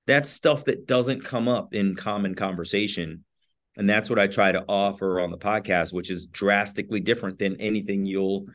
That's 0.09 0.29
stuff 0.29 0.65
that 0.65 0.89
doesn't 0.89 1.25
come 1.25 1.47
up 1.47 1.73
in 1.73 1.95
common 1.95 2.35
conversation. 2.35 3.25
And 3.77 3.89
that's 3.89 4.11
what 4.11 4.19
I 4.19 4.27
try 4.27 4.51
to 4.51 4.65
offer 4.69 5.21
on 5.21 5.31
the 5.31 5.39
podcast, 5.39 5.93
which 5.93 6.11
is 6.11 6.27
drastically 6.27 6.99
different 6.99 7.39
than 7.39 7.61
anything 7.61 8.07
you'll 8.07 8.47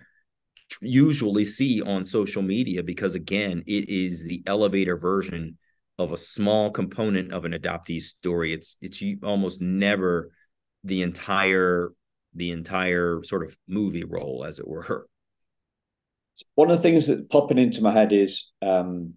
usually 0.82 1.46
see 1.46 1.82
on 1.82 2.04
social 2.04 2.42
media 2.42 2.82
because 2.82 3.16
again 3.16 3.64
it 3.68 3.88
is 3.90 4.24
the 4.24 4.42
elevator 4.48 4.98
version 4.98 5.58
of 6.00 6.12
a 6.12 6.18
small 6.18 6.72
component 6.72 7.32
of 7.32 7.46
an 7.46 7.54
adoptee 7.54 8.02
story. 8.02 8.52
It's 8.52 8.76
it's 8.82 9.02
almost 9.24 9.62
never 9.62 10.32
the 10.84 11.04
entire 11.04 11.92
the 12.36 12.52
entire 12.52 13.22
sort 13.24 13.46
of 13.46 13.58
movie 13.66 14.04
role, 14.04 14.44
as 14.46 14.60
it 14.60 14.68
were. 14.68 15.08
One 16.56 16.72
of 16.72 16.78
the 16.78 16.84
things 16.84 17.08
that 17.08 17.30
popping 17.30 17.58
into 17.58 17.84
my 17.84 17.92
head 17.92 18.14
is 18.14 18.52
um, 18.62 19.14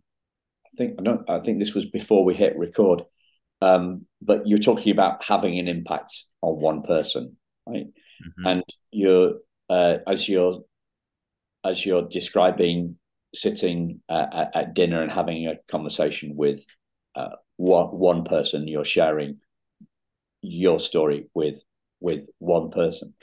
I 0.66 0.76
think 0.76 0.96
I 0.98 1.02
don't 1.02 1.28
I 1.28 1.40
think 1.40 1.58
this 1.58 1.74
was 1.74 1.86
before 1.86 2.24
we 2.24 2.34
hit 2.34 2.58
record. 2.58 3.02
Um, 3.62 4.06
but 4.20 4.46
you're 4.46 4.58
talking 4.58 4.92
about 4.92 5.24
having 5.24 5.58
an 5.58 5.66
impact 5.66 6.24
on 6.42 6.60
one 6.60 6.82
person, 6.82 7.36
right? 7.66 7.86
Mm-hmm. 7.86 8.46
And 8.46 8.64
you're 8.90 9.34
uh, 9.70 9.98
as 10.06 10.28
you're 10.28 10.60
as 11.64 11.84
you're 11.84 12.06
describing 12.08 12.96
sitting 13.34 14.00
uh, 14.08 14.26
at, 14.32 14.56
at, 14.56 14.74
dinner 14.74 15.02
and 15.02 15.10
having 15.10 15.46
a 15.46 15.56
conversation 15.68 16.36
with 16.36 16.64
uh, 17.14 17.30
one, 17.56 17.86
one 17.86 18.24
person 18.24 18.68
you're 18.68 18.84
sharing 18.84 19.36
your 20.42 20.78
story 20.78 21.28
with 21.34 21.62
with 22.00 22.28
one 22.38 22.70
person 22.70 23.14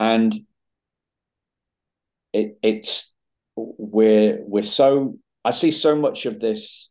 and 0.00 0.34
it, 2.34 2.58
it's 2.62 3.14
we're 3.56 4.40
we're 4.42 4.64
so 4.64 5.16
i 5.44 5.50
see 5.50 5.70
so 5.70 5.94
much 5.94 6.26
of 6.26 6.40
this. 6.40 6.90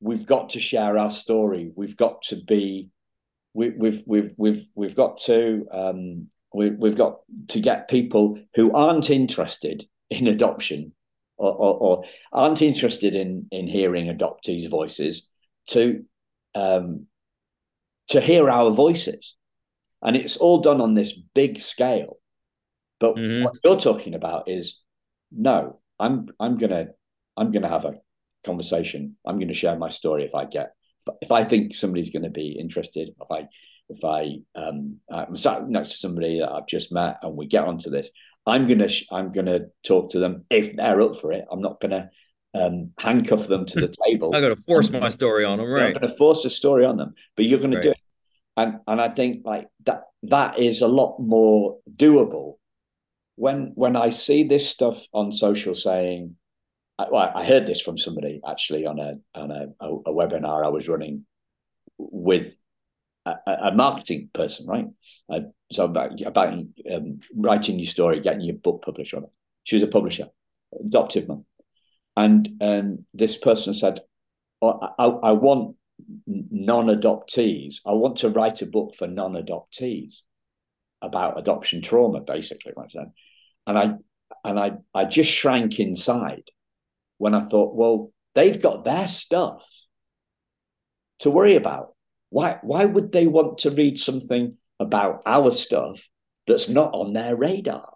We've 0.00 0.24
got 0.24 0.50
to 0.50 0.60
share 0.60 0.96
our 0.96 1.10
story. 1.10 1.70
We've 1.74 1.96
got 1.96 2.22
to 2.22 2.36
be 2.36 2.88
we, 3.52 3.70
we've 3.70 4.02
we've 4.06 4.32
we've 4.36 4.66
we've 4.74 4.96
got 4.96 5.18
to 5.22 5.66
um, 5.70 6.28
we, 6.54 6.70
we've 6.70 6.96
got 6.96 7.18
to 7.48 7.60
get 7.60 7.88
people 7.88 8.38
who 8.54 8.72
aren't 8.72 9.10
interested 9.10 9.86
in 10.08 10.26
adoption 10.26 10.92
or, 11.36 11.52
or, 11.52 11.74
or, 11.78 12.04
aren't 12.32 12.62
interested 12.62 13.14
in 13.14 13.46
in 13.50 13.66
hearing 13.66 14.06
adoptees' 14.06 14.70
voices 14.70 15.26
to 15.68 16.04
um, 16.54 17.06
to 18.08 18.20
hear 18.20 18.48
our 18.48 18.70
voices, 18.70 19.36
and 20.00 20.16
it's 20.16 20.36
all 20.36 20.58
done 20.58 20.80
on 20.80 20.94
this 20.94 21.12
big 21.34 21.60
scale. 21.60 22.18
But 23.00 23.16
mm-hmm. 23.16 23.44
what 23.44 23.54
you're 23.64 23.80
talking 23.80 24.14
about 24.14 24.48
is 24.48 24.82
no, 25.32 25.80
I'm 25.98 26.28
I'm 26.38 26.58
gonna 26.58 26.88
I'm 27.36 27.50
gonna 27.50 27.68
have 27.68 27.84
a 27.84 27.94
conversation. 28.44 29.16
I'm 29.26 29.36
going 29.36 29.48
to 29.48 29.54
share 29.54 29.76
my 29.76 29.90
story 29.90 30.24
if 30.24 30.34
I 30.34 30.44
get 30.44 30.74
if 31.20 31.30
I 31.30 31.44
think 31.44 31.74
somebody's 31.74 32.10
going 32.10 32.22
to 32.22 32.30
be 32.30 32.56
interested. 32.58 33.10
If 33.20 33.30
I 33.30 33.48
if 33.88 34.04
I 34.04 34.36
um, 34.54 34.98
I'm 35.10 35.36
sat 35.36 35.68
next 35.68 35.90
to 35.90 35.96
somebody 35.96 36.40
that 36.40 36.50
I've 36.50 36.66
just 36.66 36.92
met 36.92 37.18
and 37.22 37.36
we 37.36 37.46
get 37.46 37.64
onto 37.64 37.90
this, 37.90 38.08
I'm 38.46 38.66
gonna 38.66 38.88
I'm 39.10 39.32
gonna 39.32 39.60
talk 39.84 40.12
to 40.12 40.18
them 40.18 40.44
if 40.50 40.76
they're 40.76 41.02
up 41.02 41.16
for 41.16 41.32
it. 41.32 41.44
I'm 41.50 41.60
not 41.60 41.80
gonna 41.80 42.10
um, 42.54 42.92
handcuff 42.98 43.46
them 43.46 43.66
to 43.66 43.80
the 43.80 43.94
table. 44.06 44.30
I'm 44.34 44.42
gonna 44.42 44.56
force 44.56 44.90
my 44.90 45.08
story 45.08 45.44
on 45.44 45.58
them, 45.58 45.68
right? 45.68 45.86
I'm 45.86 45.94
gonna 45.94 46.16
force 46.16 46.44
a 46.44 46.50
story 46.50 46.84
on 46.84 46.96
them, 46.96 47.14
but 47.36 47.44
you're 47.44 47.60
gonna 47.60 47.76
right. 47.76 47.82
do 47.82 47.90
it. 47.90 47.98
And 48.56 48.78
and 48.86 49.00
I 49.00 49.08
think 49.08 49.42
like 49.44 49.68
that 49.86 50.04
that 50.24 50.58
is 50.58 50.82
a 50.82 50.88
lot 50.88 51.18
more 51.18 51.78
doable. 51.96 52.54
When 53.40 53.72
when 53.74 53.96
I 53.96 54.10
see 54.10 54.44
this 54.44 54.68
stuff 54.68 55.06
on 55.14 55.32
social 55.32 55.74
saying, 55.74 56.36
I, 56.98 57.06
well, 57.10 57.32
I 57.34 57.46
heard 57.46 57.66
this 57.66 57.80
from 57.80 57.96
somebody 57.96 58.38
actually 58.46 58.84
on 58.84 58.98
a 58.98 59.14
on 59.34 59.50
a, 59.50 59.68
a, 59.80 60.12
webinar 60.12 60.62
I 60.62 60.68
was 60.68 60.90
running 60.90 61.24
with 61.96 62.54
a, 63.24 63.32
a 63.46 63.74
marketing 63.74 64.28
person, 64.34 64.66
right? 64.66 64.84
Uh, 65.32 65.40
so 65.72 65.86
about 65.86 66.20
about 66.20 66.52
um, 66.52 67.18
writing 67.34 67.78
your 67.78 67.86
story, 67.86 68.20
getting 68.20 68.42
your 68.42 68.56
book 68.56 68.82
published 68.84 69.14
on 69.14 69.24
it. 69.24 69.30
She 69.64 69.76
was 69.76 69.84
a 69.84 69.86
publisher, 69.86 70.26
adoptive 70.78 71.26
mum, 71.26 71.46
and 72.18 72.46
and 72.60 73.06
this 73.14 73.38
person 73.38 73.72
said, 73.72 74.00
oh, 74.60 74.78
I, 74.98 75.30
I 75.30 75.32
want 75.32 75.76
non-adoptees. 76.26 77.76
I 77.86 77.94
want 77.94 78.16
to 78.18 78.28
write 78.28 78.60
a 78.60 78.66
book 78.66 78.94
for 78.94 79.06
non-adoptees 79.06 80.16
about 81.00 81.38
adoption 81.38 81.80
trauma, 81.80 82.20
basically, 82.20 82.74
right. 82.76 82.92
And 83.70 83.78
I 83.78 83.94
and 84.44 84.58
I 84.58 84.72
I 84.92 85.04
just 85.04 85.30
shrank 85.30 85.78
inside 85.78 86.42
when 87.18 87.34
I 87.34 87.40
thought, 87.40 87.76
well, 87.76 88.10
they've 88.34 88.60
got 88.60 88.84
their 88.84 89.06
stuff 89.06 89.64
to 91.20 91.30
worry 91.30 91.54
about. 91.54 91.94
Why 92.30 92.58
why 92.62 92.84
would 92.84 93.12
they 93.12 93.28
want 93.28 93.58
to 93.58 93.70
read 93.70 93.96
something 93.96 94.56
about 94.80 95.22
our 95.24 95.52
stuff 95.52 96.08
that's 96.48 96.68
not 96.68 96.92
on 96.94 97.12
their 97.12 97.36
radar? 97.36 97.92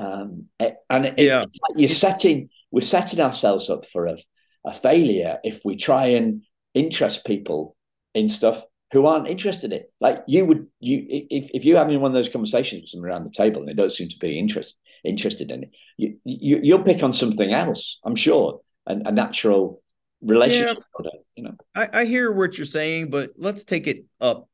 Um, 0.00 0.46
and 0.58 1.06
it, 1.06 1.14
yeah. 1.18 1.42
It, 1.42 1.50
you're 1.76 1.88
setting 1.88 2.48
we're 2.72 2.80
setting 2.80 3.20
ourselves 3.20 3.70
up 3.70 3.86
for 3.86 4.06
a, 4.06 4.16
a 4.64 4.74
failure 4.74 5.38
if 5.44 5.60
we 5.64 5.76
try 5.76 6.06
and 6.06 6.42
interest 6.74 7.24
people 7.24 7.76
in 8.12 8.28
stuff 8.28 8.60
who 8.92 9.06
aren't 9.06 9.28
interested 9.28 9.72
in 9.72 9.80
it. 9.80 9.92
Like 10.00 10.22
you 10.26 10.44
would 10.44 10.66
you 10.80 11.04
if, 11.08 11.50
if 11.52 11.64
you're 11.64 11.78
having 11.78 12.00
one 12.00 12.10
of 12.10 12.14
those 12.14 12.28
conversations 12.28 12.82
with 12.82 12.90
someone 12.90 13.10
around 13.10 13.24
the 13.24 13.30
table 13.30 13.60
and 13.60 13.68
they 13.68 13.74
don't 13.74 13.92
seem 13.92 14.08
to 14.08 14.18
be 14.18 14.38
interest, 14.38 14.76
interested 15.04 15.50
in 15.50 15.64
it, 15.64 15.70
you, 15.96 16.16
you 16.24 16.60
you'll 16.62 16.82
pick 16.82 17.02
on 17.02 17.12
something 17.12 17.52
else, 17.52 17.98
I'm 18.04 18.16
sure, 18.16 18.60
and 18.86 19.06
a 19.06 19.12
natural 19.12 19.82
relationship 20.22 20.78
yeah, 21.04 21.10
you 21.36 21.42
know? 21.44 21.54
I, 21.74 21.88
I 21.92 22.04
hear 22.04 22.32
what 22.32 22.56
you're 22.56 22.64
saying 22.64 23.10
but 23.10 23.32
let's 23.36 23.64
take 23.64 23.86
it 23.86 24.04
up 24.20 24.48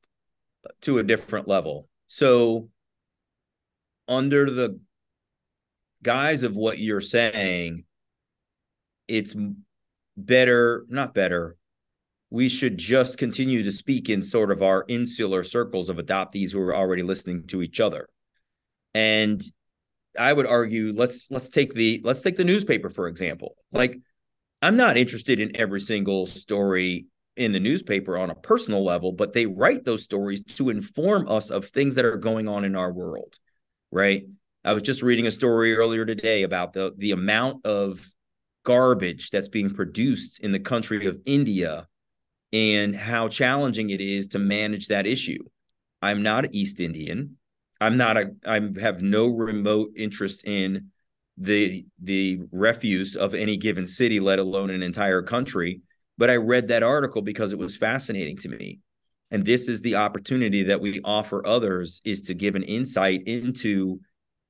to 0.83 0.99
a 0.99 1.03
different 1.03 1.49
level. 1.49 1.89
So 2.09 2.69
under 4.09 4.51
the 4.51 4.81
guise 6.03 6.43
of 6.43 6.57
what 6.57 6.79
you're 6.79 7.01
saying 7.01 7.85
it's 9.07 9.37
better 10.17 10.85
not 10.89 11.15
better 11.15 11.57
we 12.33 12.49
should 12.49 12.79
just 12.79 13.19
continue 13.19 13.63
to 13.63 13.71
speak 13.71 14.09
in 14.09 14.23
sort 14.23 14.51
of 14.51 14.63
our 14.63 14.87
insular 14.89 15.43
circles 15.43 15.91
of 15.91 15.99
adoptees 15.99 16.51
who 16.51 16.61
are 16.61 16.75
already 16.75 17.03
listening 17.03 17.47
to 17.47 17.61
each 17.61 17.79
other. 17.79 18.09
And 18.95 19.45
I 20.19 20.33
would 20.33 20.47
argue 20.47 20.95
let's 20.97 21.31
let's 21.31 21.51
take 21.51 21.75
the 21.75 22.01
let's 22.03 22.23
take 22.23 22.37
the 22.37 22.45
newspaper 22.45 22.89
for 22.89 23.07
example. 23.07 23.57
Like 23.71 23.99
I'm 24.63 24.79
not 24.79 24.97
interested 24.97 25.41
in 25.41 25.55
every 25.61 25.81
single 25.81 26.27
story 26.27 27.05
in 27.37 27.53
the 27.53 27.61
newspaper 27.61 28.17
on 28.17 28.31
a 28.31 28.35
personal 28.35 28.83
level, 28.83 29.13
but 29.13 29.35
they 29.35 29.45
write 29.45 29.85
those 29.85 30.03
stories 30.03 30.43
to 30.43 30.71
inform 30.71 31.29
us 31.29 31.51
of 31.51 31.67
things 31.67 31.97
that 31.97 32.07
are 32.07 32.17
going 32.17 32.49
on 32.49 32.65
in 32.65 32.77
our 32.77 32.93
world, 32.93 33.39
right? 33.91 34.25
I 34.65 34.73
was 34.73 34.83
just 34.83 35.03
reading 35.03 35.27
a 35.27 35.31
story 35.31 35.75
earlier 35.75 36.07
today 36.07 36.45
about 36.45 36.73
the 36.73 36.95
the 36.97 37.11
amount 37.11 37.67
of 37.67 38.11
garbage 38.65 39.29
that's 39.29 39.49
being 39.49 39.69
produced 39.69 40.41
in 40.41 40.53
the 40.53 40.61
country 40.61 41.05
of 41.07 41.21
India 41.27 41.89
and 42.53 42.95
how 42.95 43.29
challenging 43.29 43.91
it 43.91 44.01
is 44.01 44.29
to 44.29 44.39
manage 44.39 44.89
that 44.89 45.07
issue. 45.07 45.43
I'm 46.01 46.23
not 46.23 46.53
East 46.55 46.81
Indian. 46.81 47.37
I'm 47.81 47.97
not 47.97 48.17
a 48.17 48.31
I 48.47 48.61
have 48.81 49.03
no 49.03 49.29
remote 49.29 49.91
interest 49.97 50.47
in 50.47 50.91
the 51.39 51.87
the 52.03 52.41
refuse 52.53 53.17
of 53.17 53.35
any 53.35 53.57
given 53.57 53.87
city, 53.87 54.21
let 54.21 54.39
alone 54.39 54.71
an 54.71 54.83
entire 54.83 55.23
country. 55.23 55.81
But 56.19 56.31
I 56.31 56.37
read 56.37 56.69
that 56.69 56.83
article 56.83 57.23
because 57.23 57.53
it 57.53 57.59
was 57.59 57.77
fascinating 57.77 58.37
to 58.39 58.49
me. 58.49 58.81
And 59.31 59.45
this 59.45 59.69
is 59.69 59.81
the 59.81 59.97
opportunity 59.97 60.65
that 60.65 60.81
we 60.81 61.01
offer 61.05 61.45
others 61.47 62.03
is 62.05 62.21
to 62.23 62.35
give 62.35 62.55
an 62.55 62.63
insight 62.63 63.23
into 63.27 64.01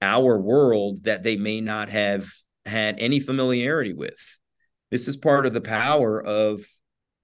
our 0.02 0.38
world 0.40 1.04
that 1.04 1.22
they 1.22 1.36
may 1.36 1.60
not 1.60 1.88
have 1.88 2.28
had 2.66 2.96
any 2.98 3.20
familiarity 3.20 3.92
with. 3.94 4.18
This 4.90 5.06
is 5.06 5.16
part 5.16 5.46
of 5.46 5.54
the 5.54 5.60
power 5.60 6.20
of 6.22 6.64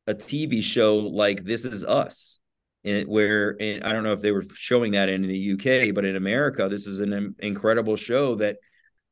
a 0.08 0.14
TV 0.14 0.62
show 0.62 0.96
like 0.96 1.44
This 1.44 1.66
Is 1.66 1.84
Us, 1.84 2.40
where 2.82 3.56
I 3.60 3.92
don't 3.92 4.02
know 4.02 4.14
if 4.14 4.22
they 4.22 4.32
were 4.32 4.46
showing 4.54 4.92
that 4.92 5.10
in 5.10 5.22
the 5.22 5.52
UK, 5.52 5.94
but 5.94 6.06
in 6.06 6.16
America, 6.16 6.66
this 6.68 6.86
is 6.86 7.00
an 7.00 7.34
incredible 7.40 7.94
show 7.94 8.34
that 8.36 8.56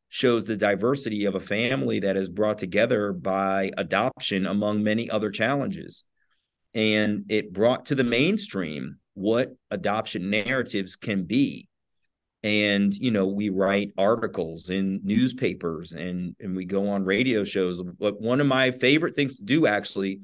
shows 0.08 0.44
the 0.44 0.56
diversity 0.56 1.26
of 1.26 1.34
a 1.34 1.40
family 1.40 2.00
that 2.00 2.16
is 2.16 2.30
brought 2.30 2.58
together 2.58 3.12
by 3.12 3.70
adoption 3.76 4.46
among 4.46 4.82
many 4.82 5.10
other 5.10 5.30
challenges. 5.30 6.04
And 6.72 7.24
it 7.28 7.52
brought 7.52 7.86
to 7.86 7.94
the 7.94 8.04
mainstream 8.04 8.96
what 9.12 9.54
adoption 9.70 10.30
narratives 10.30 10.96
can 10.96 11.24
be. 11.24 11.68
And, 12.42 12.94
you 12.94 13.10
know, 13.10 13.26
we 13.26 13.50
write 13.50 13.92
articles 13.98 14.70
in 14.70 15.00
newspapers 15.02 15.92
and, 15.92 16.36
and 16.40 16.56
we 16.56 16.64
go 16.64 16.88
on 16.88 17.04
radio 17.04 17.44
shows. 17.44 17.82
But 17.82 18.20
one 18.20 18.40
of 18.40 18.46
my 18.46 18.70
favorite 18.70 19.14
things 19.14 19.36
to 19.36 19.42
do 19.42 19.66
actually 19.66 20.20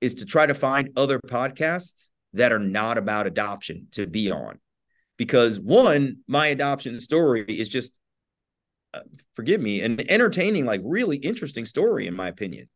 is 0.00 0.14
to 0.14 0.24
try 0.24 0.46
to 0.46 0.54
find 0.54 0.90
other 0.96 1.18
podcasts 1.18 2.08
that 2.32 2.52
are 2.52 2.58
not 2.58 2.98
about 2.98 3.26
adoption 3.26 3.88
to 3.92 4.06
be 4.06 4.30
on. 4.30 4.58
Because 5.16 5.60
one, 5.60 6.18
my 6.26 6.46
adoption 6.46 6.98
story 7.00 7.44
is 7.44 7.68
just, 7.68 7.98
uh, 8.94 9.00
forgive 9.34 9.60
me, 9.60 9.82
an 9.82 10.08
entertaining, 10.10 10.64
like 10.64 10.80
really 10.84 11.18
interesting 11.18 11.66
story, 11.66 12.06
in 12.06 12.14
my 12.14 12.28
opinion. 12.28 12.68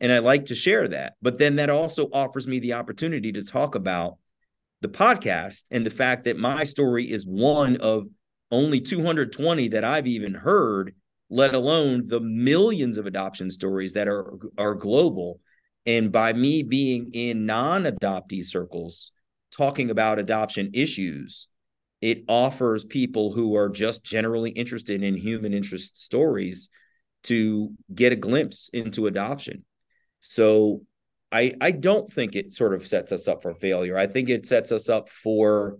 And 0.00 0.10
I 0.10 0.18
like 0.18 0.46
to 0.46 0.56
share 0.56 0.88
that. 0.88 1.14
But 1.22 1.38
then 1.38 1.56
that 1.56 1.70
also 1.70 2.08
offers 2.12 2.48
me 2.48 2.58
the 2.58 2.72
opportunity 2.72 3.32
to 3.32 3.44
talk 3.44 3.76
about 3.76 4.18
the 4.80 4.88
podcast 4.88 5.64
and 5.70 5.86
the 5.86 5.90
fact 5.90 6.24
that 6.24 6.36
my 6.36 6.64
story 6.64 7.08
is 7.08 7.24
one 7.24 7.76
of 7.76 8.06
only 8.50 8.80
220 8.80 9.68
that 9.68 9.84
I've 9.84 10.08
even 10.08 10.34
heard, 10.34 10.94
let 11.30 11.54
alone 11.54 12.08
the 12.08 12.20
millions 12.20 12.98
of 12.98 13.06
adoption 13.06 13.50
stories 13.50 13.94
that 13.94 14.08
are 14.08 14.34
are 14.58 14.74
global 14.74 15.40
and 15.86 16.12
by 16.12 16.32
me 16.32 16.62
being 16.62 17.10
in 17.12 17.46
non 17.46 17.84
adoptee 17.84 18.44
circles, 18.44 19.12
talking 19.50 19.90
about 19.90 20.18
adoption 20.18 20.70
issues, 20.74 21.48
it 22.00 22.24
offers 22.28 22.84
people 22.84 23.32
who 23.32 23.56
are 23.56 23.68
just 23.68 24.04
generally 24.04 24.50
interested 24.50 25.02
in 25.02 25.16
human 25.16 25.52
interest 25.54 26.02
stories 26.02 26.68
to 27.24 27.72
get 27.94 28.12
a 28.12 28.16
glimpse 28.16 28.68
into 28.72 29.06
adoption. 29.06 29.64
So 30.20 30.82
I, 31.30 31.54
I 31.60 31.70
don't 31.70 32.12
think 32.12 32.34
it 32.34 32.52
sort 32.52 32.74
of 32.74 32.86
sets 32.86 33.12
us 33.12 33.28
up 33.28 33.42
for 33.42 33.54
failure. 33.54 33.96
I 33.96 34.06
think 34.06 34.28
it 34.28 34.46
sets 34.46 34.72
us 34.72 34.88
up 34.88 35.08
for 35.08 35.78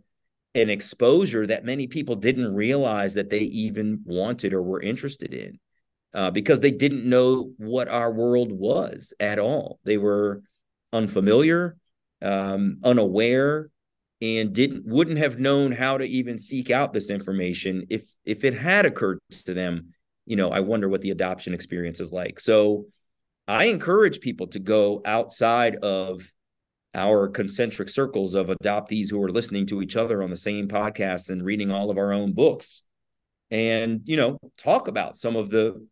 an 0.55 0.71
exposure 0.71 1.47
that 1.47 1.65
many 1.65 1.87
people 1.87 2.15
didn't 2.17 2.55
realize 2.55 3.15
that 3.15 3.31
they 3.31 3.41
even 3.41 4.03
wanted 4.05 4.53
or 4.53 4.63
were 4.63 4.81
interested 4.81 5.33
in 5.33 5.59
uh, 6.15 6.31
because 6.31 6.61
they 6.61 6.71
didn't 6.71 7.09
know 7.09 7.53
what 7.57 7.89
our 7.89 8.13
world 8.13 8.53
was 8.53 9.13
at 9.19 9.39
all. 9.39 9.79
They 9.85 9.97
were 9.97 10.43
unfamiliar, 10.93 11.77
um, 12.21 12.79
unaware, 12.85 13.71
and 14.21 14.53
didn't 14.53 14.87
wouldn't 14.87 15.19
have 15.19 15.39
known 15.39 15.73
how 15.73 15.99
to 15.99 16.05
even 16.05 16.39
seek 16.39 16.71
out 16.71 16.93
this 16.93 17.11
information 17.11 17.87
if 17.91 18.05
if 18.25 18.45
it 18.45 18.55
had 18.55 18.87
occurred 18.87 19.19
to 19.47 19.55
them. 19.55 19.95
You 20.27 20.37
know, 20.37 20.51
I 20.51 20.61
wonder 20.61 20.89
what 20.89 21.01
the 21.01 21.11
adoption 21.11 21.55
experience 21.55 21.99
is 21.99 22.13
like. 22.13 22.39
So, 22.39 22.87
I 23.49 23.65
encourage 23.65 24.21
people 24.21 24.47
to 24.49 24.61
go 24.61 25.03
outside 25.05 25.77
of 25.77 26.31
our 26.95 27.27
concentric 27.29 27.89
circles 27.89 28.35
of 28.35 28.49
adoptees 28.49 29.11
who 29.11 29.21
are 29.23 29.33
listening 29.33 29.67
to 29.67 29.83
each 29.83 29.97
other 29.97 30.23
on 30.23 30.31
the 30.31 30.37
same 30.37 30.69
podcast 30.69 31.31
and 31.31 31.45
reading 31.45 31.73
all 31.73 31.91
of 31.91 31.97
our 31.97 32.13
own 32.13 32.33
books 32.35 32.85
and 33.53 34.01
you 34.05 34.17
know 34.17 34.39
talk 34.57 34.89
about 34.89 35.19
some 35.19 35.37
of 35.37 35.51
the 35.51 35.87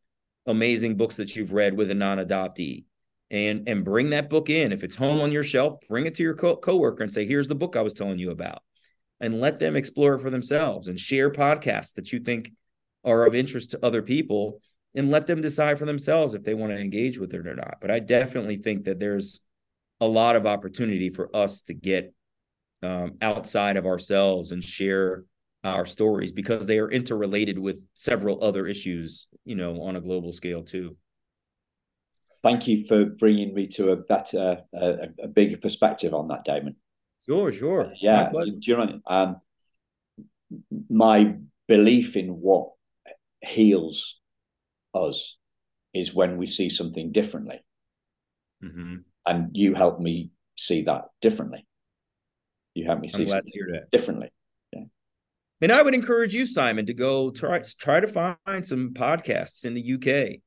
amazing 0.51 0.97
books 0.97 1.17
that 1.17 1.35
you've 1.37 1.53
read 1.53 1.77
with 1.77 1.91
a 1.91 1.95
non-adoptee. 1.95 2.85
And 3.33 3.69
and 3.69 3.85
bring 3.85 4.11
that 4.11 4.29
book 4.29 4.51
in. 4.51 4.73
If 4.73 4.83
it's 4.83 4.97
home 4.97 5.21
on 5.21 5.31
your 5.31 5.45
shelf 5.45 5.77
bring 5.89 6.07
it 6.07 6.17
to 6.17 6.23
your 6.25 6.35
co- 6.35 6.57
coworker 6.57 7.05
and 7.05 7.15
say 7.15 7.25
here's 7.25 7.47
the 7.47 7.55
book 7.55 7.77
i 7.77 7.83
was 7.83 7.95
telling 7.95 8.19
you 8.19 8.33
about. 8.33 8.63
And 9.21 9.41
let 9.41 9.61
them 9.61 9.77
explore 9.77 10.15
it 10.15 10.21
for 10.21 10.31
themselves 10.31 10.89
and 10.89 10.99
share 10.99 11.31
podcasts 11.31 11.95
that 11.95 12.13
you 12.13 12.21
think 12.21 12.51
are 13.05 13.27
of 13.27 13.35
interest 13.37 13.71
to 13.71 13.87
other 13.87 14.03
people 14.03 14.61
and 14.95 15.11
let 15.11 15.29
them 15.29 15.43
decide 15.43 15.79
for 15.79 15.85
themselves 15.85 16.35
if 16.35 16.43
they 16.43 16.55
want 16.55 16.73
to 16.73 16.79
engage 16.79 17.19
with 17.19 17.33
it 17.33 17.47
or 17.47 17.55
not. 17.55 17.77
But 17.81 17.93
i 17.93 18.01
definitely 18.01 18.57
think 18.57 18.85
that 18.85 18.99
there's 18.99 19.41
a 20.01 20.09
lot 20.09 20.35
of 20.35 20.47
opportunity 20.47 21.11
for 21.11 21.35
us 21.37 21.63
to 21.63 21.75
get 21.75 22.13
um, 22.83 23.13
outside 23.21 23.77
of 23.77 23.87
ourselves 23.87 24.53
and 24.53 24.65
share 24.65 25.25
our 25.65 25.87
stories 25.87 26.33
because 26.33 26.67
they 26.67 26.79
are 26.79 26.91
interrelated 26.91 27.59
with 27.59 27.77
several 27.95 28.43
other 28.43 28.67
issues, 28.67 29.29
you 29.45 29.55
know, 29.55 29.83
on 29.83 29.97
a 29.97 30.01
global 30.01 30.33
scale 30.33 30.63
too. 30.63 30.97
Thank 32.43 32.67
you 32.67 32.85
for 32.85 33.05
bringing 33.05 33.55
me 33.55 33.67
to 33.69 33.91
a 33.91 33.97
better, 33.97 34.63
a, 34.75 35.09
a 35.23 35.29
bigger 35.29 35.59
perspective 35.59 36.15
on 36.15 36.29
that, 36.29 36.45
Damon. 36.45 36.77
Sure, 37.25 37.53
sure. 37.53 37.93
Yeah, 38.01 38.31
do 38.33 38.59
you 38.63 38.77
know 38.79 38.99
um, 39.07 39.37
my 40.89 41.37
belief 41.69 42.17
in 42.17 42.29
what 42.29 42.71
heals 43.43 44.19
us 44.95 45.37
is 45.93 46.15
when 46.15 46.39
we 46.39 46.47
see 46.47 46.71
something 46.71 47.13
differently, 47.13 47.61
mm-hmm. 48.65 48.97
and 49.27 49.51
you 49.53 49.75
help 49.75 50.01
me 50.01 50.31
see 50.57 50.83
that 50.85 51.07
differently. 51.21 51.67
You 52.75 52.87
help 52.87 53.01
me 53.01 53.09
see 53.09 53.27
something 53.27 53.53
differently. 53.93 54.31
And 55.63 55.71
I 55.71 55.83
would 55.83 55.95
encourage 55.95 56.35
you, 56.35 56.47
Simon, 56.47 56.87
to 56.87 56.95
go 56.95 57.31
try 57.31 57.61
try 57.79 58.01
to 58.01 58.07
find 58.07 58.67
some 58.67 58.95
podcasts 58.95 59.65
in 59.65 59.75
the 59.75 59.95
UK 59.95 60.41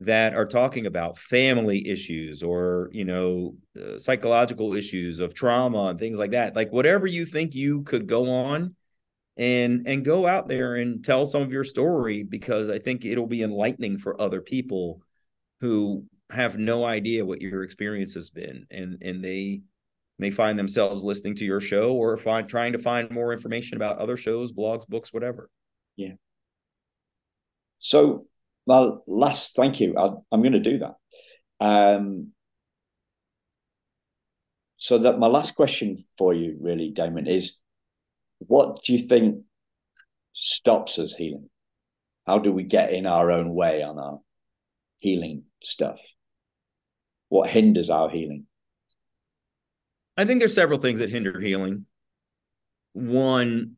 that 0.00 0.34
are 0.34 0.46
talking 0.46 0.86
about 0.86 1.16
family 1.16 1.88
issues 1.88 2.42
or 2.42 2.90
you 2.92 3.04
know 3.04 3.54
uh, 3.80 3.98
psychological 3.98 4.74
issues 4.74 5.20
of 5.20 5.34
trauma 5.34 5.86
and 5.86 5.98
things 5.98 6.18
like 6.18 6.32
that. 6.32 6.56
Like 6.56 6.72
whatever 6.72 7.06
you 7.06 7.24
think 7.24 7.54
you 7.54 7.82
could 7.82 8.06
go 8.06 8.28
on 8.28 8.74
and 9.36 9.86
and 9.86 10.04
go 10.04 10.26
out 10.26 10.48
there 10.48 10.76
and 10.76 11.04
tell 11.04 11.26
some 11.26 11.42
of 11.42 11.52
your 11.52 11.64
story 11.64 12.22
because 12.24 12.68
I 12.68 12.78
think 12.78 13.04
it'll 13.04 13.26
be 13.26 13.42
enlightening 13.42 13.98
for 13.98 14.20
other 14.20 14.40
people 14.40 15.00
who 15.60 16.04
have 16.30 16.58
no 16.58 16.84
idea 16.84 17.24
what 17.24 17.40
your 17.40 17.62
experience 17.62 18.14
has 18.14 18.30
been 18.30 18.66
and 18.70 18.98
and 19.00 19.22
they 19.22 19.62
may 20.18 20.30
find 20.30 20.58
themselves 20.58 21.04
listening 21.04 21.34
to 21.36 21.44
your 21.44 21.60
show 21.60 21.94
or 21.94 22.16
find 22.16 22.48
trying 22.48 22.72
to 22.72 22.78
find 22.78 23.10
more 23.10 23.32
information 23.32 23.76
about 23.76 23.98
other 23.98 24.16
shows, 24.16 24.52
blogs, 24.52 24.86
books, 24.86 25.12
whatever. 25.12 25.50
Yeah. 25.96 26.14
So, 27.78 28.26
well, 28.64 29.04
last, 29.06 29.54
thank 29.54 29.80
you. 29.80 29.96
i 29.96 30.06
am 30.32 30.42
going 30.42 30.52
to 30.52 30.60
do 30.60 30.78
that. 30.78 30.94
Um, 31.60 32.32
so 34.78 34.98
that 34.98 35.18
my 35.18 35.26
last 35.26 35.54
question 35.54 35.98
for 36.18 36.34
you, 36.34 36.56
really, 36.60 36.90
Damon, 36.90 37.26
is 37.26 37.56
what 38.38 38.82
do 38.82 38.92
you 38.92 38.98
think 38.98 39.42
stops 40.32 40.98
us 40.98 41.14
healing? 41.14 41.48
How 42.26 42.38
do 42.38 42.52
we 42.52 42.64
get 42.64 42.92
in 42.92 43.06
our 43.06 43.30
own 43.30 43.54
way 43.54 43.82
on 43.82 43.98
our 43.98 44.20
healing 44.98 45.44
stuff? 45.62 46.00
What 47.28 47.50
hinders 47.50 47.90
our 47.90 48.10
healing? 48.10 48.46
I 50.16 50.24
think 50.24 50.40
there's 50.40 50.54
several 50.54 50.78
things 50.78 51.00
that 51.00 51.10
hinder 51.10 51.38
healing. 51.40 51.86
One, 52.92 53.76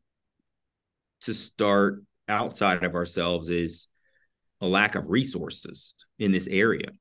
to 1.21 1.33
start 1.33 2.03
outside 2.27 2.83
of 2.83 2.95
ourselves, 2.95 3.49
is 3.49 3.87
a 4.61 4.67
lack 4.67 4.95
of 4.95 5.09
resources 5.09 5.93
in 6.17 6.31
this 6.31 6.47
area. 6.47 6.91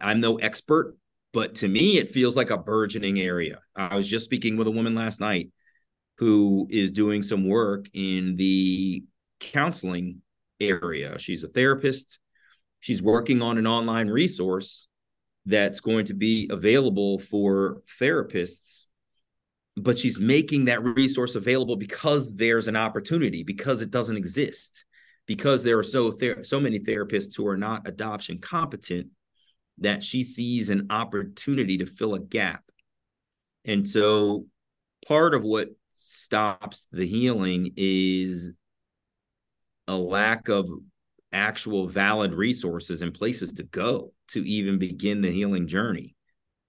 I'm 0.00 0.20
no 0.20 0.36
expert 0.36 0.96
but 1.32 1.54
to 1.56 1.68
me, 1.68 1.96
it 1.96 2.10
feels 2.10 2.36
like 2.36 2.50
a 2.50 2.58
burgeoning 2.58 3.18
area. 3.18 3.58
I 3.74 3.96
was 3.96 4.06
just 4.06 4.26
speaking 4.26 4.56
with 4.56 4.66
a 4.66 4.72
woman 4.72 4.94
last 4.94 5.20
night 5.20 5.50
who 6.18 6.68
is 6.70 6.92
doing 6.92 7.22
some 7.22 7.48
work 7.48 7.86
in 7.94 8.36
the 8.36 9.02
counseling 9.40 10.20
area. 10.60 11.18
She's 11.18 11.42
a 11.42 11.48
therapist. 11.48 12.18
She's 12.80 13.02
working 13.02 13.40
on 13.40 13.56
an 13.56 13.66
online 13.66 14.08
resource 14.08 14.88
that's 15.46 15.80
going 15.80 16.04
to 16.06 16.14
be 16.14 16.48
available 16.50 17.18
for 17.18 17.82
therapists 18.00 18.86
but 19.76 19.98
she's 19.98 20.20
making 20.20 20.66
that 20.66 20.82
resource 20.84 21.34
available 21.34 21.76
because 21.76 22.34
there's 22.34 22.68
an 22.68 22.76
opportunity 22.76 23.42
because 23.42 23.80
it 23.80 23.90
doesn't 23.90 24.16
exist 24.16 24.84
because 25.26 25.62
there 25.62 25.78
are 25.78 25.82
so 25.82 26.10
ther- 26.10 26.44
so 26.44 26.60
many 26.60 26.78
therapists 26.78 27.36
who 27.36 27.46
are 27.46 27.56
not 27.56 27.88
adoption 27.88 28.38
competent 28.38 29.08
that 29.78 30.02
she 30.02 30.22
sees 30.22 30.68
an 30.68 30.88
opportunity 30.90 31.78
to 31.78 31.86
fill 31.86 32.14
a 32.14 32.20
gap. 32.20 32.62
And 33.64 33.88
so 33.88 34.46
part 35.06 35.34
of 35.34 35.42
what 35.42 35.68
stops 35.94 36.86
the 36.92 37.06
healing 37.06 37.72
is 37.76 38.52
a 39.88 39.96
lack 39.96 40.48
of 40.48 40.68
actual 41.32 41.86
valid 41.86 42.34
resources 42.34 43.02
and 43.02 43.14
places 43.14 43.52
to 43.54 43.62
go 43.62 44.12
to 44.28 44.46
even 44.46 44.78
begin 44.78 45.22
the 45.22 45.30
healing 45.30 45.66
journey 45.66 46.14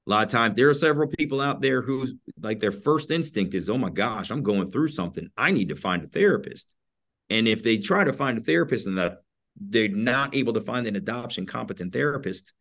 a 0.05 0.09
lot 0.09 0.25
of 0.25 0.31
times 0.31 0.55
there 0.55 0.69
are 0.69 0.73
several 0.73 1.07
people 1.07 1.39
out 1.39 1.61
there 1.61 1.81
who 1.81 2.07
like 2.41 2.59
their 2.59 2.73
first 2.73 3.09
instinct 3.09 3.53
is, 3.53 3.69
oh 3.69 3.77
my 3.77 3.89
gosh, 3.89 4.31
I'm 4.31 4.43
going 4.43 4.69
through 4.69 4.89
something. 4.89 5.29
I 5.37 5.51
need 5.51 5.69
to 5.69 5.75
find 5.75 6.03
a 6.03 6.07
therapist. 6.07 6.75
And 7.29 7.47
if 7.47 7.63
they 7.63 7.77
try 7.77 8.03
to 8.03 8.11
find 8.11 8.37
a 8.37 8.41
therapist 8.41 8.85
and 8.85 8.97
that 8.97 9.19
they're 9.55 9.87
not 9.87 10.35
able 10.35 10.53
to 10.53 10.61
find 10.61 10.87
an 10.87 10.97
adoption 10.97 11.45
competent 11.45 11.93
therapist, 11.93 12.53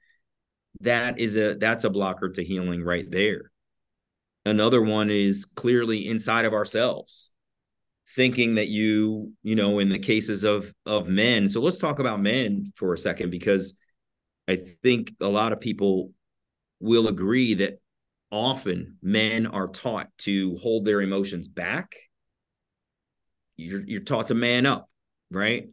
that 0.80 1.18
is 1.18 1.36
a 1.36 1.54
that's 1.54 1.84
a 1.84 1.90
blocker 1.90 2.30
to 2.30 2.44
healing 2.44 2.84
right 2.84 3.10
there. 3.10 3.50
Another 4.46 4.80
one 4.80 5.10
is 5.10 5.44
clearly 5.44 6.06
inside 6.08 6.44
of 6.44 6.52
ourselves 6.52 7.30
thinking 8.14 8.56
that 8.56 8.68
you 8.68 9.32
you 9.42 9.54
know 9.54 9.78
in 9.78 9.88
the 9.88 9.98
cases 9.98 10.44
of 10.44 10.72
of 10.86 11.08
men 11.08 11.48
so 11.48 11.60
let's 11.60 11.78
talk 11.78 11.98
about 11.98 12.20
men 12.20 12.72
for 12.76 12.92
a 12.92 12.98
second 12.98 13.30
because 13.30 13.74
i 14.48 14.56
think 14.82 15.12
a 15.20 15.28
lot 15.28 15.52
of 15.52 15.60
people 15.60 16.10
will 16.80 17.08
agree 17.08 17.54
that 17.54 17.78
often 18.32 18.96
men 19.02 19.46
are 19.46 19.68
taught 19.68 20.08
to 20.16 20.56
hold 20.56 20.84
their 20.84 21.02
emotions 21.02 21.46
back. 21.46 21.94
You're 23.56 23.82
you're 23.86 24.00
taught 24.00 24.28
to 24.28 24.34
man 24.34 24.66
up, 24.66 24.88
right? 25.30 25.68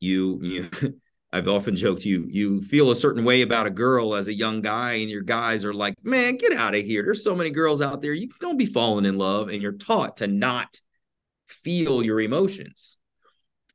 You 0.00 0.40
you 0.42 0.70
I've 1.32 1.46
often 1.46 1.76
joked 1.76 2.04
you 2.04 2.26
you 2.28 2.62
feel 2.62 2.90
a 2.90 2.96
certain 2.96 3.24
way 3.24 3.42
about 3.42 3.68
a 3.68 3.70
girl 3.70 4.16
as 4.16 4.26
a 4.26 4.34
young 4.34 4.62
guy, 4.62 4.94
and 4.94 5.10
your 5.10 5.22
guys 5.22 5.64
are 5.64 5.74
like, 5.74 5.94
man, 6.02 6.38
get 6.38 6.52
out 6.52 6.74
of 6.74 6.84
here. 6.84 7.04
There's 7.04 7.22
so 7.22 7.36
many 7.36 7.50
girls 7.50 7.80
out 7.80 8.02
there. 8.02 8.14
You 8.14 8.30
don't 8.40 8.56
be 8.56 8.66
falling 8.66 9.04
in 9.04 9.18
love, 9.18 9.48
and 9.48 9.62
you're 9.62 9.72
taught 9.72 10.16
to 10.16 10.26
not 10.26 10.80
feel 11.50 12.02
your 12.02 12.20
emotions. 12.20 12.96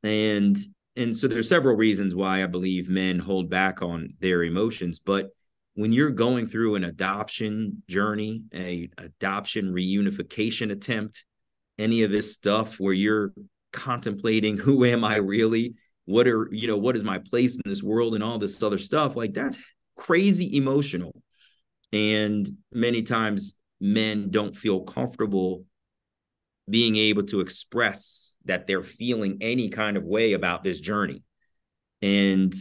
And 0.02 0.56
and 0.96 1.14
so 1.14 1.28
there's 1.28 1.48
several 1.48 1.76
reasons 1.76 2.14
why 2.14 2.42
I 2.42 2.46
believe 2.46 2.88
men 2.88 3.18
hold 3.18 3.50
back 3.50 3.82
on 3.82 4.14
their 4.20 4.44
emotions, 4.44 4.98
but 4.98 5.30
when 5.74 5.92
you're 5.92 6.10
going 6.10 6.46
through 6.46 6.76
an 6.76 6.84
adoption 6.84 7.82
journey, 7.86 8.44
a 8.54 8.88
adoption 8.96 9.66
reunification 9.66 10.72
attempt, 10.72 11.24
any 11.78 12.02
of 12.02 12.10
this 12.10 12.32
stuff 12.32 12.80
where 12.80 12.94
you're 12.94 13.34
contemplating 13.72 14.56
who 14.56 14.86
am 14.86 15.04
I 15.04 15.16
really? 15.16 15.74
What 16.06 16.26
are, 16.26 16.48
you 16.50 16.66
know, 16.66 16.78
what 16.78 16.96
is 16.96 17.04
my 17.04 17.18
place 17.18 17.56
in 17.56 17.62
this 17.66 17.82
world 17.82 18.14
and 18.14 18.24
all 18.24 18.38
this 18.38 18.62
other 18.62 18.78
stuff? 18.78 19.16
Like 19.16 19.34
that's 19.34 19.58
crazy 19.96 20.56
emotional. 20.56 21.14
And 21.92 22.50
many 22.72 23.02
times 23.02 23.54
men 23.78 24.30
don't 24.30 24.56
feel 24.56 24.80
comfortable 24.80 25.64
being 26.68 26.96
able 26.96 27.22
to 27.24 27.40
express 27.40 28.36
that 28.44 28.66
they're 28.66 28.82
feeling 28.82 29.38
any 29.40 29.68
kind 29.68 29.96
of 29.96 30.04
way 30.04 30.32
about 30.32 30.64
this 30.64 30.80
journey. 30.80 31.22
And 32.02 32.54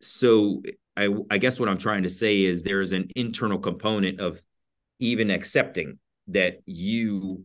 so 0.00 0.62
I, 0.96 1.08
I 1.30 1.38
guess 1.38 1.58
what 1.58 1.68
I'm 1.68 1.78
trying 1.78 2.04
to 2.04 2.10
say 2.10 2.42
is 2.42 2.62
there's 2.62 2.92
an 2.92 3.10
internal 3.16 3.58
component 3.58 4.20
of 4.20 4.40
even 4.98 5.30
accepting 5.30 5.98
that 6.28 6.60
you 6.64 7.44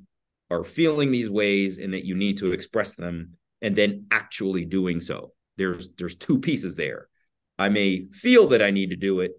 are 0.50 0.64
feeling 0.64 1.12
these 1.12 1.30
ways 1.30 1.78
and 1.78 1.94
that 1.94 2.06
you 2.06 2.16
need 2.16 2.38
to 2.40 2.52
express 2.52 2.96
them 2.96 3.34
and 3.62 3.76
then 3.76 4.06
actually 4.12 4.66
doing 4.66 5.00
so. 5.00 5.34
There's 5.58 5.90
there's 5.98 6.16
two 6.16 6.40
pieces 6.40 6.76
there. 6.76 7.10
I 7.58 7.70
may 7.70 8.06
feel 8.12 8.48
that 8.50 8.62
I 8.62 8.70
need 8.70 8.92
to 8.92 8.96
do 8.96 9.22
it, 9.22 9.32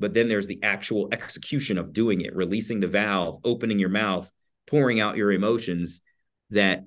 but 0.00 0.14
then 0.14 0.28
there's 0.28 0.46
the 0.46 0.62
actual 0.62 1.08
execution 1.12 1.76
of 1.76 1.92
doing 1.92 2.22
it, 2.22 2.34
releasing 2.34 2.80
the 2.80 2.88
valve, 2.88 3.40
opening 3.44 3.78
your 3.78 3.90
mouth, 3.90 4.30
pouring 4.68 5.00
out 5.00 5.16
your 5.16 5.32
emotions 5.32 6.00
that 6.50 6.84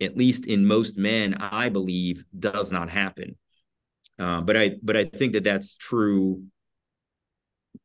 at 0.00 0.16
least 0.16 0.46
in 0.46 0.66
most 0.66 0.96
men 0.96 1.34
I 1.34 1.68
believe 1.68 2.24
does 2.38 2.72
not 2.72 2.90
happen. 2.90 3.36
Uh, 4.18 4.40
but 4.40 4.56
I 4.56 4.76
but 4.82 4.96
I 4.96 5.04
think 5.04 5.34
that 5.34 5.44
that's 5.44 5.74
true 5.74 6.42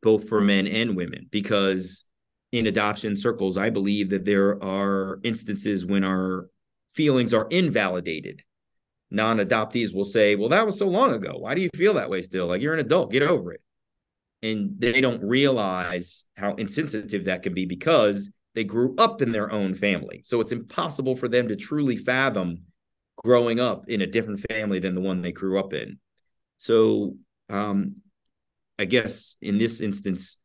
both 0.02 0.28
for 0.30 0.42
men 0.42 0.68
and 0.68 0.96
women 0.96 1.28
because 1.30 2.06
in 2.52 2.68
adoption 2.68 3.16
circles, 3.16 3.58
I 3.58 3.70
believe 3.70 4.10
that 4.10 4.26
there 4.26 4.62
are 4.64 5.20
instances 5.24 5.86
when 5.86 6.04
our 6.04 6.48
feelings 6.94 7.34
are 7.34 7.48
invalidated. 7.50 8.42
Non 9.10 9.38
adoptees 9.38 9.94
will 9.94 10.06
say, 10.06 10.36
Well, 10.36 10.50
that 10.50 10.66
was 10.66 10.80
so 10.80 10.88
long 10.88 11.12
ago. 11.14 11.34
Why 11.38 11.54
do 11.54 11.62
you 11.62 11.70
feel 11.76 11.94
that 11.96 12.10
way 12.10 12.22
still? 12.22 12.48
Like 12.48 12.62
you're 12.62 12.74
an 12.74 12.80
adult, 12.80 13.12
get 13.12 13.24
over 13.24 13.54
it. 13.54 13.62
And 14.42 14.76
they 14.80 15.02
don't 15.02 15.24
realize 15.24 16.26
how 16.36 16.56
insensitive 16.56 17.26
that 17.26 17.44
can 17.44 17.54
be 17.54 17.66
because 17.66 18.32
they 18.54 18.64
grew 18.64 18.96
up 18.98 19.22
in 19.22 19.32
their 19.32 19.52
own 19.52 19.74
family. 19.76 20.22
So 20.26 20.42
it's 20.42 20.52
impossible 20.52 21.16
for 21.16 21.28
them 21.28 21.48
to 21.48 21.56
truly 21.56 21.96
fathom 21.96 22.64
growing 23.18 23.60
up 23.60 23.88
in 23.88 24.02
a 24.02 24.08
different 24.08 24.46
family 24.50 24.80
than 24.80 24.96
the 24.96 25.02
one 25.02 25.22
they 25.22 25.32
grew 25.32 25.60
up 25.60 25.74
in. 25.74 26.00
So 26.58 27.16
um, 27.50 27.98
I 28.78 28.86
guess 28.86 29.36
in 29.42 29.58
this 29.58 29.82
instance, 29.82 30.38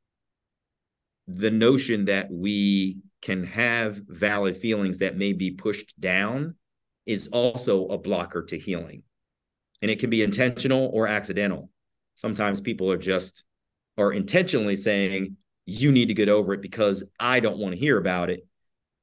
the 1.26 1.50
notion 1.50 2.04
that 2.04 2.30
we 2.30 2.98
can 3.22 3.44
have 3.44 4.00
valid 4.07 4.57
feelings 4.57 4.98
that 4.98 5.16
may 5.16 5.32
be 5.32 5.50
pushed 5.50 5.98
down 5.98 6.54
is 7.07 7.28
also 7.28 7.88
a 7.88 7.98
blocker 7.98 8.42
to 8.44 8.59
healing. 8.59 9.02
And 9.82 9.90
it 9.90 9.98
can 9.98 10.11
be 10.11 10.22
intentional 10.22 10.90
or 10.92 11.07
accidental. 11.07 11.70
Sometimes 12.14 12.61
people 12.61 12.90
are 12.90 12.98
just 12.98 13.44
are 13.98 14.12
intentionally 14.12 14.76
saying, 14.76 15.36
you 15.66 15.92
need 15.92 16.06
to 16.06 16.14
get 16.14 16.28
over 16.28 16.54
it 16.54 16.62
because 16.62 17.04
I 17.18 17.40
don't 17.40 17.58
want 17.58 17.74
to 17.74 17.80
hear 17.80 17.98
about 17.98 18.30
it. 18.30 18.46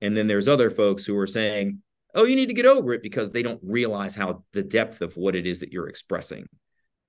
And 0.02 0.16
then 0.18 0.28
there's 0.28 0.48
other 0.48 0.72
folks 0.72 1.06
who 1.06 1.18
are 1.18 1.28
saying, 1.28 1.82
oh, 2.16 2.24
you 2.24 2.36
need 2.36 2.48
to 2.48 2.54
get 2.54 2.66
over 2.66 2.94
it 2.94 3.04
because 3.04 3.32
they 3.32 3.44
don't 3.44 3.60
realize 3.64 4.16
how 4.16 4.44
the 4.54 4.64
depth 4.64 5.02
of 5.02 5.16
what 5.18 5.36
it 5.36 5.46
is 5.46 5.60
that 5.60 5.72
you're 5.72 5.90
expressing. 5.90 6.48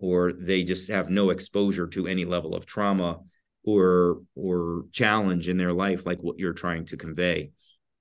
Or 0.01 0.33
they 0.33 0.65
just 0.65 0.91
have 0.91 1.09
no 1.09 1.31
exposure 1.31 1.87
to 1.89 2.07
any 2.07 2.25
level 2.25 2.55
of 2.55 2.67
trauma 2.67 3.21
or 3.65 4.21
or 4.35 4.85
challenge 4.93 5.49
in 5.49 5.57
their 5.57 5.73
life 5.73 6.05
like 6.05 6.23
what 6.23 6.39
you're 6.39 6.53
trying 6.53 6.85
to 6.87 6.97
convey. 6.97 7.51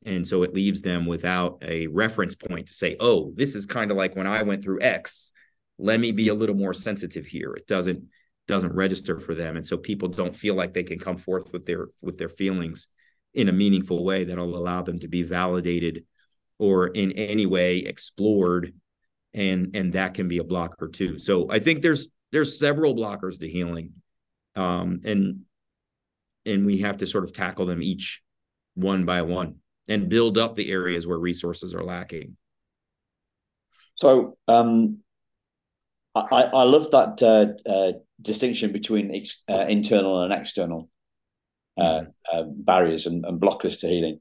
And 0.06 0.28
so 0.28 0.44
it 0.44 0.54
leaves 0.54 0.82
them 0.82 1.06
without 1.06 1.60
a 1.62 1.88
reference 1.88 2.36
point 2.36 2.68
to 2.68 2.74
say 2.74 2.98
oh 3.00 3.32
this 3.36 3.56
is 3.56 3.66
kind 3.66 3.90
of 3.90 3.96
like 3.96 4.16
when 4.16 4.28
i 4.28 4.44
went 4.44 4.64
through 4.64 4.82
x. 4.82 5.32
Let 5.80 6.00
me 6.00 6.12
be 6.12 6.28
a 6.28 6.34
little 6.36 6.56
more 6.56 6.74
sensitive 6.74 7.26
here. 7.26 7.54
It 7.54 7.66
doesn't 7.66 8.04
doesn't 8.48 8.74
register 8.74 9.20
for 9.20 9.34
them 9.34 9.56
and 9.56 9.66
so 9.66 9.78
people 9.78 10.10
don't 10.10 10.36
feel 10.36 10.54
like 10.54 10.74
they 10.74 10.84
can 10.84 11.00
come 11.00 11.18
forth 11.18 11.54
with 11.54 11.66
their 11.66 11.88
with 12.02 12.18
their 12.18 12.30
feelings 12.30 12.88
in 13.34 13.48
a 13.50 13.54
meaningful 13.54 14.04
way 14.04 14.26
that'll 14.26 14.58
allow 14.58 14.82
them 14.82 15.00
to 15.00 15.08
be 15.08 15.24
validated 15.24 16.04
or 16.60 16.88
in 16.88 17.12
any 17.14 17.46
way 17.46 17.78
explored 17.78 18.74
and 19.34 19.76
and 19.76 19.94
that 19.94 20.14
can 20.14 20.28
be 20.28 20.38
a 20.38 20.44
blocker 20.44 20.88
too. 20.88 21.18
So 21.18 21.50
I 21.50 21.60
think 21.60 21.82
there's 21.82 22.08
there's 22.32 22.60
several 22.60 22.96
blockers 22.96 23.40
to 23.40 23.50
healing, 23.50 23.94
um, 24.56 25.02
and 25.04 25.42
and 26.46 26.66
we 26.66 26.80
have 26.80 26.98
to 26.98 27.08
sort 27.08 27.24
of 27.24 27.34
tackle 27.34 27.66
them 27.66 27.82
each 27.82 28.22
one 28.76 29.06
by 29.06 29.22
one 29.22 29.56
and 29.88 30.10
build 30.10 30.38
up 30.38 30.56
the 30.56 30.72
areas 30.72 31.06
where 31.08 31.18
resources 31.18 31.74
are 31.74 31.84
lacking. 31.84 32.38
So 33.96 34.38
um, 34.48 35.00
I, 36.16 36.44
I 36.44 36.64
love 36.64 36.92
that 36.92 37.22
uh, 37.22 37.70
uh, 37.70 37.92
distinction 38.22 38.72
between 38.72 39.14
ex, 39.14 39.44
uh, 39.50 39.66
internal 39.68 40.24
and 40.24 40.34
external 40.34 40.90
uh, 41.78 42.02
mm-hmm. 42.02 42.38
uh, 42.38 42.44
barriers 42.48 43.06
and, 43.06 43.26
and, 43.26 43.42
blockers 43.42 43.80
to 43.80 43.88
healing. 43.88 44.20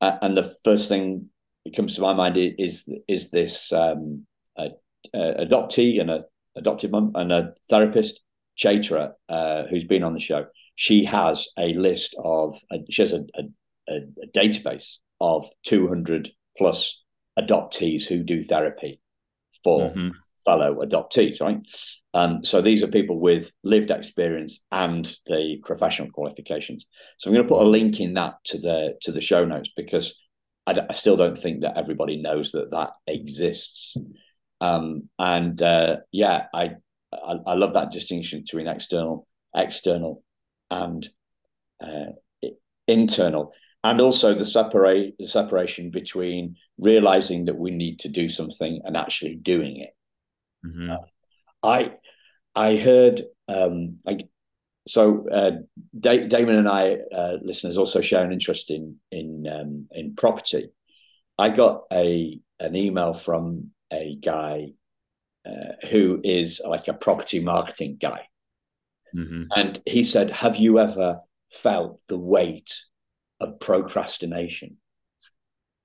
and 0.00 0.36
the 0.36 0.54
first 0.64 0.88
thing 0.88 1.28
that 1.64 1.74
comes 1.74 1.94
to 1.94 2.02
my 2.02 2.12
mind 2.12 2.36
is 2.36 2.92
is 3.08 3.30
this 3.30 3.72
um, 3.72 4.26
a, 4.58 4.70
a 5.14 5.46
adoptee 5.46 6.00
and 6.00 6.10
a 6.10 6.24
adopted 6.56 6.90
mum 6.90 7.12
and 7.14 7.32
a 7.32 7.54
therapist, 7.70 8.20
Chaitra, 8.58 9.12
uh, 9.28 9.64
who's 9.68 9.84
been 9.84 10.02
on 10.02 10.12
the 10.12 10.20
show. 10.20 10.46
She 10.74 11.04
has 11.04 11.48
a 11.58 11.72
list 11.74 12.14
of 12.22 12.56
uh, 12.70 12.78
she 12.90 13.02
has 13.02 13.12
a, 13.12 13.24
a, 13.36 13.92
a 13.96 14.26
database 14.34 14.98
of 15.20 15.48
200 15.64 16.30
plus 16.58 17.02
adoptees 17.38 18.04
who 18.06 18.22
do 18.22 18.42
therapy 18.42 19.00
for 19.64 19.90
mm-hmm. 19.90 20.08
Fellow 20.44 20.80
adoptees, 20.82 21.40
right? 21.40 21.58
Um, 22.14 22.44
so 22.44 22.60
these 22.60 22.82
are 22.82 22.88
people 22.88 23.18
with 23.18 23.52
lived 23.64 23.90
experience 23.90 24.60
and 24.70 25.10
the 25.26 25.58
professional 25.64 26.10
qualifications. 26.10 26.86
So 27.18 27.28
I'm 27.30 27.34
going 27.34 27.46
to 27.46 27.54
put 27.54 27.62
a 27.62 27.68
link 27.68 28.00
in 28.00 28.14
that 28.14 28.34
to 28.46 28.58
the 28.58 28.94
to 29.02 29.12
the 29.12 29.20
show 29.20 29.44
notes 29.44 29.70
because 29.76 30.14
I, 30.66 30.78
I 30.88 30.92
still 30.92 31.16
don't 31.16 31.38
think 31.38 31.62
that 31.62 31.78
everybody 31.78 32.20
knows 32.20 32.52
that 32.52 32.70
that 32.70 32.90
exists. 33.06 33.96
Um, 34.60 35.08
and 35.18 35.60
uh, 35.60 35.96
yeah, 36.12 36.46
I, 36.54 36.72
I, 37.12 37.38
I 37.46 37.54
love 37.54 37.74
that 37.74 37.90
distinction 37.90 38.40
between 38.40 38.68
external 38.68 39.26
external 39.54 40.22
and 40.70 41.08
uh, 41.82 42.12
internal, 42.86 43.52
and 43.84 44.00
also 44.00 44.34
the 44.34 44.46
separate 44.46 45.14
the 45.18 45.26
separation 45.26 45.90
between 45.90 46.56
realizing 46.78 47.46
that 47.46 47.58
we 47.58 47.70
need 47.70 48.00
to 48.00 48.08
do 48.08 48.28
something 48.28 48.80
and 48.84 48.96
actually 48.96 49.34
doing 49.34 49.78
it. 49.78 49.90
Mm-hmm. 50.64 50.90
Uh, 50.90 50.96
I 51.62 51.92
I 52.54 52.76
heard 52.76 53.22
um, 53.48 53.98
I, 54.06 54.18
so 54.86 55.26
uh, 55.28 55.52
da- 55.98 56.26
Damon 56.26 56.56
and 56.56 56.68
I 56.68 56.98
uh, 57.14 57.38
listeners 57.42 57.78
also 57.78 58.00
share 58.00 58.24
an 58.24 58.32
interest 58.32 58.70
in 58.70 58.96
in 59.10 59.46
um, 59.46 59.86
in 59.92 60.14
property. 60.14 60.70
I 61.38 61.48
got 61.50 61.84
a 61.92 62.40
an 62.60 62.76
email 62.76 63.14
from 63.14 63.70
a 63.92 64.16
guy 64.16 64.72
uh, 65.46 65.86
who 65.90 66.20
is 66.22 66.60
like 66.66 66.88
a 66.88 66.94
property 66.94 67.40
marketing 67.40 67.98
guy, 68.00 68.26
mm-hmm. 69.14 69.44
and 69.54 69.80
he 69.86 70.04
said, 70.04 70.30
"Have 70.30 70.56
you 70.56 70.78
ever 70.78 71.20
felt 71.50 72.00
the 72.08 72.18
weight 72.18 72.74
of 73.40 73.60
procrastination?" 73.60 74.78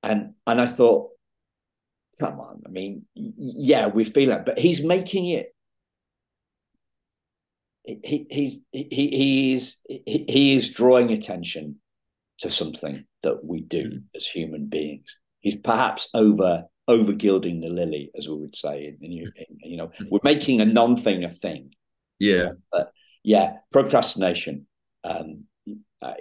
And 0.03 0.33
and 0.45 0.61
I 0.61 0.67
thought, 0.67 1.11
come 2.19 2.39
on, 2.39 2.63
I 2.65 2.69
mean, 2.69 3.05
yeah, 3.15 3.87
we 3.87 4.03
feel 4.03 4.31
it, 4.31 4.45
but 4.45 4.57
he's 4.57 4.83
making 4.83 5.27
it. 5.27 5.53
He 7.83 8.27
he's 8.29 8.59
he 8.71 8.87
he 8.91 9.53
is 9.53 9.77
he, 9.87 10.25
he 10.27 10.55
is 10.55 10.71
drawing 10.71 11.11
attention 11.11 11.77
to 12.39 12.51
something 12.51 13.05
that 13.23 13.43
we 13.43 13.61
do 13.61 13.83
mm. 13.83 14.03
as 14.15 14.27
human 14.27 14.67
beings. 14.67 15.17
He's 15.39 15.55
perhaps 15.55 16.09
over 16.13 16.65
over 16.87 17.13
gilding 17.13 17.61
the 17.61 17.69
lily, 17.69 18.11
as 18.17 18.27
we 18.27 18.35
would 18.35 18.55
say. 18.55 18.95
And, 19.01 19.13
you, 19.13 19.31
you 19.61 19.77
know, 19.77 19.91
we're 20.09 20.19
making 20.23 20.61
a 20.61 20.65
non-thing 20.65 21.23
a 21.23 21.29
thing. 21.29 21.73
Yeah. 22.19 22.51
But 22.71 22.91
yeah, 23.23 23.57
procrastination. 23.71 24.67
Um, 25.03 25.43
I, 26.01 26.15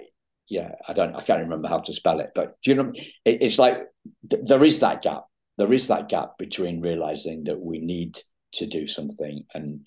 yeah, 0.49 0.75
I 0.87 0.93
don't, 0.93 1.15
I 1.15 1.21
can't 1.21 1.41
remember 1.41 1.67
how 1.67 1.79
to 1.79 1.93
spell 1.93 2.19
it, 2.19 2.31
but 2.35 2.57
do 2.63 2.71
you 2.71 2.75
know, 2.75 2.91
it, 3.25 3.41
it's 3.41 3.59
like 3.59 3.87
th- 4.29 4.43
there 4.45 4.63
is 4.63 4.79
that 4.79 5.01
gap. 5.01 5.23
There 5.57 5.73
is 5.73 5.87
that 5.87 6.09
gap 6.09 6.37
between 6.37 6.81
realizing 6.81 7.45
that 7.45 7.59
we 7.59 7.79
need 7.79 8.17
to 8.53 8.67
do 8.67 8.87
something 8.87 9.43
and 9.53 9.85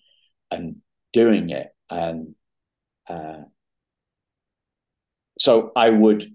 and 0.51 0.77
doing 1.13 1.51
it. 1.51 1.69
And 1.89 2.35
uh, 3.09 3.43
so 5.39 5.73
I 5.75 5.91
would, 5.91 6.27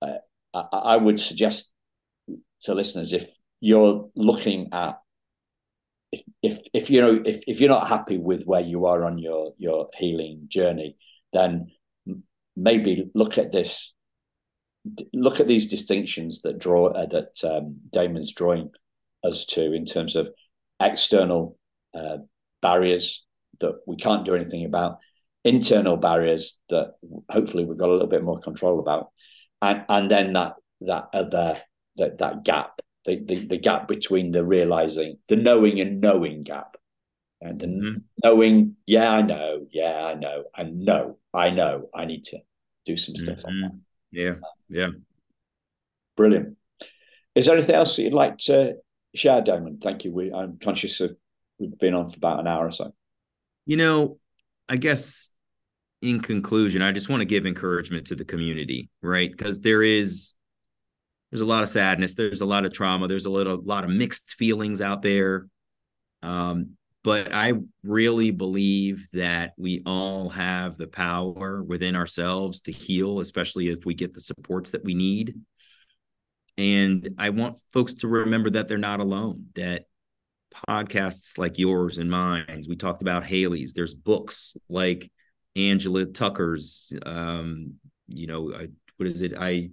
uh, 0.00 0.18
I, 0.54 0.60
I 0.72 0.96
would 0.96 1.20
suggest 1.20 1.72
to 2.62 2.74
listeners 2.74 3.12
if 3.12 3.30
you're 3.60 4.10
looking 4.14 4.68
at 4.72 4.98
if 6.12 6.22
if 6.42 6.58
if 6.72 6.90
you 6.90 7.00
know 7.00 7.22
if, 7.24 7.42
if 7.46 7.60
you're 7.60 7.70
not 7.70 7.88
happy 7.88 8.18
with 8.18 8.44
where 8.44 8.60
you 8.60 8.86
are 8.86 9.04
on 9.04 9.18
your 9.18 9.52
your 9.58 9.88
healing 9.96 10.44
journey 10.48 10.96
then 11.32 11.70
maybe 12.56 13.10
look 13.14 13.38
at 13.38 13.52
this 13.52 13.94
look 15.12 15.40
at 15.40 15.48
these 15.48 15.68
distinctions 15.68 16.42
that 16.42 16.58
draw 16.58 16.88
uh, 16.88 17.06
that 17.06 17.44
um, 17.44 17.78
Damon's 17.90 18.32
drawing 18.32 18.70
us 19.24 19.46
to 19.46 19.72
in 19.72 19.84
terms 19.84 20.16
of 20.16 20.30
external 20.80 21.58
uh, 21.94 22.18
barriers 22.62 23.24
that 23.60 23.76
we 23.86 23.96
can't 23.96 24.24
do 24.24 24.34
anything 24.34 24.64
about 24.64 24.98
internal 25.44 25.96
barriers 25.96 26.58
that 26.68 26.94
hopefully 27.30 27.64
we've 27.64 27.78
got 27.78 27.88
a 27.88 27.92
little 27.92 28.08
bit 28.08 28.24
more 28.24 28.40
control 28.40 28.80
about 28.80 29.10
and 29.62 29.84
and 29.88 30.10
then 30.10 30.32
that 30.32 30.54
that 30.80 31.08
other 31.12 31.60
that 31.96 32.18
that 32.18 32.44
gap 32.44 32.80
the, 33.04 33.22
the, 33.24 33.46
the 33.46 33.58
gap 33.58 33.86
between 33.86 34.32
the 34.32 34.44
realizing 34.44 35.18
the 35.28 35.36
knowing 35.36 35.80
and 35.80 36.00
knowing 36.00 36.42
gap 36.42 36.76
and 37.40 37.60
the 37.60 37.66
mm-hmm. 37.66 37.98
knowing 38.24 38.74
yeah 38.86 39.10
i 39.10 39.22
know 39.22 39.66
yeah 39.70 40.04
i 40.04 40.14
know 40.14 40.44
and 40.56 40.80
no 40.80 41.16
i 41.32 41.50
know 41.50 41.88
i 41.94 42.04
need 42.04 42.24
to 42.24 42.38
do 42.84 42.96
some 42.96 43.14
stuff 43.14 43.38
mm-hmm. 43.38 43.48
on 43.48 43.60
that 43.60 43.72
yeah 44.10 44.34
yeah. 44.68 44.88
Brilliant. 46.16 46.56
Is 47.34 47.46
there 47.46 47.56
anything 47.56 47.74
else 47.74 47.96
that 47.96 48.02
you'd 48.02 48.14
like 48.14 48.38
to 48.38 48.76
share 49.14 49.42
damon? 49.42 49.78
Thank 49.82 50.04
you. 50.04 50.12
We, 50.12 50.32
i'm 50.32 50.58
conscious 50.58 51.00
of 51.00 51.16
we've 51.58 51.78
been 51.78 51.94
on 51.94 52.08
for 52.08 52.16
about 52.16 52.40
an 52.40 52.46
hour 52.46 52.66
or 52.66 52.70
so. 52.70 52.92
You 53.64 53.76
know 53.76 54.18
i 54.68 54.76
guess 54.76 55.28
in 56.02 56.20
conclusion 56.20 56.82
i 56.82 56.92
just 56.92 57.08
want 57.08 57.20
to 57.20 57.24
give 57.24 57.46
encouragement 57.46 58.08
to 58.08 58.14
the 58.14 58.24
community 58.24 58.90
right? 59.02 59.30
Because 59.30 59.60
there 59.60 59.82
is 59.82 60.34
there's 61.30 61.40
a 61.40 61.46
lot 61.46 61.62
of 61.62 61.68
sadness 61.68 62.14
there's 62.14 62.40
a 62.40 62.46
lot 62.46 62.64
of 62.64 62.72
trauma 62.72 63.08
there's 63.08 63.26
a 63.26 63.30
little 63.30 63.60
lot 63.62 63.84
of 63.84 63.90
mixed 63.90 64.32
feelings 64.32 64.80
out 64.80 65.02
there. 65.02 65.46
Um, 66.22 66.76
but 67.06 67.32
i 67.32 67.52
really 67.84 68.32
believe 68.32 69.06
that 69.12 69.52
we 69.56 69.80
all 69.86 70.28
have 70.28 70.76
the 70.76 70.88
power 70.88 71.62
within 71.62 71.94
ourselves 71.94 72.60
to 72.60 72.72
heal 72.72 73.20
especially 73.20 73.68
if 73.68 73.86
we 73.86 73.94
get 73.94 74.12
the 74.12 74.20
supports 74.20 74.72
that 74.72 74.84
we 74.84 74.94
need. 74.94 75.40
And 76.58 77.14
i 77.16 77.30
want 77.30 77.60
folks 77.72 77.94
to 77.94 78.08
remember 78.08 78.50
that 78.50 78.66
they're 78.66 78.76
not 78.78 79.00
alone 79.00 79.46
that 79.54 79.84
podcasts 80.68 81.38
like 81.38 81.58
yours 81.58 81.98
and 81.98 82.10
mine 82.10 82.62
we 82.68 82.76
talked 82.76 83.02
about 83.02 83.24
haley's 83.24 83.74
there's 83.74 83.94
books 83.94 84.56
like 84.68 85.10
angela 85.54 86.06
tucker's 86.06 86.92
um, 87.04 87.74
you 88.08 88.26
know 88.26 88.52
I, 88.54 88.68
what 88.96 89.08
is 89.08 89.22
it? 89.22 89.34
I 89.38 89.70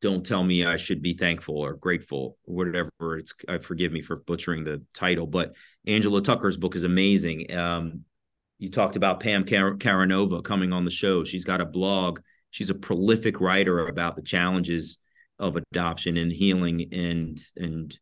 don't 0.00 0.24
tell 0.24 0.42
me 0.42 0.64
I 0.64 0.76
should 0.76 1.02
be 1.02 1.14
thankful 1.14 1.58
or 1.58 1.74
grateful 1.74 2.38
or 2.46 2.54
whatever. 2.54 3.18
It's 3.18 3.34
I 3.48 3.58
forgive 3.58 3.92
me 3.92 4.00
for 4.02 4.16
butchering 4.16 4.64
the 4.64 4.82
title, 4.94 5.26
but 5.26 5.54
Angela 5.86 6.22
Tucker's 6.22 6.56
book 6.56 6.74
is 6.74 6.84
amazing. 6.84 7.54
Um, 7.54 8.04
you 8.58 8.70
talked 8.70 8.96
about 8.96 9.20
Pam 9.20 9.44
Kar- 9.44 9.76
Karanova 9.76 10.42
coming 10.42 10.72
on 10.72 10.84
the 10.84 10.90
show. 10.90 11.24
She's 11.24 11.44
got 11.44 11.60
a 11.60 11.66
blog. 11.66 12.20
She's 12.50 12.70
a 12.70 12.74
prolific 12.74 13.40
writer 13.40 13.86
about 13.88 14.16
the 14.16 14.22
challenges 14.22 14.98
of 15.38 15.56
adoption 15.56 16.16
and 16.16 16.32
healing 16.32 16.88
and 16.92 17.38
and 17.56 17.98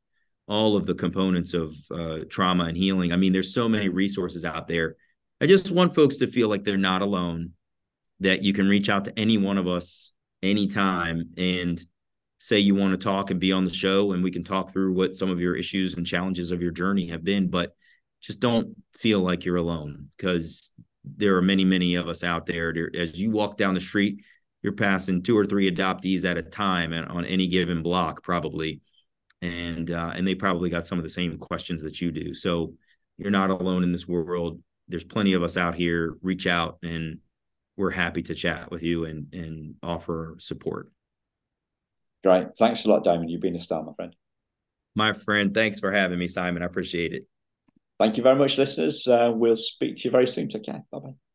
all 0.46 0.76
of 0.76 0.86
the 0.86 0.94
components 0.94 1.52
of 1.52 1.76
uh, 1.90 2.20
trauma 2.30 2.64
and 2.64 2.76
healing. 2.76 3.12
I 3.12 3.16
mean, 3.16 3.32
there's 3.32 3.52
so 3.52 3.68
many 3.68 3.88
resources 3.88 4.44
out 4.44 4.66
there. 4.66 4.96
I 5.40 5.46
just 5.46 5.70
want 5.70 5.94
folks 5.94 6.16
to 6.16 6.26
feel 6.26 6.48
like 6.48 6.64
they're 6.64 6.76
not 6.76 7.02
alone. 7.02 7.52
That 8.20 8.42
you 8.42 8.52
can 8.52 8.66
reach 8.66 8.88
out 8.88 9.04
to 9.04 9.16
any 9.16 9.38
one 9.38 9.58
of 9.58 9.68
us 9.68 10.12
anytime 10.42 11.30
and 11.36 11.84
say 12.38 12.58
you 12.58 12.74
want 12.74 12.92
to 12.92 13.04
talk 13.04 13.30
and 13.30 13.40
be 13.40 13.52
on 13.52 13.64
the 13.64 13.72
show 13.72 14.12
and 14.12 14.22
we 14.22 14.30
can 14.30 14.44
talk 14.44 14.72
through 14.72 14.92
what 14.92 15.16
some 15.16 15.30
of 15.30 15.40
your 15.40 15.56
issues 15.56 15.96
and 15.96 16.06
challenges 16.06 16.52
of 16.52 16.62
your 16.62 16.70
journey 16.70 17.08
have 17.08 17.24
been 17.24 17.48
but 17.48 17.74
just 18.20 18.40
don't 18.40 18.76
feel 18.94 19.20
like 19.20 19.44
you're 19.44 19.56
alone 19.56 20.08
because 20.16 20.72
there 21.04 21.36
are 21.36 21.42
many 21.42 21.64
many 21.64 21.96
of 21.96 22.06
us 22.06 22.22
out 22.22 22.46
there 22.46 22.72
as 22.94 23.18
you 23.18 23.30
walk 23.30 23.56
down 23.56 23.74
the 23.74 23.80
street 23.80 24.22
you're 24.62 24.72
passing 24.72 25.22
two 25.22 25.36
or 25.36 25.46
three 25.46 25.70
adoptees 25.70 26.24
at 26.24 26.38
a 26.38 26.42
time 26.42 26.92
and 26.92 27.08
on 27.08 27.24
any 27.24 27.48
given 27.48 27.82
block 27.82 28.22
probably 28.22 28.80
and 29.42 29.90
uh, 29.90 30.12
and 30.14 30.26
they 30.26 30.34
probably 30.34 30.70
got 30.70 30.86
some 30.86 30.98
of 30.98 31.04
the 31.04 31.10
same 31.10 31.38
questions 31.38 31.82
that 31.82 32.00
you 32.00 32.10
do. 32.10 32.34
So 32.34 32.74
you're 33.16 33.30
not 33.30 33.50
alone 33.50 33.82
in 33.82 33.92
this 33.92 34.08
world. 34.08 34.60
There's 34.88 35.04
plenty 35.04 35.34
of 35.34 35.42
us 35.42 35.56
out 35.56 35.74
here. 35.74 36.16
Reach 36.22 36.46
out 36.46 36.78
and 36.82 37.18
we're 37.78 37.90
happy 37.90 38.22
to 38.24 38.34
chat 38.34 38.70
with 38.70 38.82
you 38.82 39.06
and 39.06 39.32
and 39.32 39.76
offer 39.82 40.34
support. 40.38 40.90
Great. 42.24 42.48
Thanks 42.58 42.84
a 42.84 42.90
lot, 42.90 43.04
Damon. 43.04 43.28
You've 43.28 43.40
been 43.40 43.54
a 43.54 43.60
star, 43.60 43.82
my 43.82 43.92
friend. 43.94 44.14
My 44.96 45.12
friend, 45.12 45.54
thanks 45.54 45.78
for 45.78 45.92
having 45.92 46.18
me, 46.18 46.26
Simon. 46.26 46.62
I 46.62 46.66
appreciate 46.66 47.12
it. 47.12 47.26
Thank 47.98 48.16
you 48.16 48.22
very 48.22 48.36
much, 48.36 48.58
listeners. 48.58 49.06
Uh, 49.06 49.32
we'll 49.32 49.56
speak 49.56 49.96
to 49.98 50.04
you 50.04 50.10
very 50.10 50.26
soon. 50.26 50.48
Take 50.48 50.64
care. 50.64 50.84
Bye 50.90 50.98
bye. 50.98 51.27